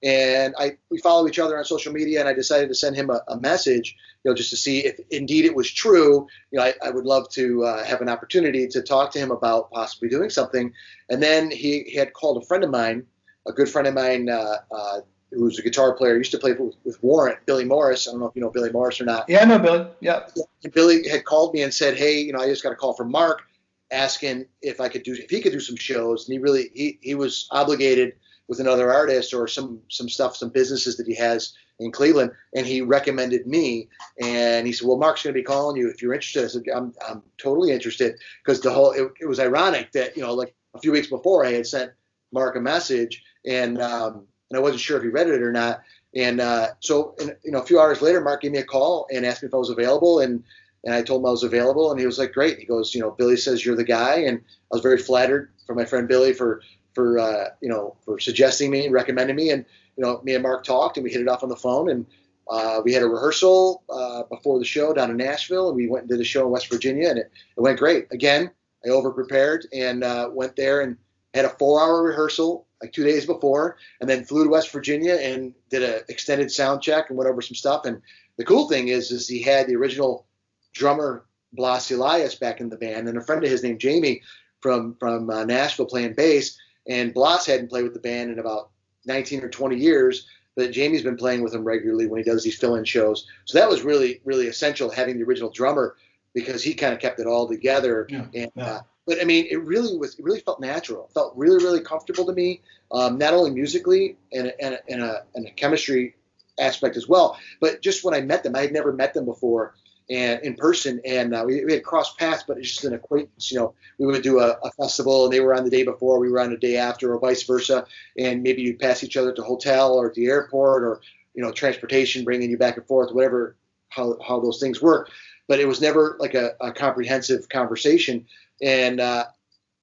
And 0.04 0.54
I 0.58 0.76
we 0.90 0.98
follow 0.98 1.26
each 1.26 1.38
other 1.38 1.56
on 1.56 1.64
social 1.64 1.92
media, 1.92 2.20
and 2.20 2.28
I 2.28 2.34
decided 2.34 2.68
to 2.68 2.74
send 2.74 2.94
him 2.94 3.08
a, 3.08 3.22
a 3.26 3.40
message, 3.40 3.96
you 4.22 4.30
know, 4.30 4.34
just 4.34 4.50
to 4.50 4.56
see 4.56 4.84
if 4.84 5.00
indeed 5.10 5.46
it 5.46 5.56
was 5.56 5.72
true. 5.72 6.26
You 6.50 6.58
know, 6.58 6.64
I, 6.64 6.74
I 6.84 6.90
would 6.90 7.06
love 7.06 7.30
to 7.30 7.64
uh, 7.64 7.84
have 7.84 8.02
an 8.02 8.10
opportunity 8.10 8.68
to 8.68 8.82
talk 8.82 9.12
to 9.12 9.18
him 9.18 9.30
about 9.30 9.70
possibly 9.70 10.10
doing 10.10 10.28
something. 10.28 10.74
And 11.08 11.22
then 11.22 11.50
he, 11.50 11.84
he 11.84 11.96
had 11.96 12.12
called 12.12 12.42
a 12.42 12.46
friend 12.46 12.62
of 12.64 12.70
mine, 12.70 13.06
a 13.48 13.52
good 13.52 13.68
friend 13.68 13.88
of 13.88 13.94
mine, 13.94 14.28
uh, 14.28 14.56
uh, 14.70 15.00
who's 15.30 15.58
a 15.58 15.62
guitar 15.62 15.94
player, 15.94 16.18
used 16.18 16.32
to 16.32 16.38
play 16.38 16.52
with, 16.52 16.74
with 16.84 17.02
Warrant, 17.02 17.38
Billy 17.46 17.64
Morris. 17.64 18.06
I 18.06 18.10
don't 18.10 18.20
know 18.20 18.26
if 18.26 18.36
you 18.36 18.42
know 18.42 18.50
Billy 18.50 18.70
Morris 18.70 19.00
or 19.00 19.04
not. 19.04 19.28
Yeah, 19.28 19.40
I 19.40 19.44
know 19.46 19.58
Billy. 19.58 19.86
Yeah. 20.00 20.26
And 20.62 20.72
Billy 20.74 21.08
had 21.08 21.24
called 21.24 21.54
me 21.54 21.62
and 21.62 21.72
said, 21.72 21.96
"Hey, 21.96 22.20
you 22.20 22.34
know, 22.34 22.40
I 22.40 22.46
just 22.46 22.62
got 22.62 22.72
a 22.72 22.76
call 22.76 22.92
from 22.92 23.10
Mark 23.10 23.42
asking 23.90 24.46
if 24.60 24.80
I 24.80 24.90
could 24.90 25.02
do 25.02 25.14
if 25.14 25.30
he 25.30 25.40
could 25.40 25.52
do 25.52 25.60
some 25.60 25.76
shows." 25.76 26.28
And 26.28 26.34
he 26.34 26.38
really 26.38 26.70
he 26.74 26.98
he 27.00 27.14
was 27.14 27.48
obligated 27.50 28.16
with 28.48 28.60
another 28.60 28.92
artist 28.92 29.32
or 29.34 29.48
some 29.48 29.80
some 29.88 30.08
stuff, 30.08 30.36
some 30.36 30.50
businesses 30.50 30.96
that 30.96 31.06
he 31.06 31.14
has 31.14 31.54
in 31.78 31.90
Cleveland, 31.90 32.30
and 32.54 32.66
he 32.66 32.80
recommended 32.80 33.46
me. 33.46 33.88
And 34.20 34.66
he 34.66 34.72
said, 34.72 34.86
"Well, 34.86 34.98
Mark's 34.98 35.22
going 35.22 35.34
to 35.34 35.40
be 35.40 35.44
calling 35.44 35.76
you 35.76 35.88
if 35.88 36.02
you're 36.02 36.14
interested." 36.14 36.44
I 36.44 36.48
said, 36.48 36.62
"I'm 36.74 36.94
I'm 37.08 37.22
totally 37.38 37.70
interested," 37.72 38.16
because 38.44 38.60
the 38.60 38.72
whole 38.72 38.92
it, 38.92 39.10
it 39.20 39.26
was 39.26 39.40
ironic 39.40 39.92
that 39.92 40.16
you 40.16 40.22
know 40.22 40.34
like 40.34 40.54
a 40.74 40.80
few 40.80 40.92
weeks 40.92 41.08
before 41.08 41.44
I 41.44 41.52
had 41.52 41.66
sent 41.66 41.92
Mark 42.32 42.56
a 42.56 42.60
message 42.60 43.22
and 43.46 43.80
um, 43.80 44.26
and 44.50 44.58
I 44.58 44.60
wasn't 44.60 44.80
sure 44.80 44.96
if 44.96 45.02
he 45.02 45.08
read 45.08 45.28
it 45.28 45.42
or 45.42 45.52
not. 45.52 45.82
And 46.14 46.40
uh, 46.40 46.68
so, 46.80 47.14
in, 47.18 47.34
you 47.44 47.50
know, 47.50 47.60
a 47.60 47.66
few 47.66 47.80
hours 47.80 48.00
later, 48.00 48.20
Mark 48.20 48.42
gave 48.42 48.52
me 48.52 48.58
a 48.58 48.64
call 48.64 49.06
and 49.12 49.26
asked 49.26 49.42
me 49.42 49.48
if 49.48 49.54
I 49.54 49.58
was 49.58 49.70
available, 49.70 50.20
and 50.20 50.44
and 50.84 50.94
I 50.94 51.02
told 51.02 51.22
him 51.22 51.26
I 51.26 51.30
was 51.30 51.42
available, 51.42 51.90
and 51.90 51.98
he 51.98 52.06
was 52.06 52.18
like, 52.18 52.32
"Great." 52.32 52.58
He 52.58 52.66
goes, 52.66 52.94
"You 52.94 53.00
know, 53.00 53.10
Billy 53.10 53.36
says 53.36 53.64
you're 53.64 53.76
the 53.76 53.84
guy," 53.84 54.16
and 54.20 54.38
I 54.38 54.76
was 54.76 54.82
very 54.82 54.98
flattered 54.98 55.50
for 55.66 55.74
my 55.74 55.84
friend 55.84 56.06
Billy 56.06 56.32
for 56.32 56.60
for 56.94 57.18
uh, 57.18 57.50
you 57.60 57.68
know 57.68 57.96
for 58.04 58.18
suggesting 58.18 58.70
me 58.70 58.84
and 58.84 58.94
recommending 58.94 59.36
me, 59.36 59.50
and 59.50 59.64
you 59.96 60.04
know, 60.04 60.20
me 60.22 60.34
and 60.34 60.42
Mark 60.42 60.64
talked 60.64 60.96
and 60.96 61.04
we 61.04 61.10
hit 61.10 61.20
it 61.20 61.28
off 61.28 61.42
on 61.42 61.48
the 61.48 61.56
phone, 61.56 61.90
and 61.90 62.06
uh, 62.50 62.80
we 62.84 62.92
had 62.92 63.02
a 63.02 63.06
rehearsal 63.06 63.82
uh, 63.88 64.22
before 64.24 64.58
the 64.58 64.64
show 64.64 64.92
down 64.92 65.10
in 65.10 65.16
Nashville, 65.16 65.68
and 65.68 65.76
we 65.76 65.88
went 65.88 66.02
and 66.02 66.10
did 66.10 66.20
a 66.20 66.24
show 66.24 66.44
in 66.44 66.50
West 66.50 66.70
Virginia, 66.70 67.08
and 67.08 67.18
it, 67.18 67.30
it 67.56 67.60
went 67.60 67.78
great. 67.78 68.06
Again, 68.10 68.50
I 68.84 68.90
over 68.90 69.12
prepared 69.12 69.66
and 69.72 70.04
uh, 70.04 70.30
went 70.32 70.56
there 70.56 70.82
and 70.82 70.96
had 71.32 71.44
a 71.44 71.50
four 71.50 71.80
hour 71.80 72.02
rehearsal 72.02 72.66
like 72.82 72.92
two 72.92 73.04
days 73.04 73.24
before, 73.24 73.76
and 74.00 74.10
then 74.10 74.24
flew 74.24 74.44
to 74.44 74.50
West 74.50 74.70
Virginia 74.70 75.14
and 75.14 75.54
did 75.70 75.82
an 75.82 76.02
extended 76.08 76.50
sound 76.50 76.82
check 76.82 77.08
and 77.08 77.16
went 77.16 77.30
over 77.30 77.40
some 77.40 77.54
stuff. 77.54 77.86
And 77.86 78.02
the 78.36 78.44
cool 78.44 78.68
thing 78.68 78.88
is, 78.88 79.10
is 79.10 79.26
he 79.26 79.42
had 79.42 79.66
the 79.66 79.76
original 79.76 80.26
drummer 80.74 81.24
Blas 81.52 81.90
Elias 81.90 82.34
back 82.34 82.60
in 82.60 82.68
the 82.68 82.76
band, 82.76 83.08
and 83.08 83.16
a 83.16 83.22
friend 83.22 83.42
of 83.42 83.50
his 83.50 83.62
named 83.62 83.80
Jamie 83.80 84.22
from 84.60 84.96
from 84.98 85.30
uh, 85.30 85.44
Nashville 85.44 85.86
playing 85.86 86.14
bass. 86.14 86.58
And 86.86 87.14
Blas 87.14 87.46
hadn't 87.46 87.68
played 87.68 87.84
with 87.84 87.94
the 87.94 88.00
band 88.00 88.30
in 88.30 88.38
about 88.38 88.70
19 89.06 89.42
or 89.42 89.48
20 89.48 89.76
years, 89.76 90.26
but 90.56 90.70
Jamie's 90.70 91.02
been 91.02 91.16
playing 91.16 91.42
with 91.42 91.54
him 91.54 91.64
regularly 91.64 92.06
when 92.06 92.22
he 92.22 92.24
does 92.28 92.44
these 92.44 92.58
fill-in 92.58 92.84
shows. 92.84 93.26
So 93.44 93.58
that 93.58 93.68
was 93.68 93.82
really 93.82 94.20
really 94.24 94.48
essential 94.48 94.90
having 94.90 95.18
the 95.18 95.24
original 95.24 95.50
drummer 95.50 95.96
because 96.34 96.62
he 96.62 96.74
kind 96.74 96.92
of 96.92 97.00
kept 97.00 97.20
it 97.20 97.26
all 97.26 97.48
together. 97.48 98.06
Yeah, 98.08 98.26
and 98.34 98.50
yeah. 98.54 98.64
Uh, 98.64 98.80
but 99.06 99.20
I 99.20 99.24
mean, 99.24 99.46
it 99.50 99.62
really 99.62 99.96
was. 99.96 100.18
It 100.18 100.24
really 100.24 100.40
felt 100.40 100.60
natural. 100.60 101.06
It 101.06 101.12
felt 101.12 101.34
really, 101.36 101.62
really 101.62 101.80
comfortable 101.80 102.24
to 102.26 102.32
me. 102.32 102.62
Um, 102.90 103.18
not 103.18 103.34
only 103.34 103.50
musically 103.50 104.16
and 104.32 104.52
and, 104.60 104.78
and, 104.88 105.02
a, 105.02 105.24
and 105.34 105.46
a 105.46 105.50
chemistry 105.52 106.16
aspect 106.58 106.96
as 106.96 107.08
well, 107.08 107.38
but 107.60 107.82
just 107.82 108.04
when 108.04 108.14
I 108.14 108.20
met 108.20 108.42
them, 108.42 108.56
I 108.56 108.60
had 108.60 108.72
never 108.72 108.92
met 108.92 109.12
them 109.12 109.24
before 109.24 109.74
and 110.10 110.42
in 110.42 110.54
person, 110.54 111.00
and 111.04 111.34
uh, 111.34 111.44
we, 111.46 111.64
we, 111.64 111.72
had 111.72 111.82
crossed 111.82 112.18
paths, 112.18 112.44
but 112.46 112.58
it's 112.58 112.70
just 112.72 112.84
an 112.84 112.92
acquaintance. 112.92 113.50
You 113.50 113.58
know, 113.58 113.74
we 113.98 114.06
would 114.06 114.22
do 114.22 114.40
a, 114.40 114.50
a, 114.62 114.70
festival, 114.72 115.24
and 115.24 115.32
they 115.32 115.40
were 115.40 115.54
on 115.54 115.64
the 115.64 115.70
day 115.70 115.82
before, 115.82 116.18
we 116.18 116.30
were 116.30 116.40
on 116.40 116.50
the 116.50 116.58
day 116.58 116.76
after, 116.76 117.14
or 117.14 117.18
vice 117.18 117.42
versa, 117.44 117.86
and 118.18 118.42
maybe 118.42 118.62
you'd 118.62 118.78
pass 118.78 119.02
each 119.02 119.16
other 119.16 119.30
at 119.30 119.36
the 119.36 119.42
hotel 119.42 119.94
or 119.94 120.08
at 120.08 120.14
the 120.14 120.26
airport, 120.26 120.82
or 120.82 121.00
you 121.34 121.42
know, 121.42 121.52
transportation 121.52 122.24
bringing 122.24 122.50
you 122.50 122.58
back 122.58 122.76
and 122.76 122.86
forth, 122.86 123.12
whatever 123.12 123.56
how 123.88 124.18
how 124.26 124.40
those 124.40 124.60
things 124.60 124.82
work. 124.82 125.10
But 125.48 125.60
it 125.60 125.68
was 125.68 125.80
never 125.80 126.16
like 126.20 126.34
a, 126.34 126.52
a 126.60 126.72
comprehensive 126.72 127.48
conversation. 127.48 128.26
And 128.62 129.00
uh, 129.00 129.26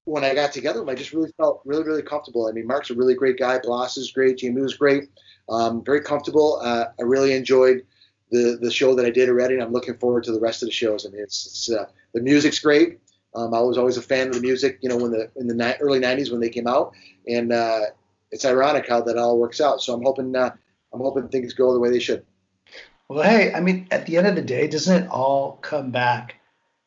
when 0.04 0.24
I 0.24 0.34
got 0.34 0.52
together 0.52 0.80
with 0.80 0.88
him, 0.88 0.92
I 0.92 0.96
just 0.96 1.12
really 1.12 1.32
felt 1.36 1.62
really, 1.64 1.84
really 1.84 2.02
comfortable. 2.02 2.48
I 2.48 2.52
mean, 2.52 2.66
Mark's 2.66 2.90
a 2.90 2.94
really 2.94 3.14
great 3.14 3.38
guy. 3.38 3.58
Blas 3.58 3.96
is 3.96 4.10
great. 4.10 4.38
Jamie 4.38 4.62
was 4.62 4.74
great. 4.74 5.10
Um, 5.48 5.84
very 5.84 6.00
comfortable. 6.00 6.60
Uh, 6.62 6.86
I 6.98 7.02
really 7.02 7.34
enjoyed 7.34 7.86
the 8.32 8.58
the 8.60 8.70
show 8.70 8.94
that 8.94 9.06
I 9.06 9.10
did 9.10 9.28
already, 9.28 9.54
and 9.54 9.62
I'm 9.62 9.72
looking 9.72 9.96
forward 9.98 10.24
to 10.24 10.32
the 10.32 10.40
rest 10.40 10.62
of 10.62 10.68
the 10.68 10.72
shows. 10.72 11.06
I 11.06 11.10
mean, 11.10 11.22
it's, 11.22 11.46
it's 11.46 11.70
uh, 11.70 11.84
the 12.14 12.20
music's 12.20 12.58
great. 12.58 12.98
Um, 13.34 13.54
I 13.54 13.60
was 13.60 13.78
always 13.78 13.96
a 13.96 14.02
fan 14.02 14.28
of 14.28 14.34
the 14.34 14.40
music, 14.40 14.78
you 14.82 14.88
know, 14.88 14.96
when 14.96 15.12
the 15.12 15.30
in 15.36 15.46
the 15.46 15.54
ni- 15.54 15.76
early 15.80 16.00
'90s 16.00 16.32
when 16.32 16.40
they 16.40 16.48
came 16.48 16.66
out, 16.66 16.94
and 17.28 17.52
uh, 17.52 17.82
it's 18.30 18.44
ironic 18.44 18.88
how 18.88 19.02
that 19.02 19.16
all 19.16 19.38
works 19.38 19.60
out. 19.60 19.80
So 19.80 19.94
I'm 19.94 20.02
hoping 20.02 20.34
uh, 20.34 20.50
I'm 20.92 21.00
hoping 21.00 21.28
things 21.28 21.52
go 21.52 21.72
the 21.72 21.80
way 21.80 21.90
they 21.90 22.00
should. 22.00 22.24
Well, 23.08 23.22
hey, 23.22 23.52
I 23.52 23.60
mean, 23.60 23.86
at 23.90 24.06
the 24.06 24.16
end 24.16 24.26
of 24.26 24.34
the 24.34 24.42
day, 24.42 24.66
doesn't 24.66 25.04
it 25.04 25.10
all 25.10 25.58
come 25.60 25.90
back 25.90 26.36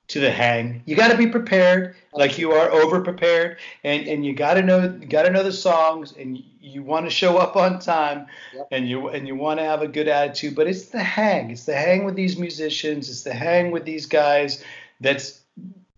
to 0.07 0.19
the 0.19 0.31
hang. 0.31 0.83
You 0.85 0.95
got 0.95 1.11
to 1.11 1.17
be 1.17 1.27
prepared, 1.27 1.95
like 2.13 2.37
you 2.37 2.51
are 2.51 2.69
over 2.71 3.01
prepared, 3.01 3.57
and 3.83 4.07
and 4.07 4.25
you 4.25 4.33
got 4.33 4.55
to 4.55 4.61
know 4.61 4.83
you 4.83 5.07
got 5.07 5.23
to 5.23 5.31
know 5.31 5.43
the 5.43 5.51
songs, 5.51 6.13
and 6.17 6.41
you 6.61 6.83
want 6.83 7.05
to 7.05 7.09
show 7.09 7.37
up 7.37 7.55
on 7.55 7.79
time, 7.79 8.27
yep. 8.53 8.67
and 8.71 8.87
you 8.87 9.09
and 9.09 9.27
you 9.27 9.35
want 9.35 9.59
to 9.59 9.63
have 9.63 9.81
a 9.81 9.87
good 9.87 10.07
attitude. 10.07 10.55
But 10.55 10.67
it's 10.67 10.85
the 10.85 11.03
hang. 11.03 11.49
It's 11.49 11.65
the 11.65 11.75
hang 11.75 12.05
with 12.05 12.15
these 12.15 12.37
musicians. 12.37 13.09
It's 13.09 13.23
the 13.23 13.33
hang 13.33 13.71
with 13.71 13.85
these 13.85 14.05
guys. 14.05 14.63
That's 15.01 15.41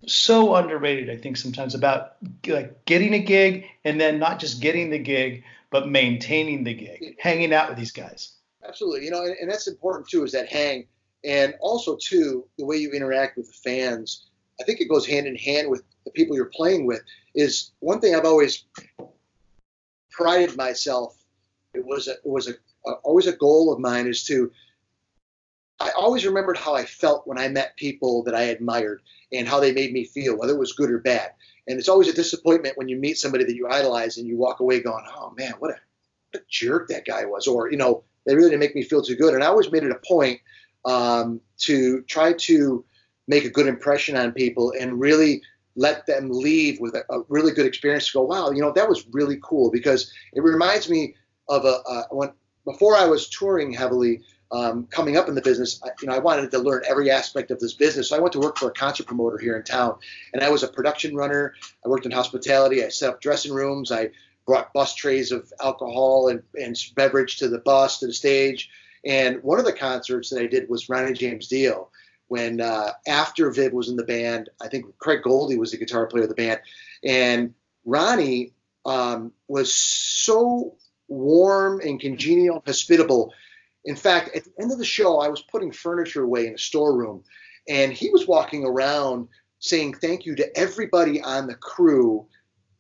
so 0.05 0.55
underrated. 0.55 1.09
I 1.09 1.17
think 1.17 1.37
sometimes 1.37 1.75
about 1.75 2.15
like 2.47 2.85
getting 2.85 3.13
a 3.13 3.19
gig 3.19 3.65
and 3.83 3.99
then 3.99 4.19
not 4.19 4.39
just 4.39 4.61
getting 4.61 4.89
the 4.89 4.99
gig, 4.99 5.43
but 5.69 5.89
maintaining 5.89 6.63
the 6.63 6.73
gig, 6.73 7.17
hanging 7.19 7.53
out 7.53 7.69
with 7.69 7.77
these 7.77 7.91
guys. 7.91 8.33
Absolutely, 8.65 9.05
you 9.05 9.11
know, 9.11 9.23
and, 9.23 9.35
and 9.41 9.51
that's 9.51 9.67
important 9.67 10.07
too. 10.07 10.23
Is 10.23 10.31
that 10.31 10.47
hang 10.47 10.87
and 11.23 11.55
also 11.59 11.97
too 11.97 12.45
the 12.57 12.65
way 12.65 12.77
you 12.77 12.91
interact 12.91 13.37
with 13.37 13.47
the 13.47 13.69
fans 13.69 14.27
i 14.59 14.63
think 14.63 14.79
it 14.79 14.89
goes 14.89 15.05
hand 15.05 15.27
in 15.27 15.35
hand 15.35 15.69
with 15.69 15.83
the 16.05 16.11
people 16.11 16.35
you're 16.35 16.45
playing 16.45 16.85
with 16.85 17.01
is 17.35 17.71
one 17.79 17.99
thing 17.99 18.15
i've 18.15 18.25
always 18.25 18.65
prided 20.11 20.55
myself 20.55 21.15
it 21.73 21.85
was 21.85 22.07
a, 22.07 22.13
it 22.13 22.25
was 22.25 22.47
a, 22.47 22.53
a 22.85 22.93
always 23.03 23.27
a 23.27 23.35
goal 23.35 23.73
of 23.73 23.79
mine 23.79 24.07
is 24.07 24.23
to 24.23 24.51
i 25.79 25.89
always 25.91 26.25
remembered 26.25 26.57
how 26.57 26.75
i 26.75 26.85
felt 26.85 27.27
when 27.27 27.37
i 27.37 27.47
met 27.47 27.75
people 27.77 28.23
that 28.23 28.35
i 28.35 28.43
admired 28.43 29.01
and 29.31 29.47
how 29.47 29.59
they 29.59 29.73
made 29.73 29.91
me 29.91 30.05
feel 30.05 30.37
whether 30.37 30.53
it 30.53 30.59
was 30.59 30.73
good 30.73 30.89
or 30.89 30.99
bad. 30.99 31.31
And 31.67 31.77
it's 31.77 31.89
always 31.89 32.07
a 32.07 32.13
disappointment 32.13 32.77
when 32.77 32.87
you 32.87 32.97
meet 32.97 33.17
somebody 33.17 33.43
that 33.43 33.55
you 33.55 33.67
idolize 33.67 34.17
and 34.17 34.27
you 34.27 34.37
walk 34.37 34.59
away 34.59 34.79
going 34.81 35.05
oh 35.15 35.33
man 35.37 35.53
what 35.59 35.71
a, 35.71 35.75
what 36.31 36.41
a 36.41 36.45
jerk 36.49 36.87
that 36.89 37.05
guy 37.05 37.25
was 37.25 37.47
or 37.47 37.69
you 37.69 37.77
know 37.77 38.03
they 38.25 38.35
really 38.35 38.49
didn't 38.49 38.61
make 38.61 38.75
me 38.75 38.83
feel 38.83 39.01
too 39.01 39.15
good. 39.15 39.33
And 39.33 39.43
i 39.43 39.47
always 39.47 39.71
made 39.71 39.83
it 39.83 39.91
a 39.91 39.99
point 40.07 40.39
um, 40.85 41.41
to 41.59 42.01
try 42.03 42.33
to 42.33 42.83
make 43.27 43.45
a 43.45 43.49
good 43.49 43.67
impression 43.67 44.15
on 44.15 44.31
people 44.31 44.73
and 44.79 44.99
really 44.99 45.41
let 45.75 46.05
them 46.05 46.29
leave 46.31 46.79
with 46.79 46.95
a, 46.95 47.03
a, 47.13 47.21
really 47.29 47.51
good 47.51 47.65
experience. 47.65 48.07
to 48.07 48.13
Go, 48.13 48.23
wow, 48.23 48.51
you 48.51 48.61
know 48.61 48.71
that 48.71 48.89
was 48.89 49.05
really 49.11 49.39
cool 49.43 49.69
because 49.69 50.11
it 50.33 50.41
reminds 50.41 50.89
me 50.89 51.15
of 51.49 51.65
a, 51.65 52.05
when 52.11 52.31
before 52.65 52.95
I 52.95 53.05
was 53.05 53.29
touring 53.29 53.71
heavily. 53.71 54.21
Um, 54.49 54.87
coming 54.89 55.17
up 55.17 55.27
in 55.27 55.35
the 55.35 55.41
business, 55.41 55.81
I, 55.83 55.89
you 56.01 56.07
know, 56.07 56.15
I 56.15 56.19
wanted 56.19 56.51
to 56.51 56.59
learn 56.59 56.81
every 56.87 57.11
aspect 57.11 57.51
of 57.51 57.59
this 57.59 57.73
business. 57.73 58.07
So 58.07 58.15
I 58.15 58.19
went 58.19 58.31
to 58.31 58.39
work 58.39 58.57
for 58.57 58.69
a 58.69 58.71
concert 58.71 59.05
promoter 59.05 59.37
here 59.37 59.57
in 59.57 59.63
town, 59.63 59.97
and 60.31 60.41
I 60.41 60.49
was 60.49 60.63
a 60.63 60.69
production 60.69 61.17
runner. 61.17 61.53
I 61.85 61.89
worked 61.89 62.05
in 62.05 62.13
hospitality. 62.13 62.81
I 62.81 62.87
set 62.87 63.09
up 63.09 63.19
dressing 63.19 63.51
rooms. 63.51 63.91
I 63.91 64.11
brought 64.47 64.71
bus 64.71 64.95
trays 64.95 65.31
of 65.31 65.51
alcohol 65.61 66.29
and, 66.29 66.41
and 66.55 66.75
beverage 66.95 67.37
to 67.37 67.49
the 67.49 67.59
bus 67.59 67.99
to 67.99 68.07
the 68.07 68.13
stage. 68.13 68.69
And 69.05 69.41
one 69.43 69.59
of 69.59 69.65
the 69.65 69.73
concerts 69.73 70.29
that 70.29 70.41
I 70.41 70.47
did 70.47 70.69
was 70.69 70.89
Ronnie 70.89 71.13
James 71.13 71.47
Dio, 71.47 71.89
when 72.27 72.61
uh, 72.61 72.91
after 73.07 73.49
Viv 73.51 73.73
was 73.73 73.89
in 73.89 73.95
the 73.95 74.03
band, 74.03 74.49
I 74.61 74.67
think 74.67 74.85
Craig 74.97 75.21
Goldy 75.23 75.57
was 75.57 75.71
the 75.71 75.77
guitar 75.77 76.07
player 76.07 76.23
of 76.23 76.29
the 76.29 76.35
band, 76.35 76.59
and 77.03 77.53
Ronnie 77.85 78.53
um, 78.85 79.31
was 79.47 79.73
so 79.73 80.75
warm 81.07 81.79
and 81.81 81.99
congenial, 81.99 82.63
hospitable. 82.65 83.33
In 83.85 83.95
fact, 83.95 84.35
at 84.35 84.43
the 84.43 84.51
end 84.61 84.71
of 84.71 84.77
the 84.77 84.85
show, 84.85 85.19
I 85.19 85.29
was 85.29 85.41
putting 85.41 85.71
furniture 85.71 86.23
away 86.23 86.47
in 86.47 86.55
a 86.55 86.57
storeroom, 86.57 87.23
and 87.69 87.93
he 87.93 88.09
was 88.09 88.27
walking 88.27 88.65
around 88.65 89.29
saying 89.59 89.93
thank 89.95 90.25
you 90.25 90.35
to 90.35 90.57
everybody 90.57 91.21
on 91.21 91.47
the 91.47 91.55
crew 91.55 92.27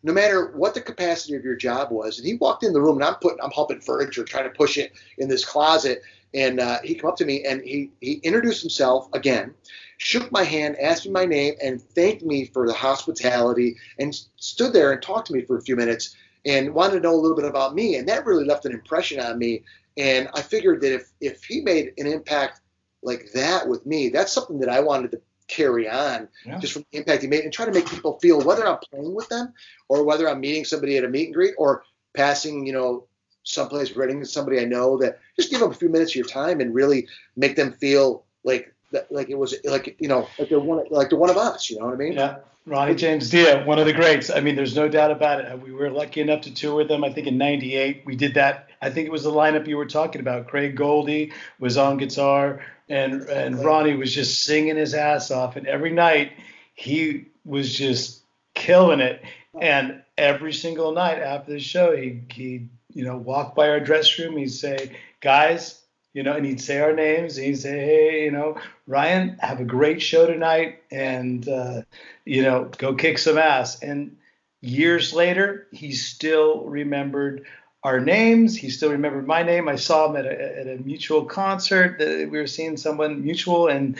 no 0.03 0.13
matter 0.13 0.51
what 0.55 0.73
the 0.73 0.81
capacity 0.81 1.35
of 1.35 1.43
your 1.43 1.55
job 1.55 1.91
was. 1.91 2.17
And 2.17 2.27
he 2.27 2.35
walked 2.35 2.63
in 2.63 2.73
the 2.73 2.81
room 2.81 2.97
and 2.97 3.03
I'm 3.03 3.15
putting, 3.15 3.41
I'm 3.41 3.51
helping 3.51 3.81
furniture, 3.81 4.23
trying 4.23 4.45
to 4.45 4.55
push 4.55 4.77
it 4.77 4.93
in 5.17 5.27
this 5.27 5.43
closet. 5.43 6.01
And 6.33 6.59
uh, 6.59 6.79
he 6.83 6.95
came 6.95 7.05
up 7.05 7.17
to 7.17 7.25
me 7.25 7.43
and 7.45 7.61
he, 7.61 7.91
he 7.99 8.13
introduced 8.15 8.61
himself 8.61 9.07
again, 9.13 9.53
shook 9.97 10.31
my 10.31 10.43
hand, 10.43 10.77
asked 10.79 11.05
me 11.05 11.11
my 11.11 11.25
name, 11.25 11.55
and 11.63 11.81
thanked 11.81 12.23
me 12.23 12.45
for 12.45 12.67
the 12.67 12.73
hospitality 12.73 13.77
and 13.97 14.13
stood 14.35 14.73
there 14.73 14.91
and 14.91 15.01
talked 15.01 15.27
to 15.27 15.33
me 15.33 15.41
for 15.41 15.57
a 15.57 15.61
few 15.61 15.75
minutes 15.75 16.15
and 16.45 16.73
wanted 16.73 16.95
to 16.95 16.99
know 16.99 17.13
a 17.13 17.17
little 17.17 17.35
bit 17.35 17.45
about 17.45 17.73
me. 17.73 17.95
And 17.95 18.07
that 18.07 18.25
really 18.25 18.45
left 18.45 18.65
an 18.65 18.73
impression 18.73 19.19
on 19.19 19.37
me. 19.39 19.63
And 19.97 20.29
I 20.33 20.41
figured 20.41 20.81
that 20.81 20.93
if, 20.93 21.11
if 21.19 21.43
he 21.43 21.61
made 21.61 21.93
an 21.97 22.05
impact 22.05 22.61
like 23.01 23.31
that 23.33 23.67
with 23.67 23.85
me, 23.85 24.09
that's 24.09 24.31
something 24.31 24.59
that 24.59 24.69
I 24.69 24.79
wanted 24.79 25.11
to 25.11 25.21
carry 25.47 25.89
on 25.89 26.27
yeah. 26.45 26.59
just 26.59 26.73
from 26.73 26.85
the 26.91 26.97
impact 26.97 27.21
he 27.21 27.27
made 27.27 27.43
and 27.43 27.53
try 27.53 27.65
to 27.65 27.71
make 27.71 27.89
people 27.89 28.19
feel 28.19 28.41
whether 28.41 28.67
I'm 28.67 28.79
playing 28.91 29.13
with 29.13 29.29
them 29.29 29.53
or 29.87 30.03
whether 30.03 30.29
I'm 30.29 30.41
meeting 30.41 30.65
somebody 30.65 30.97
at 30.97 31.03
a 31.03 31.07
meet 31.07 31.27
and 31.27 31.35
greet 31.35 31.53
or 31.57 31.83
passing, 32.13 32.65
you 32.65 32.73
know, 32.73 33.07
someplace 33.43 33.93
running 33.93 34.19
to 34.19 34.25
somebody 34.25 34.59
I 34.59 34.65
know 34.65 34.97
that 34.97 35.19
just 35.37 35.49
give 35.49 35.61
them 35.61 35.71
a 35.71 35.75
few 35.75 35.89
minutes 35.89 36.11
of 36.11 36.15
your 36.15 36.25
time 36.25 36.59
and 36.59 36.75
really 36.75 37.07
make 37.35 37.55
them 37.55 37.71
feel 37.71 38.25
like 38.43 38.73
that, 38.91 39.11
like 39.11 39.29
it 39.29 39.37
was 39.37 39.55
like 39.63 39.95
you 39.99 40.07
know 40.07 40.27
like 40.37 40.49
they're 40.49 40.59
one 40.59 40.83
like 40.89 41.09
they're 41.09 41.19
one 41.19 41.29
of 41.29 41.37
us. 41.37 41.69
You 41.69 41.79
know 41.79 41.85
what 41.85 41.93
I 41.93 41.97
mean? 41.97 42.13
Yeah. 42.13 42.37
Ronnie 42.65 42.95
James 42.95 43.29
Dio, 43.29 43.63
one 43.63 43.79
of 43.79 43.85
the 43.85 43.93
greats. 43.93 44.29
I 44.29 44.41
mean, 44.41 44.57
there's 44.57 44.75
no 44.75 44.89
doubt 44.89 45.09
about 45.09 45.39
it. 45.39 45.49
Uh, 45.49 45.55
we 45.55 45.71
were 45.71 45.89
lucky 45.89 46.19
enough 46.19 46.41
to 46.41 46.53
tour 46.53 46.75
with 46.75 46.89
them. 46.89 47.05
I 47.05 47.13
think 47.13 47.27
in 47.27 47.37
'98 47.37 48.03
we 48.05 48.17
did 48.17 48.33
that. 48.33 48.67
I 48.81 48.89
think 48.89 49.07
it 49.07 49.11
was 49.11 49.23
the 49.23 49.31
lineup 49.31 49.67
you 49.67 49.77
were 49.77 49.85
talking 49.85 50.19
about. 50.19 50.47
Craig 50.47 50.75
Goldy 50.75 51.31
was 51.59 51.77
on 51.77 51.95
guitar 51.95 52.61
and 52.89 53.23
and 53.23 53.63
Ronnie 53.63 53.95
was 53.95 54.13
just 54.13 54.43
singing 54.43 54.77
his 54.77 54.93
ass 54.93 55.31
off, 55.31 55.55
and 55.55 55.67
every 55.67 55.91
night 55.91 56.31
he 56.73 57.27
was 57.45 57.73
just 57.75 58.21
killing 58.53 58.99
it. 58.99 59.21
And 59.59 60.03
every 60.17 60.53
single 60.53 60.91
night 60.91 61.19
after 61.19 61.51
the 61.51 61.59
show, 61.59 61.95
he 61.95 62.21
he 62.31 62.69
you 62.93 63.05
know 63.05 63.17
walk 63.17 63.55
by 63.55 63.69
our 63.69 63.79
dress 63.79 64.17
room, 64.19 64.37
he'd 64.37 64.51
say, 64.51 64.95
guys, 65.21 65.81
you 66.13 66.23
know, 66.23 66.33
and 66.33 66.45
he'd 66.45 66.61
say 66.61 66.79
our 66.79 66.93
names. 66.93 67.37
And 67.37 67.47
he'd 67.47 67.59
say, 67.59 67.79
hey, 67.79 68.25
you 68.25 68.31
know, 68.31 68.57
Ryan, 68.85 69.37
have 69.39 69.59
a 69.59 69.65
great 69.65 70.01
show 70.01 70.25
tonight, 70.25 70.81
and 70.91 71.47
uh, 71.47 71.81
you 72.25 72.43
know, 72.43 72.69
go 72.77 72.95
kick 72.95 73.17
some 73.17 73.37
ass. 73.37 73.81
And 73.81 74.17
years 74.61 75.13
later, 75.13 75.67
he 75.71 75.91
still 75.91 76.65
remembered 76.65 77.45
our 77.83 77.99
names. 77.99 78.55
He 78.55 78.69
still 78.69 78.91
remembered 78.91 79.27
my 79.27 79.43
name. 79.43 79.67
I 79.67 79.75
saw 79.75 80.09
him 80.09 80.17
at 80.17 80.25
a, 80.25 80.59
at 80.59 80.67
a 80.67 80.83
mutual 80.83 81.25
concert. 81.25 81.99
That 81.99 82.29
we 82.29 82.37
were 82.39 82.47
seeing 82.47 82.77
someone 82.77 83.23
mutual, 83.23 83.67
and 83.67 83.97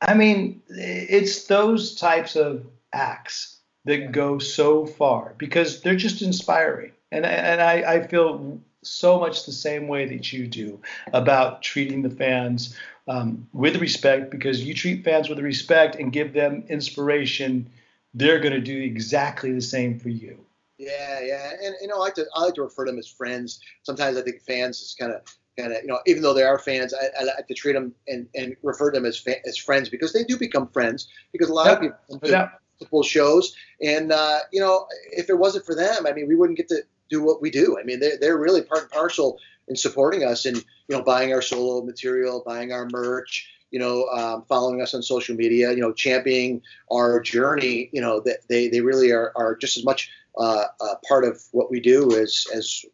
I 0.00 0.14
mean, 0.14 0.62
it's 0.68 1.44
those 1.44 1.94
types 1.94 2.36
of 2.36 2.66
acts 2.92 3.60
that 3.84 4.12
go 4.12 4.38
so 4.38 4.86
far 4.86 5.34
because 5.38 5.80
they're 5.80 5.96
just 5.96 6.22
inspiring. 6.22 6.92
And 7.12 7.24
and 7.24 7.60
I, 7.60 7.94
I 7.94 8.06
feel 8.06 8.60
so 8.82 9.18
much 9.18 9.46
the 9.46 9.52
same 9.52 9.88
way 9.88 10.06
that 10.06 10.32
you 10.32 10.46
do 10.46 10.80
about 11.12 11.62
treating 11.62 12.02
the 12.02 12.10
fans 12.10 12.76
um, 13.08 13.48
with 13.52 13.76
respect 13.76 14.30
because 14.30 14.62
you 14.62 14.74
treat 14.74 15.04
fans 15.04 15.28
with 15.28 15.38
respect 15.38 15.96
and 15.96 16.12
give 16.12 16.32
them 16.32 16.64
inspiration. 16.68 17.70
They're 18.14 18.40
going 18.40 18.54
to 18.54 18.60
do 18.60 18.80
exactly 18.80 19.52
the 19.52 19.60
same 19.60 19.98
for 19.98 20.08
you. 20.08 20.38
Yeah, 20.78 21.20
yeah, 21.20 21.52
and 21.62 21.74
you 21.80 21.88
know, 21.88 21.96
I 21.96 22.00
like 22.00 22.14
to 22.16 22.26
I 22.34 22.42
like 22.42 22.54
to 22.54 22.62
refer 22.62 22.84
to 22.84 22.90
them 22.90 22.98
as 22.98 23.08
friends. 23.08 23.60
Sometimes 23.82 24.18
I 24.18 24.22
think 24.22 24.42
fans 24.42 24.80
is 24.80 24.94
kind 24.98 25.12
of 25.12 25.22
kind 25.58 25.72
of 25.72 25.82
you 25.82 25.88
know, 25.88 26.00
even 26.06 26.22
though 26.22 26.34
they 26.34 26.42
are 26.42 26.58
fans, 26.58 26.92
I, 26.92 27.20
I 27.20 27.24
like 27.24 27.46
to 27.48 27.54
treat 27.54 27.72
them 27.72 27.94
and, 28.08 28.28
and 28.34 28.56
refer 28.62 28.90
to 28.90 28.98
them 28.98 29.06
as 29.06 29.16
fa- 29.16 29.46
as 29.46 29.56
friends 29.56 29.88
because 29.88 30.12
they 30.12 30.24
do 30.24 30.36
become 30.38 30.68
friends. 30.68 31.08
Because 31.32 31.48
a 31.48 31.54
lot 31.54 31.68
of 31.68 31.80
people 31.80 31.96
come 32.10 32.20
to 32.20 32.52
multiple 32.78 33.02
shows, 33.02 33.56
and 33.82 34.12
uh, 34.12 34.40
you 34.52 34.60
know, 34.60 34.86
if 35.12 35.30
it 35.30 35.38
wasn't 35.38 35.64
for 35.64 35.74
them, 35.74 36.06
I 36.06 36.12
mean, 36.12 36.28
we 36.28 36.36
wouldn't 36.36 36.58
get 36.58 36.68
to 36.68 36.82
do 37.08 37.22
what 37.22 37.40
we 37.40 37.50
do. 37.50 37.78
I 37.80 37.84
mean, 37.84 38.00
they're 38.00 38.18
they're 38.20 38.38
really 38.38 38.62
part 38.62 38.82
and 38.82 38.90
parcel 38.90 39.38
in 39.68 39.76
supporting 39.76 40.24
us 40.24 40.44
and 40.44 40.56
you 40.56 40.96
know, 40.96 41.02
buying 41.02 41.32
our 41.32 41.42
solo 41.42 41.82
material, 41.82 42.42
buying 42.46 42.72
our 42.72 42.86
merch 42.90 43.48
you 43.70 43.80
know, 43.80 44.06
um, 44.08 44.44
following 44.48 44.80
us 44.80 44.94
on 44.94 45.02
social 45.02 45.34
media, 45.34 45.72
you 45.72 45.80
know, 45.80 45.92
championing 45.92 46.62
our 46.90 47.20
journey, 47.20 47.90
you 47.92 48.00
know, 48.00 48.20
that 48.20 48.38
they, 48.48 48.68
they 48.68 48.80
really 48.80 49.10
are, 49.10 49.32
are 49.34 49.56
just 49.56 49.76
as 49.76 49.84
much 49.84 50.10
uh, 50.36 50.64
uh, 50.80 50.94
part 51.08 51.24
of 51.24 51.42
what 51.52 51.70
we 51.70 51.80
do 51.80 52.16
as, 52.18 52.46
as, 52.54 52.84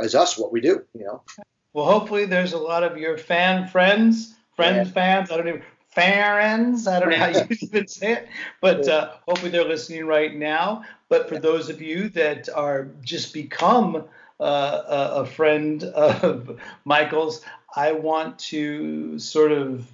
as 0.00 0.14
us, 0.14 0.38
what 0.38 0.52
we 0.52 0.60
do, 0.60 0.84
you 0.94 1.04
know. 1.04 1.22
Well, 1.72 1.86
hopefully 1.86 2.24
there's 2.24 2.52
a 2.52 2.58
lot 2.58 2.84
of 2.84 2.96
your 2.96 3.18
fan 3.18 3.68
friends, 3.68 4.34
friends, 4.54 4.88
yeah. 4.88 4.94
fans, 4.94 5.30
I 5.30 5.36
don't 5.36 5.48
even, 5.48 5.62
fans, 5.88 6.86
I 6.86 7.00
don't 7.00 7.10
know 7.10 7.16
how 7.16 7.26
you 7.26 7.46
even 7.60 7.88
say 7.88 8.12
it, 8.12 8.28
but 8.60 8.86
uh, 8.88 9.12
hopefully 9.26 9.50
they're 9.50 9.64
listening 9.64 10.06
right 10.06 10.34
now. 10.34 10.84
But 11.08 11.28
for 11.28 11.38
those 11.38 11.70
of 11.70 11.82
you 11.82 12.08
that 12.10 12.48
are 12.48 12.88
just 13.02 13.34
become 13.34 14.04
uh, 14.40 14.82
a 15.16 15.26
friend 15.26 15.82
of 15.82 16.60
Michael's, 16.84 17.40
I 17.74 17.92
want 17.92 18.38
to 18.40 19.18
sort 19.18 19.52
of 19.52 19.90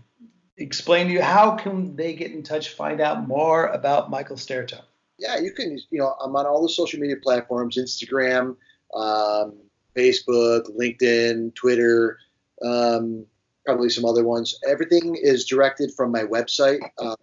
explain 0.57 1.07
to 1.07 1.13
you 1.15 1.23
how 1.23 1.57
can 1.57 1.97
they 1.97 2.15
get 2.15 2.33
in 2.33 2.43
touch, 2.43 2.71
find 2.71 3.01
out 3.01 3.27
more 3.27 3.67
about 3.67 4.11
Michael 4.11 4.37
Staertow? 4.37 4.83
Yeah, 5.21 5.39
you 5.39 5.53
can. 5.53 5.79
You 5.91 5.99
know, 6.01 6.15
I'm 6.23 6.35
on 6.35 6.47
all 6.47 6.63
the 6.63 6.69
social 6.69 6.99
media 6.99 7.17
platforms: 7.23 7.77
Instagram, 7.77 8.57
um, 8.95 9.55
Facebook, 9.95 10.63
LinkedIn, 10.77 11.55
Twitter, 11.55 12.19
um, 12.63 13.27
probably 13.67 13.91
some 13.91 14.07
other 14.07 14.25
ones. 14.25 14.59
Everything 14.67 15.17
is 15.21 15.45
directed 15.45 15.93
from 15.95 16.11
my 16.11 16.23
website, 16.23 16.81
uh. 16.99 17.15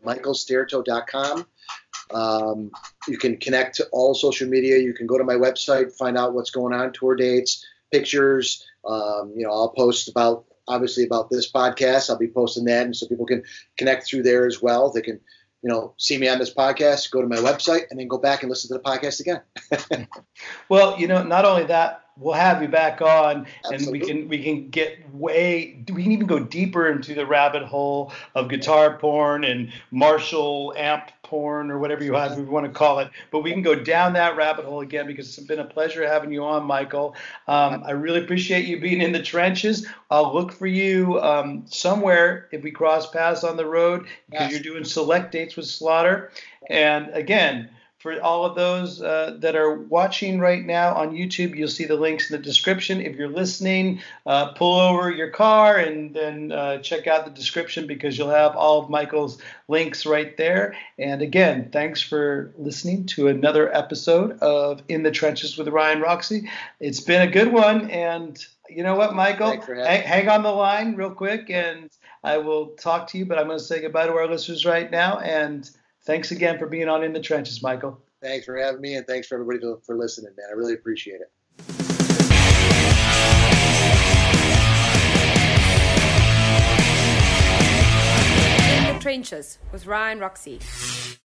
Um, 2.13 2.71
you 3.07 3.17
can 3.17 3.37
connect 3.37 3.75
to 3.77 3.87
all 3.91 4.13
social 4.13 4.47
media. 4.47 4.77
You 4.77 4.93
can 4.93 5.07
go 5.07 5.17
to 5.17 5.23
my 5.23 5.35
website, 5.35 5.91
find 5.97 6.17
out 6.17 6.33
what's 6.33 6.51
going 6.51 6.73
on, 6.73 6.93
tour 6.93 7.15
dates, 7.15 7.65
pictures. 7.91 8.65
Um, 8.85 9.33
you 9.35 9.45
know, 9.45 9.51
I'll 9.51 9.69
post 9.69 10.07
about 10.07 10.45
obviously 10.67 11.03
about 11.05 11.29
this 11.29 11.51
podcast. 11.51 12.09
I'll 12.09 12.17
be 12.17 12.27
posting 12.27 12.65
that, 12.65 12.85
and 12.85 12.95
so 12.95 13.07
people 13.07 13.25
can 13.25 13.43
connect 13.77 14.05
through 14.05 14.23
there 14.23 14.45
as 14.45 14.61
well. 14.61 14.91
They 14.91 15.01
can, 15.01 15.19
you 15.61 15.69
know, 15.69 15.93
see 15.97 16.17
me 16.17 16.27
on 16.27 16.39
this 16.39 16.53
podcast, 16.53 17.11
go 17.11 17.21
to 17.21 17.27
my 17.27 17.37
website, 17.37 17.89
and 17.89 17.99
then 17.99 18.07
go 18.07 18.17
back 18.17 18.43
and 18.43 18.49
listen 18.49 18.67
to 18.69 18.75
the 18.75 18.89
podcast 18.89 19.19
again. 19.19 20.07
well, 20.69 20.99
you 20.99 21.07
know, 21.07 21.23
not 21.23 21.45
only 21.45 21.65
that, 21.65 22.06
we'll 22.19 22.33
have 22.33 22.61
you 22.61 22.67
back 22.67 23.01
on 23.01 23.45
Absolutely. 23.65 23.85
and 23.85 23.91
we 23.91 23.99
can 23.99 24.29
we 24.29 24.43
can 24.43 24.69
get 24.69 25.13
way 25.13 25.83
we 25.93 26.03
can 26.03 26.11
even 26.11 26.27
go 26.27 26.39
deeper 26.39 26.89
into 26.89 27.13
the 27.13 27.25
rabbit 27.25 27.63
hole 27.63 28.11
of 28.35 28.49
guitar 28.49 28.97
porn 28.97 29.43
and 29.43 29.71
Marshall 29.91 30.73
amp 30.77 31.11
porn 31.27 31.69
or 31.69 31.77
whatever 31.77 32.03
you 32.03 32.13
have, 32.13 32.37
want 32.47 32.65
to 32.65 32.71
call 32.71 32.99
it. 32.99 33.09
But 33.31 33.41
we 33.41 33.51
can 33.51 33.61
go 33.61 33.75
down 33.75 34.13
that 34.13 34.35
rabbit 34.35 34.65
hole 34.65 34.81
again 34.81 35.07
because 35.07 35.37
it's 35.37 35.45
been 35.45 35.59
a 35.59 35.65
pleasure 35.65 36.07
having 36.07 36.31
you 36.31 36.43
on, 36.43 36.63
Michael. 36.63 37.15
Um, 37.47 37.83
I 37.85 37.91
really 37.91 38.23
appreciate 38.23 38.65
you 38.65 38.79
being 38.79 39.01
in 39.01 39.11
the 39.11 39.21
trenches. 39.21 39.85
I'll 40.09 40.33
look 40.33 40.51
for 40.51 40.67
you 40.67 41.19
um, 41.21 41.63
somewhere 41.67 42.47
if 42.51 42.63
we 42.63 42.71
cross 42.71 43.09
paths 43.09 43.43
on 43.43 43.57
the 43.57 43.65
road 43.65 44.07
because 44.29 44.51
yes. 44.51 44.53
you're 44.53 44.73
doing 44.73 44.85
select 44.85 45.31
dates 45.31 45.55
with 45.55 45.67
Slaughter. 45.67 46.31
And 46.69 47.09
again, 47.09 47.69
for 47.99 48.21
all 48.21 48.45
of 48.45 48.55
those 48.55 49.01
uh, 49.01 49.37
that 49.39 49.55
are 49.55 49.73
watching 49.73 50.39
right 50.39 50.63
now 50.63 50.93
on 50.93 51.15
YouTube, 51.15 51.55
you'll 51.55 51.67
see 51.67 51.85
the 51.85 51.95
links 51.95 52.29
in 52.29 52.37
the 52.37 52.43
description. 52.43 53.01
If 53.01 53.15
you're 53.15 53.27
listening, 53.27 54.01
uh, 54.25 54.53
pull 54.53 54.79
over 54.79 55.09
your 55.09 55.31
car 55.31 55.77
and 55.77 56.13
then 56.13 56.51
uh, 56.51 56.77
check 56.77 57.07
out 57.07 57.25
the 57.25 57.31
description 57.31 57.87
because 57.87 58.15
you'll 58.15 58.29
have 58.29 58.55
all 58.55 58.83
of 58.83 58.89
Michael's 58.89 59.41
links 59.67 60.05
right 60.05 60.37
there. 60.37 60.75
And 60.99 61.23
again, 61.23 61.69
thanks 61.71 61.99
for 61.99 62.53
listening 62.57 63.07
to 63.07 63.29
another 63.29 63.75
episode 63.75 64.37
of 64.39 64.83
In 64.89 65.01
the 65.01 65.11
Trenches 65.11 65.57
with 65.57 65.67
Ryan 65.67 65.99
Roxie. 65.99 66.49
It's 66.79 66.99
been 66.99 67.27
a 67.27 67.31
good 67.31 67.51
one. 67.51 67.89
And 67.89 68.37
you 68.69 68.83
know 68.83 68.95
what, 68.95 69.15
Michael? 69.15 69.59
Hang, 69.59 70.03
hang 70.03 70.29
on 70.29 70.43
the 70.43 70.51
line 70.51 70.95
real 70.95 71.11
quick 71.11 71.49
and 71.49 71.89
I 72.23 72.37
will 72.37 72.67
talk 72.71 73.07
to 73.07 73.17
you, 73.17 73.25
but 73.25 73.39
I'm 73.39 73.47
going 73.47 73.57
to 73.57 73.63
say 73.63 73.81
goodbye 73.81 74.07
to 74.07 74.13
our 74.13 74.27
listeners 74.27 74.65
right 74.65 74.91
now. 74.91 75.19
And 75.19 75.69
Thanks 76.07 76.31
again 76.31 76.57
for 76.57 76.67
being 76.67 76.87
on 76.87 77.03
In 77.03 77.11
the 77.11 77.19
Trenches, 77.19 77.61
Michael. 77.61 77.99
Thanks 78.23 78.45
for 78.45 78.57
having 78.57 78.79
me, 78.79 78.95
and 78.95 79.05
thanks 79.05 79.27
for 79.27 79.35
everybody 79.35 79.59
for, 79.59 79.81
for 79.85 79.97
listening, 79.97 80.31
man. 80.37 80.47
I 80.49 80.53
really 80.53 80.73
appreciate 80.73 81.19
it. 81.19 81.29
In 88.87 88.93
the 88.93 88.99
Trenches 89.01 89.57
with 89.73 89.85
Ryan 89.85 90.19
Roxie. 90.19 90.61